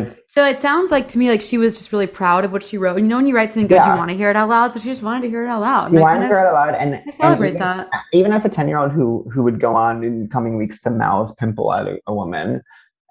like 0.00 0.24
So 0.28 0.44
it 0.44 0.58
sounds 0.58 0.90
like 0.90 1.08
to 1.08 1.18
me 1.18 1.28
like 1.30 1.42
she 1.42 1.58
was 1.58 1.76
just 1.78 1.92
really 1.92 2.06
proud 2.06 2.44
of 2.44 2.52
what 2.52 2.62
she 2.62 2.78
wrote. 2.78 2.96
You 2.98 3.04
know, 3.04 3.16
when 3.16 3.26
you 3.26 3.34
write 3.34 3.52
something 3.52 3.68
good, 3.68 3.74
Yeah. 3.76 3.92
you 3.92 3.98
want 3.98 4.10
to 4.10 4.16
hear 4.16 4.30
it 4.30 4.36
out 4.36 4.48
loud. 4.48 4.72
So 4.72 4.80
she 4.80 4.88
just 4.88 5.02
wanted 5.02 5.22
to 5.22 5.28
hear 5.30 5.44
it 5.44 5.48
out 5.48 5.60
loud. 5.60 5.88
she 5.88 5.96
And 5.96 6.02
wanted 6.02 6.20
to 6.20 6.26
hear 6.26 6.38
it 6.38 6.46
out 6.46 6.52
loud 6.54 6.74
and 6.74 6.94
I 6.94 7.02
and 7.06 7.14
celebrate 7.14 7.48
even, 7.50 7.60
that. 7.60 7.88
even 8.12 8.32
as 8.32 8.44
a 8.44 8.48
10 8.48 8.68
year 8.68 8.78
old 8.78 8.92
who 8.92 9.28
who 9.32 9.42
would 9.42 9.60
go 9.60 9.74
on 9.76 10.02
in 10.04 10.28
coming 10.28 10.56
weeks 10.56 10.80
to 10.82 10.90
mouth 10.90 11.36
pimple 11.36 11.72
at 11.72 11.86
a, 11.86 11.98
a 12.06 12.14
woman, 12.14 12.60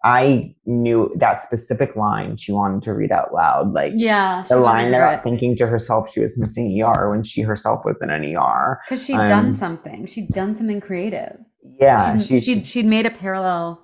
I 0.03 0.55
knew 0.65 1.13
that 1.17 1.43
specific 1.43 1.95
line 1.95 2.35
she 2.37 2.51
wanted 2.51 2.81
to 2.83 2.93
read 2.93 3.11
out 3.11 3.33
loud. 3.33 3.71
Like 3.73 3.93
Yeah, 3.95 4.45
the 4.49 4.57
line 4.57 4.93
about 4.93 5.23
thinking 5.23 5.55
to 5.57 5.67
herself 5.67 6.11
she 6.11 6.21
was 6.21 6.37
missing 6.39 6.81
ER 6.83 7.11
when 7.11 7.21
she 7.23 7.41
herself 7.41 7.85
was 7.85 7.95
in 8.01 8.09
an 8.09 8.23
ER. 8.35 8.81
because 8.89 9.05
she'd 9.05 9.17
done 9.17 9.47
um, 9.47 9.53
something. 9.53 10.07
She'd 10.07 10.29
done 10.29 10.55
something 10.55 10.81
creative. 10.81 11.37
Yeah, 11.79 12.17
she'd, 12.17 12.25
she, 12.27 12.41
she'd 12.41 12.65
she'd 12.65 12.85
made 12.87 13.05
a 13.05 13.11
parallel 13.11 13.79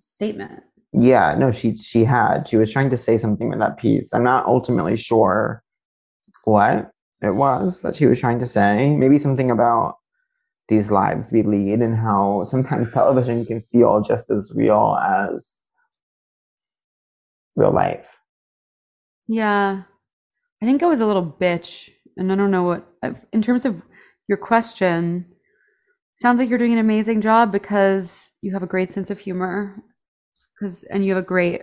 statement. 0.00 0.62
Yeah, 0.92 1.34
no, 1.38 1.52
she 1.52 1.76
she 1.76 2.04
had. 2.04 2.48
She 2.48 2.56
was 2.56 2.72
trying 2.72 2.90
to 2.90 2.96
say 2.96 3.18
something 3.18 3.48
with 3.50 3.58
that 3.60 3.78
piece. 3.78 4.12
I'm 4.14 4.24
not 4.24 4.46
ultimately 4.46 4.96
sure 4.96 5.62
what 6.44 6.90
it 7.22 7.34
was 7.34 7.80
that 7.80 7.96
she 7.96 8.06
was 8.06 8.20
trying 8.20 8.38
to 8.40 8.46
say. 8.46 8.94
Maybe 8.96 9.18
something 9.18 9.50
about 9.50 9.96
these 10.68 10.90
lives 10.90 11.32
we 11.32 11.42
lead 11.42 11.80
and 11.80 11.96
how 11.96 12.44
sometimes 12.44 12.90
television 12.90 13.44
can 13.44 13.62
feel 13.72 14.02
just 14.02 14.30
as 14.30 14.52
real 14.54 14.96
as 15.02 15.60
real 17.56 17.72
life. 17.72 18.08
Yeah, 19.26 19.82
I 20.62 20.64
think 20.64 20.82
I 20.82 20.86
was 20.86 21.00
a 21.00 21.06
little 21.06 21.36
bitch, 21.38 21.90
and 22.16 22.32
I 22.32 22.36
don't 22.36 22.50
know 22.50 22.62
what. 22.62 22.86
Uh, 23.02 23.12
in 23.32 23.42
terms 23.42 23.64
of 23.64 23.82
your 24.26 24.38
question, 24.38 25.26
sounds 26.16 26.38
like 26.38 26.48
you're 26.48 26.58
doing 26.58 26.72
an 26.72 26.78
amazing 26.78 27.20
job 27.20 27.52
because 27.52 28.30
you 28.40 28.52
have 28.52 28.62
a 28.62 28.66
great 28.66 28.92
sense 28.92 29.10
of 29.10 29.20
humor, 29.20 29.82
because 30.58 30.84
and 30.84 31.04
you 31.04 31.14
have 31.14 31.22
a 31.22 31.26
great. 31.26 31.62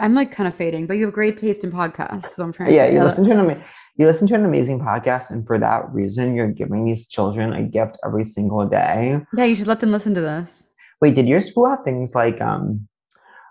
I'm 0.00 0.14
like 0.14 0.32
kind 0.32 0.48
of 0.48 0.54
fading, 0.54 0.86
but 0.88 0.94
you 0.94 1.04
have 1.04 1.14
great 1.14 1.38
taste 1.38 1.62
in 1.62 1.70
podcasts. 1.70 2.30
So 2.30 2.42
I'm 2.42 2.52
trying 2.52 2.70
to 2.70 2.74
Yeah, 2.74 2.82
say 2.86 2.92
you 2.94 2.98
that- 2.98 3.04
listen 3.04 3.24
to 3.26 3.30
an 3.32 3.38
ama- 3.38 3.64
you 3.98 4.06
listen 4.06 4.26
to 4.28 4.34
an 4.34 4.44
amazing 4.44 4.80
podcast, 4.80 5.30
and 5.30 5.46
for 5.46 5.58
that 5.58 5.90
reason, 5.92 6.34
you're 6.34 6.48
giving 6.52 6.84
these 6.84 7.06
children 7.06 7.52
a 7.52 7.62
gift 7.62 7.96
every 8.04 8.24
single 8.24 8.66
day. 8.68 9.20
Yeah, 9.36 9.44
you 9.44 9.54
should 9.56 9.68
let 9.68 9.80
them 9.80 9.92
listen 9.92 10.12
to 10.14 10.20
this. 10.20 10.66
Wait, 11.00 11.14
did 11.14 11.26
your 11.28 11.40
school 11.40 11.68
have 11.68 11.84
things 11.84 12.14
like 12.14 12.40
um 12.40 12.88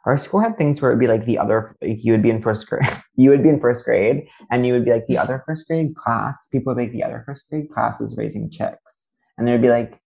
our 0.06 0.20
school 0.20 0.40
had 0.40 0.56
things 0.58 0.82
where 0.82 0.92
it'd 0.92 1.00
be 1.00 1.08
like 1.08 1.26
the 1.26 1.38
other 1.40 1.76
like 1.82 2.04
you 2.04 2.12
would 2.12 2.22
be 2.22 2.30
in 2.30 2.40
first 2.42 2.68
grade 2.68 2.84
you 3.16 3.30
would 3.32 3.42
be 3.42 3.50
in 3.50 3.60
first 3.60 3.84
grade 3.86 4.28
and 4.52 4.66
you 4.66 4.72
would 4.74 4.86
be 4.86 4.92
like 4.92 5.08
the 5.08 5.18
other 5.18 5.42
first 5.48 5.68
grade 5.68 5.96
class 5.96 6.48
people 6.52 6.72
would 6.74 6.78
be 6.78 6.84
like 6.84 6.92
the 6.92 7.04
other 7.04 7.24
first 7.26 7.50
grade 7.50 7.68
class 7.72 8.00
is 8.02 8.16
raising 8.16 8.48
chicks 8.52 9.08
and 9.38 9.48
there'd 9.48 9.64
be 9.64 9.70
like 9.70 10.00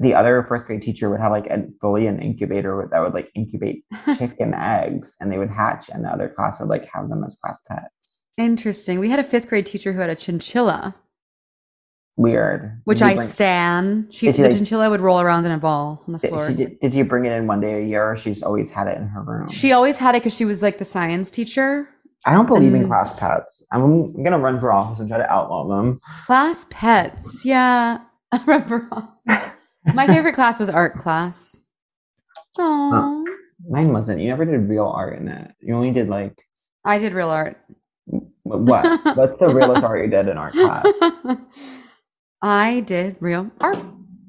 the 0.00 0.14
other 0.14 0.42
first 0.48 0.66
grade 0.66 0.82
teacher 0.82 1.08
would 1.10 1.20
have 1.20 1.30
like 1.30 1.46
a 1.46 1.62
fully 1.80 2.06
an 2.08 2.20
incubator 2.20 2.88
that 2.90 3.00
would 3.00 3.14
like 3.14 3.30
incubate 3.36 3.84
chicken 4.18 4.52
eggs 4.54 5.16
and 5.20 5.30
they 5.30 5.38
would 5.38 5.50
hatch 5.50 5.88
and 5.90 6.04
the 6.04 6.08
other 6.08 6.28
class 6.28 6.58
would 6.58 6.68
like 6.70 6.88
have 6.92 7.08
them 7.08 7.22
as 7.22 7.36
class 7.42 7.62
pets 7.68 8.16
Interesting. 8.38 8.98
We 9.00 9.10
had 9.10 9.18
a 9.18 9.24
fifth 9.24 9.48
grade 9.48 9.66
teacher 9.66 9.92
who 9.92 9.98
had 10.00 10.08
a 10.08 10.14
chinchilla, 10.16 10.94
weird 12.16 12.80
which 12.84 12.98
Did 12.98 13.04
I 13.08 13.14
bring- 13.16 13.28
stand. 13.28 14.14
She, 14.14 14.26
Did 14.26 14.36
she, 14.36 14.42
the 14.42 14.48
like- 14.48 14.56
chinchilla 14.56 14.88
would 14.90 15.00
roll 15.02 15.20
around 15.20 15.44
in 15.46 15.52
a 15.52 15.58
ball 15.58 16.02
on 16.06 16.12
the 16.14 16.18
did, 16.18 16.28
floor. 16.30 16.48
she, 16.48 16.54
did, 16.54 16.80
did 16.80 16.94
you 16.94 17.04
bring 17.04 17.24
it 17.26 17.32
in 17.32 17.46
one 17.46 17.60
day 17.60 17.82
a 17.82 17.86
year 17.86 18.10
or 18.12 18.16
she's 18.16 18.42
always 18.42 18.70
had 18.70 18.88
it 18.88 18.96
in 18.96 19.08
her 19.08 19.22
room 19.22 19.48
She 19.50 19.72
always 19.72 19.96
had 19.98 20.14
it 20.14 20.20
because 20.22 20.34
she 20.34 20.44
was 20.44 20.62
like 20.62 20.78
the 20.78 20.84
science 20.84 21.30
teacher. 21.30 21.88
I 22.26 22.32
don't 22.34 22.46
believe 22.46 22.74
in 22.74 22.86
class 22.86 23.14
pets. 23.14 23.64
I'm, 23.72 24.22
gonna 24.22 24.38
run 24.38 24.60
for 24.60 24.70
office 24.72 25.00
and 25.00 25.08
try 25.08 25.18
to 25.18 25.30
outlaw 25.30 25.66
them. 25.68 25.96
Class 26.26 26.66
pets. 26.70 27.44
Yeah. 27.44 27.98
I 28.32 28.42
remember. 28.46 29.08
My 29.84 30.06
favorite 30.06 30.34
class 30.34 30.58
was 30.58 30.68
art 30.68 30.96
class. 30.98 31.60
Oh, 32.58 33.24
Mine 33.68 33.92
wasn't. 33.92 34.20
You 34.20 34.28
never 34.28 34.44
did 34.44 34.68
real 34.68 34.86
art 34.86 35.18
in 35.18 35.28
it. 35.28 35.52
You 35.60 35.74
only 35.74 35.92
did 35.92 36.08
like 36.08 36.36
I 36.84 36.98
did 36.98 37.12
real 37.12 37.28
art. 37.30 37.58
what? 38.42 39.16
What's 39.16 39.38
the 39.38 39.48
realest 39.48 39.84
art 39.84 40.04
you 40.04 40.10
did 40.10 40.28
in 40.28 40.36
art 40.36 40.52
class? 40.54 40.86
I 42.42 42.80
did 42.80 43.16
real 43.20 43.50
art. 43.60 43.78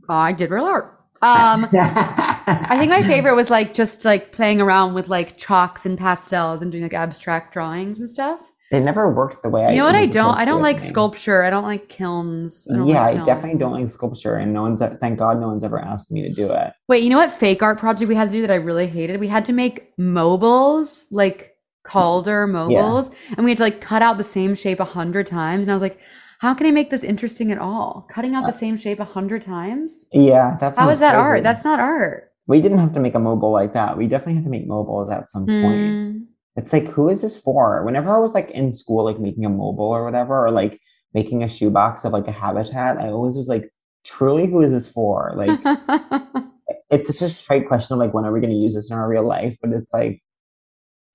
I 0.09 0.33
did 0.33 0.51
real 0.51 0.65
art. 0.65 0.97
Um, 1.23 1.69
I 1.71 2.67
I 2.69 2.77
think 2.79 2.89
my 2.89 3.03
favorite 3.03 3.35
was 3.35 3.49
like 3.49 3.73
just 3.73 4.03
like 4.03 4.31
playing 4.31 4.59
around 4.59 4.95
with 4.95 5.07
like 5.07 5.37
chalks 5.37 5.85
and 5.85 5.97
pastels 5.97 6.61
and 6.61 6.71
doing 6.71 6.83
like 6.83 6.93
abstract 6.93 7.53
drawings 7.53 7.99
and 7.99 8.09
stuff. 8.09 8.50
It 8.71 8.81
never 8.81 9.13
worked 9.13 9.43
the 9.43 9.49
way 9.49 9.65
I. 9.65 9.71
You 9.71 9.79
know 9.79 9.85
what 9.85 9.95
I 9.95 10.05
don't? 10.05 10.33
I 10.33 10.45
don't 10.45 10.61
like 10.61 10.77
me. 10.77 10.83
sculpture. 10.83 11.43
I 11.43 11.49
don't 11.49 11.65
like 11.65 11.89
kilns. 11.89 12.67
I 12.71 12.77
don't 12.77 12.87
Yeah, 12.87 13.01
like 13.01 13.17
I 13.19 13.25
definitely 13.25 13.59
don't 13.59 13.73
like 13.73 13.89
sculpture, 13.89 14.35
and 14.35 14.53
no 14.53 14.61
one's. 14.61 14.81
Thank 15.01 15.19
God, 15.19 15.41
no 15.41 15.47
one's 15.47 15.65
ever 15.65 15.79
asked 15.79 16.11
me 16.11 16.21
to 16.21 16.33
do 16.33 16.49
it. 16.51 16.71
Wait, 16.87 17.03
you 17.03 17.09
know 17.09 17.17
what 17.17 17.31
fake 17.33 17.61
art 17.61 17.79
project 17.79 18.07
we 18.07 18.15
had 18.15 18.29
to 18.29 18.31
do 18.31 18.41
that 18.41 18.51
I 18.51 18.55
really 18.55 18.87
hated? 18.87 19.19
We 19.19 19.27
had 19.27 19.43
to 19.45 19.53
make 19.53 19.93
mobiles, 19.97 21.07
like 21.11 21.55
Calder 21.83 22.47
mobiles, 22.47 23.11
and 23.35 23.43
we 23.43 23.51
had 23.51 23.57
to 23.57 23.63
like 23.63 23.81
cut 23.81 24.01
out 24.01 24.17
the 24.17 24.23
same 24.23 24.55
shape 24.55 24.79
a 24.79 24.85
hundred 24.85 25.27
times. 25.27 25.63
And 25.63 25.71
I 25.71 25.75
was 25.75 25.81
like, 25.81 25.99
how 26.39 26.53
can 26.53 26.65
I 26.65 26.71
make 26.71 26.91
this 26.91 27.03
interesting 27.03 27.51
at 27.51 27.57
all? 27.57 28.07
Cutting 28.09 28.35
out 28.35 28.43
the 28.43 28.49
Uh, 28.49 28.51
same 28.51 28.77
shape 28.77 28.99
a 28.99 29.05
hundred 29.05 29.41
times? 29.41 30.05
Yeah, 30.13 30.57
that's 30.59 30.77
How 30.77 30.89
is 30.89 30.99
that 30.99 31.15
art? 31.15 31.43
That's 31.43 31.65
not 31.65 31.79
art. 31.79 32.31
We 32.47 32.61
didn't 32.61 32.77
have 32.79 32.93
to 32.93 32.99
make 32.99 33.15
a 33.15 33.19
mobile 33.19 33.51
like 33.51 33.73
that. 33.73 33.97
We 33.97 34.07
definitely 34.07 34.35
had 34.35 34.43
to 34.45 34.49
make 34.49 34.67
mobiles 34.67 35.09
at 35.09 35.29
some 35.29 35.45
point. 35.45 36.23
It's 36.55 36.73
like, 36.73 36.85
who 36.85 37.09
is 37.09 37.21
this 37.21 37.37
for? 37.37 37.83
Whenever 37.85 38.09
I 38.09 38.17
was 38.17 38.33
like 38.33 38.49
in 38.51 38.73
school, 38.73 39.05
like 39.05 39.19
making 39.19 39.45
a 39.45 39.49
mobile 39.49 39.85
or 39.85 40.03
whatever, 40.03 40.45
or 40.45 40.51
like 40.51 40.79
making 41.13 41.43
a 41.43 41.47
shoebox 41.47 42.03
of 42.03 42.13
like 42.13 42.27
a 42.27 42.31
habitat, 42.31 42.97
I 42.97 43.07
always 43.07 43.37
was 43.37 43.47
like, 43.47 43.71
truly, 44.03 44.47
who 44.47 44.61
is 44.61 44.71
this 44.71 44.91
for? 44.91 45.33
Like, 45.35 45.59
it's 46.89 47.17
such 47.17 47.31
a 47.31 47.43
trite 47.43 47.67
question 47.67 47.93
of 47.93 47.99
like, 47.99 48.13
when 48.13 48.25
are 48.25 48.33
we 48.33 48.41
going 48.41 48.53
to 48.53 48.59
use 48.59 48.75
this 48.75 48.91
in 48.91 48.97
our 48.97 49.07
real 49.07 49.25
life? 49.25 49.57
But 49.61 49.71
it's 49.71 49.93
like, 49.93 50.21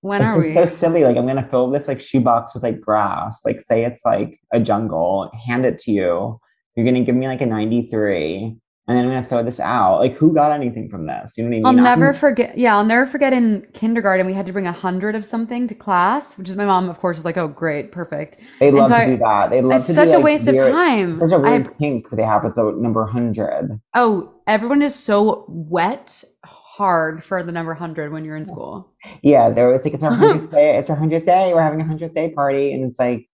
when 0.01 0.23
it's 0.23 0.31
are 0.31 0.37
just 0.37 0.49
we? 0.49 0.55
so 0.55 0.67
silly. 0.67 1.05
Like, 1.05 1.17
I'm 1.17 1.27
going 1.27 1.43
to 1.43 1.51
fill 1.51 1.71
this 1.71 1.89
like 1.89 2.01
shoebox 2.01 2.55
with 2.55 2.63
like 2.63 2.81
grass. 2.81 3.45
Like, 3.45 3.61
say 3.61 3.85
it's 3.85 4.05
like 4.05 4.39
a 4.53 4.61
jungle, 4.61 5.31
hand 5.47 5.67
it 5.67 5.79
to 5.81 5.91
you. 5.91 6.41
You're 6.75 6.85
going 6.85 6.95
to 6.95 7.05
give 7.05 7.17
me 7.17 7.29
like 7.29 7.41
a 7.41 7.47
93. 7.47 8.57
And 8.89 8.97
then 8.97 9.05
I'm 9.05 9.11
going 9.11 9.23
to 9.25 9.29
throw 9.29 9.43
this 9.43 9.59
out. 9.59 9.99
Like, 9.99 10.15
who 10.15 10.33
got 10.33 10.53
anything 10.53 10.89
from 10.89 11.09
this? 11.09 11.37
You 11.37 11.43
know 11.43 11.49
what 11.49 11.55
I 11.55 11.57
mean? 11.57 11.67
I'll 11.67 11.75
I'm- 11.87 11.99
never 12.01 12.15
forget. 12.15 12.57
Yeah, 12.57 12.77
I'll 12.77 12.85
never 12.85 13.05
forget 13.05 13.33
in 13.33 13.67
kindergarten, 13.73 14.27
we 14.27 14.33
had 14.33 14.47
to 14.47 14.53
bring 14.53 14.69
a 14.69 14.73
hundred 14.73 15.17
of 15.17 15.25
something 15.25 15.67
to 15.67 15.75
class, 15.75 16.39
which 16.39 16.49
is 16.49 16.55
my 16.55 16.65
mom, 16.67 16.89
of 16.89 17.01
course, 17.01 17.19
is 17.19 17.25
like, 17.25 17.37
oh, 17.37 17.49
great, 17.49 17.91
perfect. 17.91 18.39
They 18.61 18.71
love 18.71 18.89
so 18.89 18.95
to 18.95 19.01
I- 19.01 19.07
do 19.11 19.17
that. 19.19 19.51
They 19.51 19.61
love 19.61 19.79
It's 19.81 19.89
to 19.89 19.93
such 19.93 20.09
do, 20.11 20.15
a 20.15 20.17
like, 20.19 20.25
waste 20.25 20.47
of 20.47 20.55
time. 20.57 21.19
There's 21.19 21.33
a 21.33 21.39
weird 21.41 21.77
pink 21.79 22.11
they 22.11 22.23
have 22.23 22.45
with 22.45 22.55
the 22.55 22.71
number 22.77 23.03
100. 23.03 23.81
oh, 23.95 24.33
everyone 24.47 24.83
is 24.83 24.95
so 24.95 25.45
wet 25.49 26.23
hard 26.45 27.25
for 27.25 27.43
the 27.43 27.51
number 27.51 27.73
100 27.73 28.13
when 28.13 28.25
you're 28.25 28.37
in 28.37 28.47
school. 28.47 28.93
Yeah, 29.23 29.51
there 29.51 29.67
was 29.69 29.85
like 29.85 29.95
it's 29.95 30.05
our 30.05 30.13
hundredth 30.15 30.53
day. 30.53 30.77
It's 30.77 30.91
our 30.91 30.97
hundredth 30.97 31.27
day. 31.27 31.53
We're 31.53 31.63
having 31.63 31.81
a 31.81 31.85
hundredth 31.85 32.15
day 32.15 32.31
party, 32.31 32.73
and 32.73 32.85
it's 32.85 33.01
like, 33.01 33.29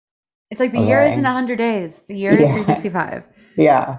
It's 0.50 0.60
like 0.60 0.72
the 0.72 0.80
year 0.80 1.02
isn't 1.02 1.22
100 1.22 1.56
days, 1.58 2.04
the 2.08 2.16
year 2.16 2.30
is 2.32 2.38
Yeah. 2.48 2.52
365. 2.54 3.24
yeah. 3.58 3.98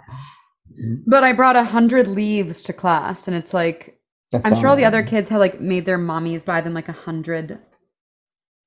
But 1.05 1.23
I 1.23 1.33
brought 1.33 1.55
a 1.55 1.59
100 1.59 2.07
leaves 2.07 2.61
to 2.63 2.73
class, 2.73 3.27
and 3.27 3.35
it's 3.35 3.53
like, 3.53 3.99
That's 4.31 4.45
I'm 4.45 4.55
sure 4.55 4.69
all 4.69 4.75
the 4.75 4.85
other 4.85 5.03
kids 5.03 5.29
had 5.29 5.37
like 5.37 5.59
made 5.61 5.85
their 5.85 5.99
mommies 5.99 6.45
buy 6.45 6.61
them 6.61 6.73
like 6.73 6.89
a 6.89 6.93
hundred 6.93 7.59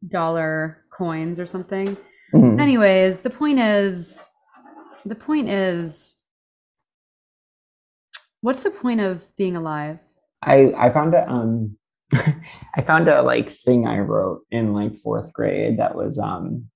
dollar 0.09 0.85
coins 0.97 1.41
or 1.41 1.47
something. 1.47 1.97
Mhm. 2.33 2.61
Anyways, 2.61 3.21
the 3.23 3.31
point 3.31 3.59
is, 3.59 4.31
the 5.05 5.15
point 5.15 5.49
is, 5.49 6.17
what's 8.41 8.63
the 8.63 8.71
point 8.71 9.01
of 9.01 9.27
being 9.37 9.57
alive? 9.57 9.99
I 10.43 10.73
I 10.77 10.91
found 10.91 11.15
a 11.15 11.29
um, 11.31 11.77
I 12.13 12.83
found 12.87 13.09
a 13.09 13.23
like 13.23 13.57
thing 13.65 13.87
I 13.87 13.99
wrote 13.99 14.43
in 14.51 14.73
like 14.73 14.97
fourth 14.97 15.33
grade 15.33 15.79
that 15.79 15.95
was 15.97 16.19
um, 16.19 16.69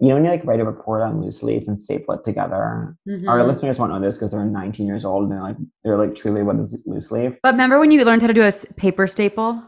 you 0.00 0.08
know 0.08 0.14
when 0.14 0.24
you 0.24 0.30
like 0.30 0.44
write 0.44 0.60
a 0.60 0.64
report 0.64 1.02
on 1.02 1.20
loose 1.22 1.42
leaf 1.42 1.64
and 1.68 1.78
staple 1.78 2.14
it 2.14 2.24
together. 2.24 2.96
Our 3.06 3.38
Mhm. 3.38 3.46
listeners 3.46 3.78
won't 3.78 3.92
know 3.92 4.00
this 4.00 4.16
because 4.18 4.30
they're 4.32 4.44
19 4.44 4.86
years 4.86 5.04
old 5.04 5.24
and 5.24 5.32
they're 5.32 5.40
like 5.42 5.56
they're 5.84 5.96
like 5.96 6.14
truly 6.14 6.42
what 6.42 6.56
is 6.56 6.82
loose 6.86 7.10
leaf? 7.12 7.38
But 7.42 7.52
remember 7.52 7.78
when 7.78 7.90
you 7.90 8.04
learned 8.04 8.22
how 8.22 8.28
to 8.28 8.34
do 8.34 8.42
a 8.42 8.52
paper 8.76 9.06
staple? 9.06 9.62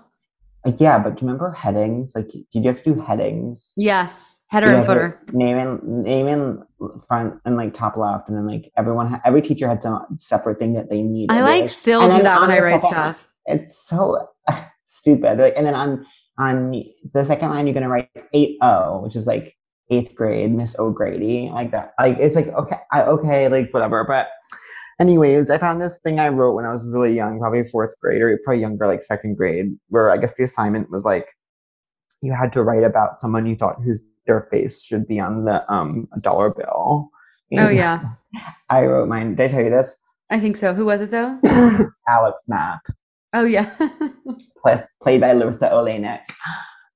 Like, 0.64 0.80
yeah, 0.80 0.98
but 0.98 1.14
do 1.16 1.24
you 1.24 1.28
remember 1.28 1.52
headings? 1.52 2.12
Like, 2.16 2.26
did 2.26 2.44
you 2.52 2.62
have 2.64 2.82
to 2.82 2.94
do 2.94 3.00
headings? 3.00 3.72
Yes, 3.76 4.40
header 4.48 4.66
and 4.74 4.84
footer. 4.84 5.20
Name 5.32 5.58
and 5.58 6.02
name 6.02 6.26
and 6.26 6.58
front 7.06 7.34
and 7.44 7.56
like 7.56 7.72
top 7.72 7.96
left, 7.96 8.28
and 8.28 8.36
then 8.36 8.46
like 8.48 8.72
everyone, 8.76 9.06
ha- 9.06 9.20
every 9.24 9.42
teacher 9.42 9.68
had 9.68 9.80
some 9.80 10.04
separate 10.18 10.58
thing 10.58 10.72
that 10.72 10.90
they 10.90 11.02
needed. 11.04 11.32
I 11.32 11.42
like 11.42 11.70
still 11.70 12.00
and 12.02 12.16
do 12.16 12.22
that 12.24 12.40
when 12.40 12.50
I 12.50 12.58
write 12.58 12.80
second- 12.82 12.88
stuff. 12.88 13.28
It's 13.46 13.86
so 13.88 14.26
stupid. 14.84 15.38
Like, 15.38 15.54
and 15.56 15.64
then 15.64 15.74
on 15.76 16.04
on 16.36 16.72
the 17.14 17.22
second 17.24 17.50
line, 17.50 17.68
you're 17.68 17.74
gonna 17.74 17.88
write 17.88 18.08
eight 18.32 18.58
O, 18.60 19.02
which 19.02 19.14
is 19.14 19.24
like 19.24 19.56
eighth 19.90 20.14
grade, 20.14 20.52
Miss 20.52 20.78
O'Grady, 20.78 21.50
like 21.50 21.70
that. 21.70 21.92
Like, 22.00 22.18
it's 22.18 22.36
like 22.36 22.48
okay, 22.48 22.76
I, 22.92 23.02
okay, 23.02 23.48
like 23.48 23.72
whatever. 23.72 24.04
But 24.04 24.28
anyways, 25.00 25.50
I 25.50 25.58
found 25.58 25.80
this 25.80 26.00
thing 26.00 26.20
I 26.20 26.28
wrote 26.28 26.54
when 26.54 26.64
I 26.64 26.72
was 26.72 26.86
really 26.86 27.14
young, 27.14 27.38
probably 27.38 27.62
fourth 27.64 27.94
grade 28.00 28.22
or 28.22 28.38
probably 28.44 28.60
younger, 28.60 28.86
like 28.86 29.02
second 29.02 29.36
grade, 29.36 29.76
where 29.88 30.10
I 30.10 30.16
guess 30.16 30.34
the 30.34 30.44
assignment 30.44 30.90
was 30.90 31.04
like 31.04 31.26
you 32.22 32.32
had 32.32 32.52
to 32.54 32.62
write 32.62 32.84
about 32.84 33.18
someone 33.18 33.46
you 33.46 33.56
thought 33.56 33.80
whose 33.82 34.02
their 34.26 34.48
face 34.50 34.82
should 34.82 35.06
be 35.06 35.20
on 35.20 35.44
the 35.44 35.72
um 35.72 36.08
dollar 36.22 36.52
bill. 36.54 37.10
Oh 37.56 37.68
yeah. 37.68 38.02
I 38.70 38.84
wrote 38.84 39.08
mine. 39.08 39.34
Did 39.36 39.44
I 39.44 39.48
tell 39.48 39.64
you 39.64 39.70
this? 39.70 39.96
I 40.30 40.40
think 40.40 40.56
so. 40.56 40.74
Who 40.74 40.86
was 40.86 41.00
it 41.00 41.10
though? 41.12 41.38
Alex 42.08 42.44
Mack, 42.48 42.80
Oh 43.32 43.44
yeah. 43.44 43.70
plus 44.62 44.88
played 45.02 45.20
by 45.20 45.34
Larisa 45.34 45.70
Oleynik. 45.70 46.22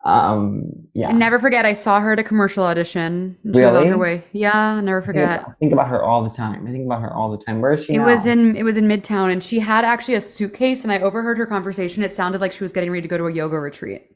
Um, 0.04 0.62
yeah. 0.94 1.10
And 1.10 1.18
never 1.18 1.38
forget, 1.38 1.66
I 1.66 1.74
saw 1.74 2.00
her 2.00 2.12
at 2.14 2.18
a 2.18 2.24
commercial 2.24 2.64
audition. 2.64 3.36
and 3.44 3.54
She 3.54 3.60
was 3.60 3.76
on 3.76 3.84
her 3.84 3.90
Really? 3.90 3.96
way. 4.00 4.24
Yeah, 4.32 4.80
never 4.80 4.98
I 5.02 5.04
think, 5.04 5.06
forget. 5.14 5.44
I 5.46 5.52
think 5.60 5.72
about 5.74 5.88
her 5.88 6.02
all 6.02 6.22
the 6.24 6.30
time. 6.30 6.66
I 6.66 6.70
think 6.70 6.86
about 6.86 7.02
her 7.02 7.12
all 7.12 7.30
the 7.30 7.36
time. 7.44 7.60
Where 7.60 7.72
is 7.74 7.84
she 7.84 7.94
It 7.94 7.98
now? 7.98 8.06
was 8.06 8.24
in 8.24 8.56
it 8.56 8.62
was 8.62 8.78
in 8.78 8.84
Midtown, 8.88 9.30
and 9.30 9.44
she 9.44 9.58
had 9.60 9.84
actually 9.84 10.14
a 10.14 10.20
suitcase. 10.22 10.84
And 10.84 10.92
I 10.92 11.00
overheard 11.00 11.36
her 11.36 11.44
conversation. 11.46 12.02
It 12.02 12.12
sounded 12.12 12.40
like 12.40 12.52
she 12.52 12.64
was 12.64 12.72
getting 12.72 12.90
ready 12.90 13.02
to 13.02 13.08
go 13.08 13.18
to 13.18 13.24
a 13.26 13.32
yoga 13.32 13.58
retreat. 13.60 14.06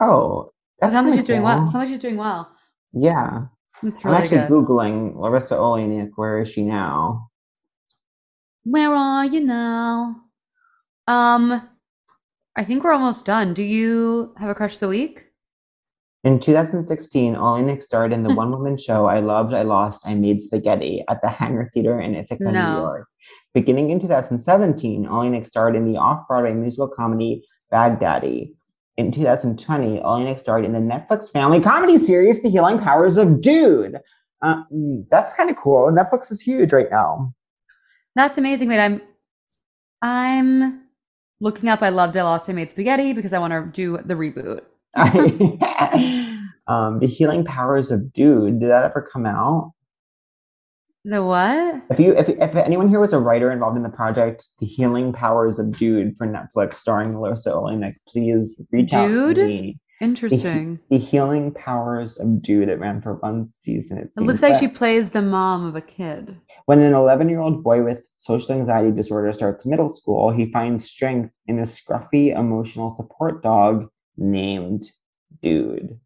Oh, 0.00 0.42
It 0.42 0.50
that's 0.82 0.92
sounds 0.92 1.08
like 1.08 1.18
she's 1.18 1.24
doing 1.24 1.42
well. 1.42 1.56
It 1.64 1.68
sounds 1.68 1.74
like 1.74 1.88
she's 1.88 1.98
doing 1.98 2.16
well. 2.18 2.50
Yeah. 2.92 3.46
It's 3.82 4.04
I'm 4.04 4.12
actually 4.14 4.38
good. 4.38 4.50
Googling 4.50 5.14
Larisa 5.16 5.56
Oleynik. 5.58 6.10
Where 6.16 6.38
is 6.40 6.48
she 6.50 6.62
now? 6.64 7.30
Where 8.64 8.92
are 8.92 9.24
you 9.24 9.40
now? 9.40 10.16
Um, 11.06 11.68
I 12.56 12.64
think 12.64 12.84
we're 12.84 12.92
almost 12.92 13.26
done. 13.26 13.54
Do 13.54 13.62
you 13.62 14.34
have 14.38 14.48
a 14.48 14.54
crush 14.54 14.74
of 14.74 14.80
the 14.80 14.88
week? 14.88 15.26
In 16.22 16.40
2016, 16.40 17.34
Oleynik 17.34 17.82
starred 17.82 18.12
in 18.12 18.22
the 18.22 18.34
one 18.34 18.50
woman 18.50 18.78
show 18.78 19.06
I 19.06 19.20
Loved, 19.20 19.52
I 19.52 19.62
Lost, 19.62 20.06
I 20.06 20.14
Made 20.14 20.40
Spaghetti 20.40 21.04
at 21.08 21.20
the 21.20 21.28
Hangar 21.28 21.70
Theater 21.74 22.00
in 22.00 22.14
Ithaca, 22.14 22.44
New 22.44 22.80
York. 22.80 23.08
Beginning 23.52 23.90
in 23.90 24.00
2017, 24.00 25.04
Oleynik 25.06 25.46
starred 25.46 25.76
in 25.76 25.86
the 25.86 25.98
off 25.98 26.26
Broadway 26.26 26.54
musical 26.54 26.88
comedy 26.88 27.44
Baghdaddy. 27.72 28.52
In 28.96 29.12
2020, 29.12 30.00
Oleynik 30.00 30.38
starred 30.38 30.64
in 30.64 30.72
the 30.72 30.78
Netflix 30.78 31.30
family 31.30 31.60
comedy 31.60 31.98
series 31.98 32.42
The 32.42 32.48
Healing 32.48 32.78
Powers 32.78 33.16
of 33.16 33.40
Dude. 33.40 33.98
Uh, 34.40 34.62
mm, 34.72 35.04
that's 35.10 35.34
kind 35.34 35.50
of 35.50 35.56
cool. 35.56 35.90
Netflix 35.90 36.30
is 36.32 36.40
huge 36.40 36.72
right 36.72 36.90
now. 36.90 37.34
That's 38.14 38.38
amazing. 38.38 38.68
Wait, 38.68 38.78
I'm 38.78 39.02
I'm 40.00 40.83
looking 41.44 41.68
up 41.68 41.82
I 41.82 41.90
loved 41.90 42.16
I 42.16 42.22
lost 42.22 42.50
I 42.50 42.54
made 42.54 42.70
spaghetti 42.70 43.12
because 43.12 43.32
I 43.32 43.38
want 43.38 43.52
to 43.52 43.70
do 43.70 43.98
the 43.98 44.14
reboot. 44.14 44.62
um, 46.66 46.98
the 46.98 47.06
Healing 47.06 47.44
Powers 47.44 47.90
of 47.90 48.12
Dude. 48.12 48.60
Did 48.60 48.70
that 48.70 48.84
ever 48.84 49.08
come 49.12 49.26
out? 49.26 49.72
The 51.04 51.22
what? 51.22 51.82
If 51.90 52.00
you, 52.00 52.16
if, 52.16 52.30
if 52.30 52.54
anyone 52.56 52.88
here 52.88 52.98
was 52.98 53.12
a 53.12 53.18
writer 53.18 53.52
involved 53.52 53.76
in 53.76 53.82
the 53.82 53.90
project, 53.90 54.46
The 54.58 54.66
Healing 54.66 55.12
Powers 55.12 55.58
of 55.58 55.76
Dude 55.76 56.16
for 56.16 56.26
Netflix, 56.26 56.74
starring 56.74 57.12
Larisa 57.12 57.48
Oleynik, 57.48 57.96
please 58.08 58.56
reach 58.72 58.94
out 58.94 59.08
Dude? 59.08 59.36
to 59.36 59.46
me. 59.46 59.72
Dude? 59.72 59.80
Interesting. 60.00 60.80
The 60.88 60.98
Healing 60.98 61.52
Powers 61.52 62.18
of 62.18 62.42
Dude. 62.42 62.68
It 62.68 62.78
ran 62.78 63.02
for 63.02 63.16
one 63.16 63.46
season. 63.46 63.98
It, 63.98 64.10
It 64.16 64.22
looks 64.22 64.42
like 64.42 64.58
she 64.58 64.68
plays 64.68 65.10
the 65.10 65.22
mom 65.22 65.66
of 65.66 65.76
a 65.76 65.82
kid. 65.82 66.36
When 66.66 66.80
an 66.80 66.94
11-year-old 66.94 67.62
boy 67.62 67.82
with 67.82 68.10
social 68.16 68.54
anxiety 68.54 68.90
disorder 68.90 69.32
starts 69.34 69.66
middle 69.66 69.90
school, 69.90 70.30
he 70.30 70.50
finds 70.50 70.84
strength 70.86 71.30
in 71.46 71.58
a 71.58 71.62
scruffy 71.62 72.34
emotional 72.36 72.94
support 72.94 73.42
dog 73.42 73.88
named 74.16 74.84
Dude. 75.42 75.98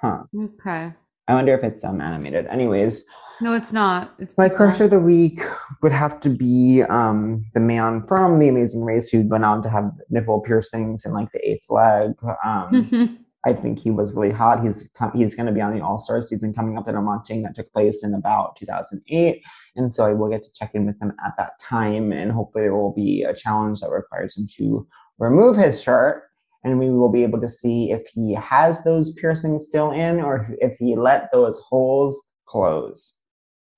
Huh. 0.00 0.22
Okay. 0.34 0.92
I 1.28 1.34
wonder 1.34 1.54
if 1.54 1.64
it's 1.64 1.84
um 1.84 2.00
animated. 2.00 2.46
Anyways, 2.46 3.04
No, 3.42 3.52
it's 3.52 3.72
not. 3.72 4.14
It's 4.18 4.34
My 4.38 4.48
crush 4.48 4.80
of 4.80 4.90
the 4.90 5.00
week 5.00 5.42
would 5.82 5.92
have 5.92 6.20
to 6.20 6.30
be 6.30 6.82
um, 6.88 7.44
the 7.52 7.60
man 7.60 8.02
from 8.02 8.38
The 8.38 8.48
Amazing 8.48 8.82
Race 8.82 9.10
who 9.10 9.28
went 9.28 9.44
on 9.44 9.60
to 9.62 9.68
have 9.68 9.90
nipple 10.08 10.40
piercings 10.40 11.04
and 11.04 11.12
like 11.12 11.30
the 11.32 11.46
eighth 11.46 11.68
leg. 11.68 12.12
Um, 12.44 13.18
I 13.46 13.52
think 13.52 13.78
he 13.78 13.92
was 13.92 14.12
really 14.12 14.32
hot. 14.32 14.60
He's 14.60 14.90
he's 15.14 15.36
going 15.36 15.46
to 15.46 15.52
be 15.52 15.60
on 15.60 15.72
the 15.72 15.84
All 15.84 15.98
Star 15.98 16.20
season 16.20 16.52
coming 16.52 16.76
up 16.76 16.88
I'm 16.88 17.06
watching 17.06 17.42
that 17.42 17.54
took 17.54 17.72
place 17.72 18.02
in 18.02 18.12
about 18.12 18.56
2008, 18.56 19.40
and 19.76 19.94
so 19.94 20.04
I 20.04 20.12
will 20.12 20.28
get 20.28 20.42
to 20.42 20.52
check 20.52 20.72
in 20.74 20.84
with 20.84 21.00
him 21.00 21.12
at 21.24 21.34
that 21.38 21.52
time, 21.60 22.12
and 22.12 22.32
hopefully 22.32 22.64
there 22.64 22.74
will 22.74 22.92
be 22.92 23.22
a 23.22 23.32
challenge 23.32 23.80
that 23.80 23.90
requires 23.90 24.36
him 24.36 24.48
to 24.56 24.86
remove 25.18 25.56
his 25.56 25.80
shirt. 25.80 26.24
And 26.64 26.80
we 26.80 26.90
will 26.90 27.12
be 27.12 27.22
able 27.22 27.40
to 27.42 27.48
see 27.48 27.92
if 27.92 28.08
he 28.12 28.34
has 28.34 28.82
those 28.82 29.12
piercings 29.12 29.66
still 29.68 29.92
in 29.92 30.20
or 30.20 30.48
if 30.60 30.76
he 30.78 30.96
let 30.96 31.30
those 31.30 31.60
holes 31.60 32.32
close. 32.46 33.20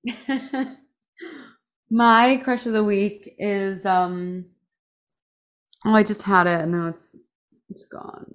My 1.90 2.40
crush 2.42 2.64
of 2.64 2.72
the 2.72 2.84
week 2.84 3.34
is 3.38 3.84
um 3.84 4.46
oh 5.84 5.92
I 5.92 6.02
just 6.02 6.22
had 6.22 6.46
it 6.46 6.62
and 6.62 6.72
now 6.72 6.88
it's 6.88 7.14
it's 7.68 7.84
gone. 7.84 8.34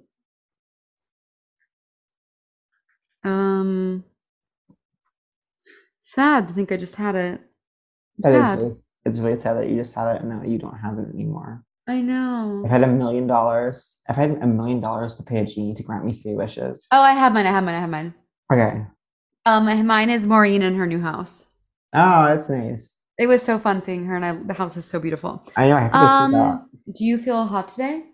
Um 3.24 4.04
sad 6.02 6.48
to 6.48 6.54
think 6.54 6.70
I 6.70 6.76
just 6.76 6.96
had 6.96 7.14
it. 7.14 7.40
That 8.18 8.32
Sad. 8.32 8.58
really, 8.58 8.76
it's 9.04 9.18
really 9.18 9.36
sad 9.36 9.54
that 9.54 9.68
you 9.68 9.76
just 9.76 9.94
had 9.94 10.14
it 10.14 10.20
and 10.20 10.30
now 10.30 10.42
you 10.42 10.58
don't 10.58 10.78
have 10.78 10.98
it 10.98 11.08
anymore. 11.12 11.64
I 11.86 12.00
know. 12.00 12.62
I've 12.64 12.70
had 12.70 12.82
a 12.82 12.86
million 12.86 13.26
dollars. 13.26 14.00
I've 14.08 14.16
had 14.16 14.30
a 14.40 14.46
million 14.46 14.80
dollars 14.80 15.16
to 15.16 15.22
pay 15.22 15.38
a 15.40 15.44
genie 15.44 15.74
to 15.74 15.82
grant 15.82 16.04
me 16.04 16.12
three 16.12 16.34
wishes. 16.34 16.86
Oh, 16.92 17.00
I 17.00 17.12
have 17.12 17.32
mine. 17.34 17.46
I 17.46 17.50
have 17.50 17.64
mine. 17.64 17.74
I 17.74 17.80
have 17.80 17.90
mine. 17.90 18.14
Okay. 18.52 18.86
Um, 19.46 19.86
mine 19.86 20.08
is 20.08 20.26
Maureen 20.26 20.62
in 20.62 20.76
her 20.76 20.86
new 20.86 21.00
house. 21.00 21.44
Oh, 21.92 22.24
that's 22.26 22.48
nice. 22.48 22.98
It 23.18 23.26
was 23.26 23.42
so 23.42 23.58
fun 23.58 23.82
seeing 23.82 24.06
her, 24.06 24.16
and 24.16 24.24
I, 24.24 24.32
the 24.32 24.54
house 24.54 24.76
is 24.76 24.86
so 24.86 24.98
beautiful. 24.98 25.46
I 25.56 25.68
know 25.68 25.76
I 25.76 25.80
have 25.80 25.92
to 25.92 25.98
go 25.98 26.06
see 26.06 26.32
that. 26.32 26.38
Um, 26.38 26.70
do 26.92 27.04
you 27.04 27.18
feel 27.18 27.44
hot 27.44 27.68
today? 27.68 28.04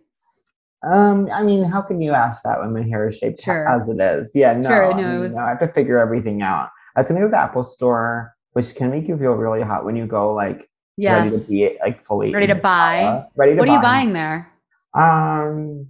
Um, 0.82 1.28
I 1.32 1.42
mean, 1.42 1.64
how 1.64 1.82
can 1.82 2.00
you 2.00 2.12
ask 2.12 2.42
that 2.44 2.58
when 2.60 2.72
my 2.72 2.82
hair 2.82 3.08
is 3.08 3.18
shaped 3.18 3.42
Sure. 3.42 3.68
as 3.68 3.88
it 3.88 4.00
is? 4.00 4.30
Yeah, 4.34 4.54
no, 4.54 4.68
Sure, 4.70 4.92
I, 4.92 5.00
no, 5.00 5.08
it 5.08 5.12
mean, 5.12 5.20
was- 5.20 5.34
no, 5.34 5.40
I 5.40 5.48
have 5.50 5.58
to 5.60 5.68
figure 5.68 5.98
everything 5.98 6.40
out. 6.42 6.70
I 6.96 7.00
was 7.02 7.08
gonna 7.08 7.20
go 7.20 7.26
to 7.26 7.30
the 7.30 7.38
Apple 7.38 7.62
store, 7.64 8.34
which 8.52 8.74
can 8.74 8.90
make 8.90 9.06
you 9.06 9.16
feel 9.18 9.34
really 9.34 9.60
hot 9.62 9.84
when 9.84 9.94
you 9.96 10.06
go 10.06 10.32
like 10.32 10.68
ready 10.98 11.28
to 11.30 11.34
Yes. 11.36 11.48
be 11.48 11.78
like 11.82 12.00
fully 12.00 12.32
Ready 12.32 12.46
to 12.48 12.54
buy. 12.54 13.24
Ready 13.36 13.52
to 13.54 13.58
What 13.60 13.68
are 13.68 13.74
you 13.74 13.80
buying 13.82 14.12
there? 14.12 14.48
Um, 14.94 15.86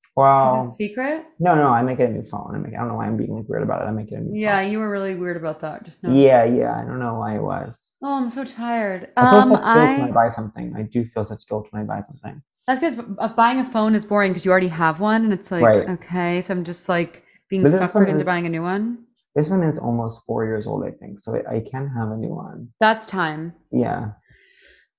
Is 0.00 0.12
well, 0.16 0.62
it 0.62 0.66
a 0.66 0.70
secret? 0.70 1.26
no, 1.38 1.54
no, 1.54 1.68
I 1.70 1.82
make 1.82 2.00
it 2.00 2.08
a 2.08 2.12
new 2.12 2.24
phone. 2.24 2.52
I 2.54 2.58
make. 2.58 2.74
I 2.74 2.78
don't 2.78 2.88
know 2.88 2.94
why 2.94 3.06
I'm 3.06 3.16
being 3.16 3.34
like 3.34 3.48
weird 3.48 3.62
about 3.62 3.82
it. 3.82 3.84
I 3.86 3.90
make 3.92 4.10
it 4.10 4.14
a 4.16 4.20
new 4.20 4.26
phone. 4.30 4.34
Yeah, 4.34 4.62
phone. 4.62 4.72
you 4.72 4.78
were 4.78 4.90
really 4.90 5.14
weird 5.16 5.36
about 5.36 5.60
that 5.60 5.84
just 5.84 6.02
now. 6.02 6.12
Yeah, 6.12 6.44
yeah. 6.44 6.74
I 6.80 6.84
don't 6.84 6.98
know 6.98 7.14
why 7.14 7.36
it 7.36 7.42
was. 7.42 7.96
Oh, 8.02 8.14
I'm 8.14 8.30
so 8.30 8.44
tired. 8.44 9.10
I 9.16 9.28
feel 9.30 9.38
Um, 9.40 9.50
such 9.50 9.60
guilt 9.62 9.88
when 9.98 10.00
I 10.00 10.08
I 10.08 10.10
buy 10.12 10.28
something. 10.30 10.74
I 10.76 10.82
do 10.82 11.04
feel 11.04 11.24
such 11.24 11.46
guilt 11.48 11.68
when 11.70 11.82
I 11.82 11.84
buy 11.84 12.00
something. 12.00 12.42
That's 12.68 12.78
because 12.80 13.34
buying 13.34 13.58
a 13.58 13.64
phone 13.64 13.94
is 13.96 14.04
boring 14.04 14.30
because 14.30 14.44
you 14.44 14.52
already 14.52 14.68
have 14.68 15.00
one, 15.00 15.24
and 15.24 15.32
it's 15.32 15.50
like 15.50 15.64
Right. 15.64 15.88
okay, 15.88 16.42
so 16.42 16.52
I'm 16.54 16.62
just 16.62 16.88
like 16.88 17.24
being 17.48 17.62
But 17.64 17.72
suckered 17.72 18.06
into 18.08 18.20
is- 18.20 18.26
buying 18.26 18.46
a 18.46 18.48
new 18.48 18.62
one. 18.62 19.04
This 19.34 19.50
one 19.50 19.62
is 19.62 19.78
almost 19.78 20.24
four 20.26 20.44
years 20.44 20.66
old, 20.66 20.84
I 20.84 20.90
think, 20.90 21.18
so 21.20 21.34
I 21.36 21.56
I 21.56 21.60
can 21.60 21.88
have 21.88 22.10
a 22.10 22.16
new 22.16 22.28
one. 22.34 22.68
That's 22.80 23.06
time. 23.06 23.54
Yeah. 23.72 24.12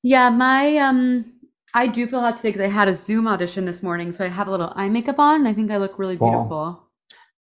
Yeah, 0.02 0.30
my 0.30 0.78
um, 0.78 1.34
I 1.74 1.88
do 1.88 2.08
feel 2.08 2.22
hot 2.22 2.38
today 2.38 2.50
because 2.50 2.62
I 2.62 2.68
had 2.68 2.88
a 2.88 2.94
Zoom 2.94 3.28
audition 3.28 3.66
this 3.66 3.84
morning, 3.84 4.12
so 4.12 4.24
I 4.26 4.30
have 4.30 4.48
a 4.48 4.52
little 4.52 4.72
eye 4.76 4.90
makeup 4.90 5.20
on, 5.20 5.42
and 5.42 5.48
I 5.48 5.54
think 5.54 5.70
I 5.72 5.78
look 5.78 6.00
really 6.00 6.18
Cool. 6.18 6.30
beautiful. 6.32 6.84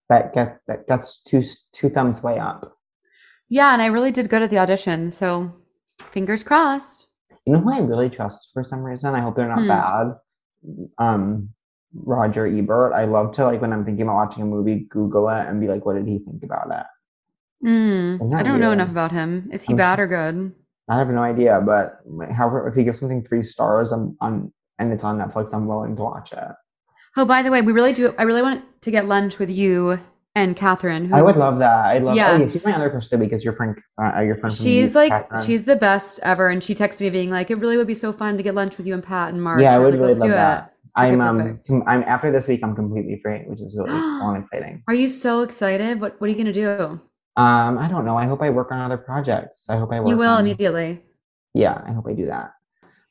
That 0.08 0.32
gets 0.32 0.54
that 0.68 0.86
that's 0.88 1.22
two 1.22 1.42
two 1.72 1.88
thumbs 1.90 2.22
way 2.22 2.38
up. 2.38 2.76
Yeah, 3.48 3.72
and 3.72 3.82
I 3.82 3.86
really 3.86 4.10
did 4.10 4.28
good 4.28 4.42
at 4.42 4.50
the 4.50 4.58
audition, 4.58 5.10
so 5.10 5.52
fingers 6.10 6.42
crossed. 6.42 7.05
You 7.46 7.52
know 7.52 7.60
who 7.60 7.72
I 7.72 7.78
really 7.78 8.10
trust 8.10 8.50
for 8.52 8.64
some 8.64 8.82
reason? 8.82 9.14
I 9.14 9.20
hope 9.20 9.36
they're 9.36 9.48
not 9.48 9.62
Hmm. 9.62 9.68
bad. 9.68 10.14
Um, 10.98 11.50
Roger 11.94 12.46
Ebert. 12.46 12.92
I 12.92 13.04
love 13.04 13.32
to 13.32 13.44
like 13.44 13.60
when 13.62 13.72
I'm 13.72 13.84
thinking 13.84 14.02
about 14.02 14.16
watching 14.16 14.42
a 14.42 14.46
movie, 14.46 14.86
Google 14.90 15.28
it 15.28 15.46
and 15.46 15.60
be 15.60 15.68
like, 15.68 15.86
what 15.86 15.94
did 15.94 16.06
he 16.06 16.18
think 16.18 16.42
about 16.42 16.70
it? 16.70 16.86
Mm, 17.66 18.34
I 18.34 18.42
don't 18.42 18.60
know 18.60 18.72
enough 18.72 18.90
about 18.90 19.12
him. 19.12 19.48
Is 19.52 19.62
he 19.62 19.72
I'm 19.72 19.76
bad 19.78 19.98
or 20.00 20.06
good? 20.06 20.52
I 20.88 20.98
have 20.98 21.08
no 21.08 21.22
idea, 21.22 21.60
but 21.64 22.00
however, 22.32 22.68
if 22.68 22.74
he 22.74 22.84
gives 22.84 23.00
something 23.00 23.24
three 23.24 23.42
stars, 23.42 23.92
I'm 23.92 24.16
on 24.20 24.52
and 24.78 24.92
it's 24.92 25.04
on 25.04 25.18
Netflix, 25.18 25.54
I'm 25.54 25.66
willing 25.66 25.96
to 25.96 26.02
watch 26.02 26.32
it. 26.32 26.52
Oh, 27.16 27.24
by 27.24 27.42
the 27.42 27.50
way, 27.50 27.62
we 27.62 27.72
really 27.72 27.94
do. 27.94 28.14
I 28.18 28.24
really 28.24 28.42
want 28.42 28.62
to 28.82 28.90
get 28.90 29.06
lunch 29.06 29.38
with 29.38 29.50
you 29.50 29.98
and 30.36 30.54
Catherine. 30.54 31.12
I 31.14 31.22
would 31.22 31.36
love 31.36 31.58
that. 31.60 31.86
I 31.86 31.98
love. 31.98 32.14
Yeah. 32.14 32.32
Oh, 32.32 32.36
yeah, 32.36 32.48
she's 32.48 32.62
my 32.62 32.74
other 32.74 32.94
of 32.94 33.08
the 33.08 33.18
week. 33.18 33.32
Is 33.32 33.42
your 33.42 33.54
friend? 33.54 33.74
Uh, 33.98 34.20
your 34.20 34.36
friend? 34.36 34.54
From 34.54 34.64
She's 34.64 34.94
like, 34.94 35.10
Catherine. 35.10 35.46
she's 35.46 35.64
the 35.64 35.76
best 35.76 36.20
ever. 36.22 36.48
And 36.50 36.62
she 36.62 36.74
texted 36.74 37.00
me 37.00 37.10
being 37.10 37.30
like, 37.30 37.50
it 37.50 37.56
really 37.58 37.78
would 37.78 37.86
be 37.86 37.94
so 37.94 38.12
fun 38.12 38.36
to 38.36 38.42
get 38.42 38.54
lunch 38.54 38.76
with 38.76 38.86
you 38.86 38.92
and 38.92 39.02
Pat 39.02 39.32
and 39.32 39.42
March. 39.42 39.62
Yeah, 39.62 39.74
I 39.74 39.78
would 39.78 39.94
like, 39.94 39.94
really 39.94 40.08
Let's 40.12 40.20
love 40.20 40.28
do 40.28 40.34
that. 40.34 40.64
It. 40.66 40.72
I'm 40.98 41.20
Okay, 41.20 41.50
um, 41.70 41.84
I'm 41.86 42.02
after 42.04 42.30
this 42.30 42.48
week. 42.48 42.60
I'm 42.62 42.74
completely 42.76 43.18
free, 43.22 43.40
which 43.46 43.60
is 43.60 43.76
really 43.76 43.90
and 43.92 44.42
exciting. 44.44 44.82
Are 44.88 44.94
you 44.94 45.08
so 45.08 45.40
excited? 45.40 46.00
What 46.00 46.20
What 46.20 46.28
are 46.28 46.30
you 46.32 46.36
gonna 46.38 46.52
do? 46.52 47.00
Um, 47.38 47.78
I 47.78 47.88
don't 47.88 48.04
know. 48.04 48.16
I 48.16 48.26
hope 48.26 48.42
I 48.42 48.50
work 48.50 48.72
on 48.72 48.78
other 48.78 48.96
projects. 48.98 49.68
I 49.70 49.78
hope 49.78 49.90
I 49.92 50.00
work. 50.00 50.08
You 50.08 50.16
will 50.18 50.30
on- 50.30 50.40
immediately. 50.46 51.02
Yeah, 51.54 51.80
I 51.86 51.92
hope 51.92 52.06
I 52.08 52.12
do 52.12 52.26
that. 52.26 52.52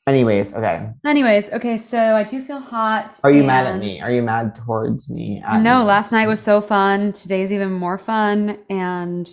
Anyways, 0.07 0.53
okay. 0.53 0.89
Anyways, 1.03 1.51
okay. 1.51 1.79
So 1.79 1.97
I 1.97 2.23
do 2.23 2.39
feel 2.39 2.59
hot. 2.59 3.19
Are 3.23 3.31
you 3.31 3.43
mad 3.43 3.65
at 3.65 3.79
me? 3.79 3.99
Are 4.01 4.11
you 4.11 4.21
mad 4.21 4.53
towards 4.53 5.09
me? 5.09 5.41
No, 5.51 5.79
me? 5.79 5.85
last 5.85 6.11
night 6.11 6.27
was 6.27 6.39
so 6.39 6.61
fun. 6.61 7.11
Today's 7.11 7.51
even 7.51 7.71
more 7.71 7.97
fun, 7.97 8.59
and 8.69 9.27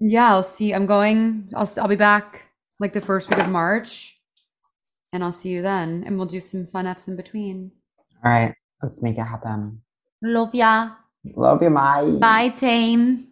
yeah, 0.00 0.28
I'll 0.28 0.42
see. 0.42 0.74
I'm 0.74 0.84
going. 0.84 1.48
I'll 1.56 1.70
I'll 1.78 1.88
be 1.88 1.96
back 1.96 2.42
like 2.78 2.92
the 2.92 3.00
first 3.00 3.30
week 3.30 3.38
of 3.38 3.48
March, 3.48 4.20
and 5.14 5.24
I'll 5.24 5.32
see 5.32 5.48
you 5.48 5.62
then, 5.62 6.04
and 6.06 6.18
we'll 6.18 6.26
do 6.26 6.40
some 6.40 6.66
fun 6.66 6.86
ups 6.86 7.08
in 7.08 7.16
between. 7.16 7.72
All 8.22 8.30
right, 8.30 8.54
let's 8.82 9.00
make 9.02 9.16
it 9.16 9.24
happen. 9.24 9.80
Love 10.22 10.54
ya. 10.54 10.90
Love 11.34 11.62
you, 11.62 11.70
bye. 11.70 12.16
Bye, 12.20 12.48
team. 12.50 13.28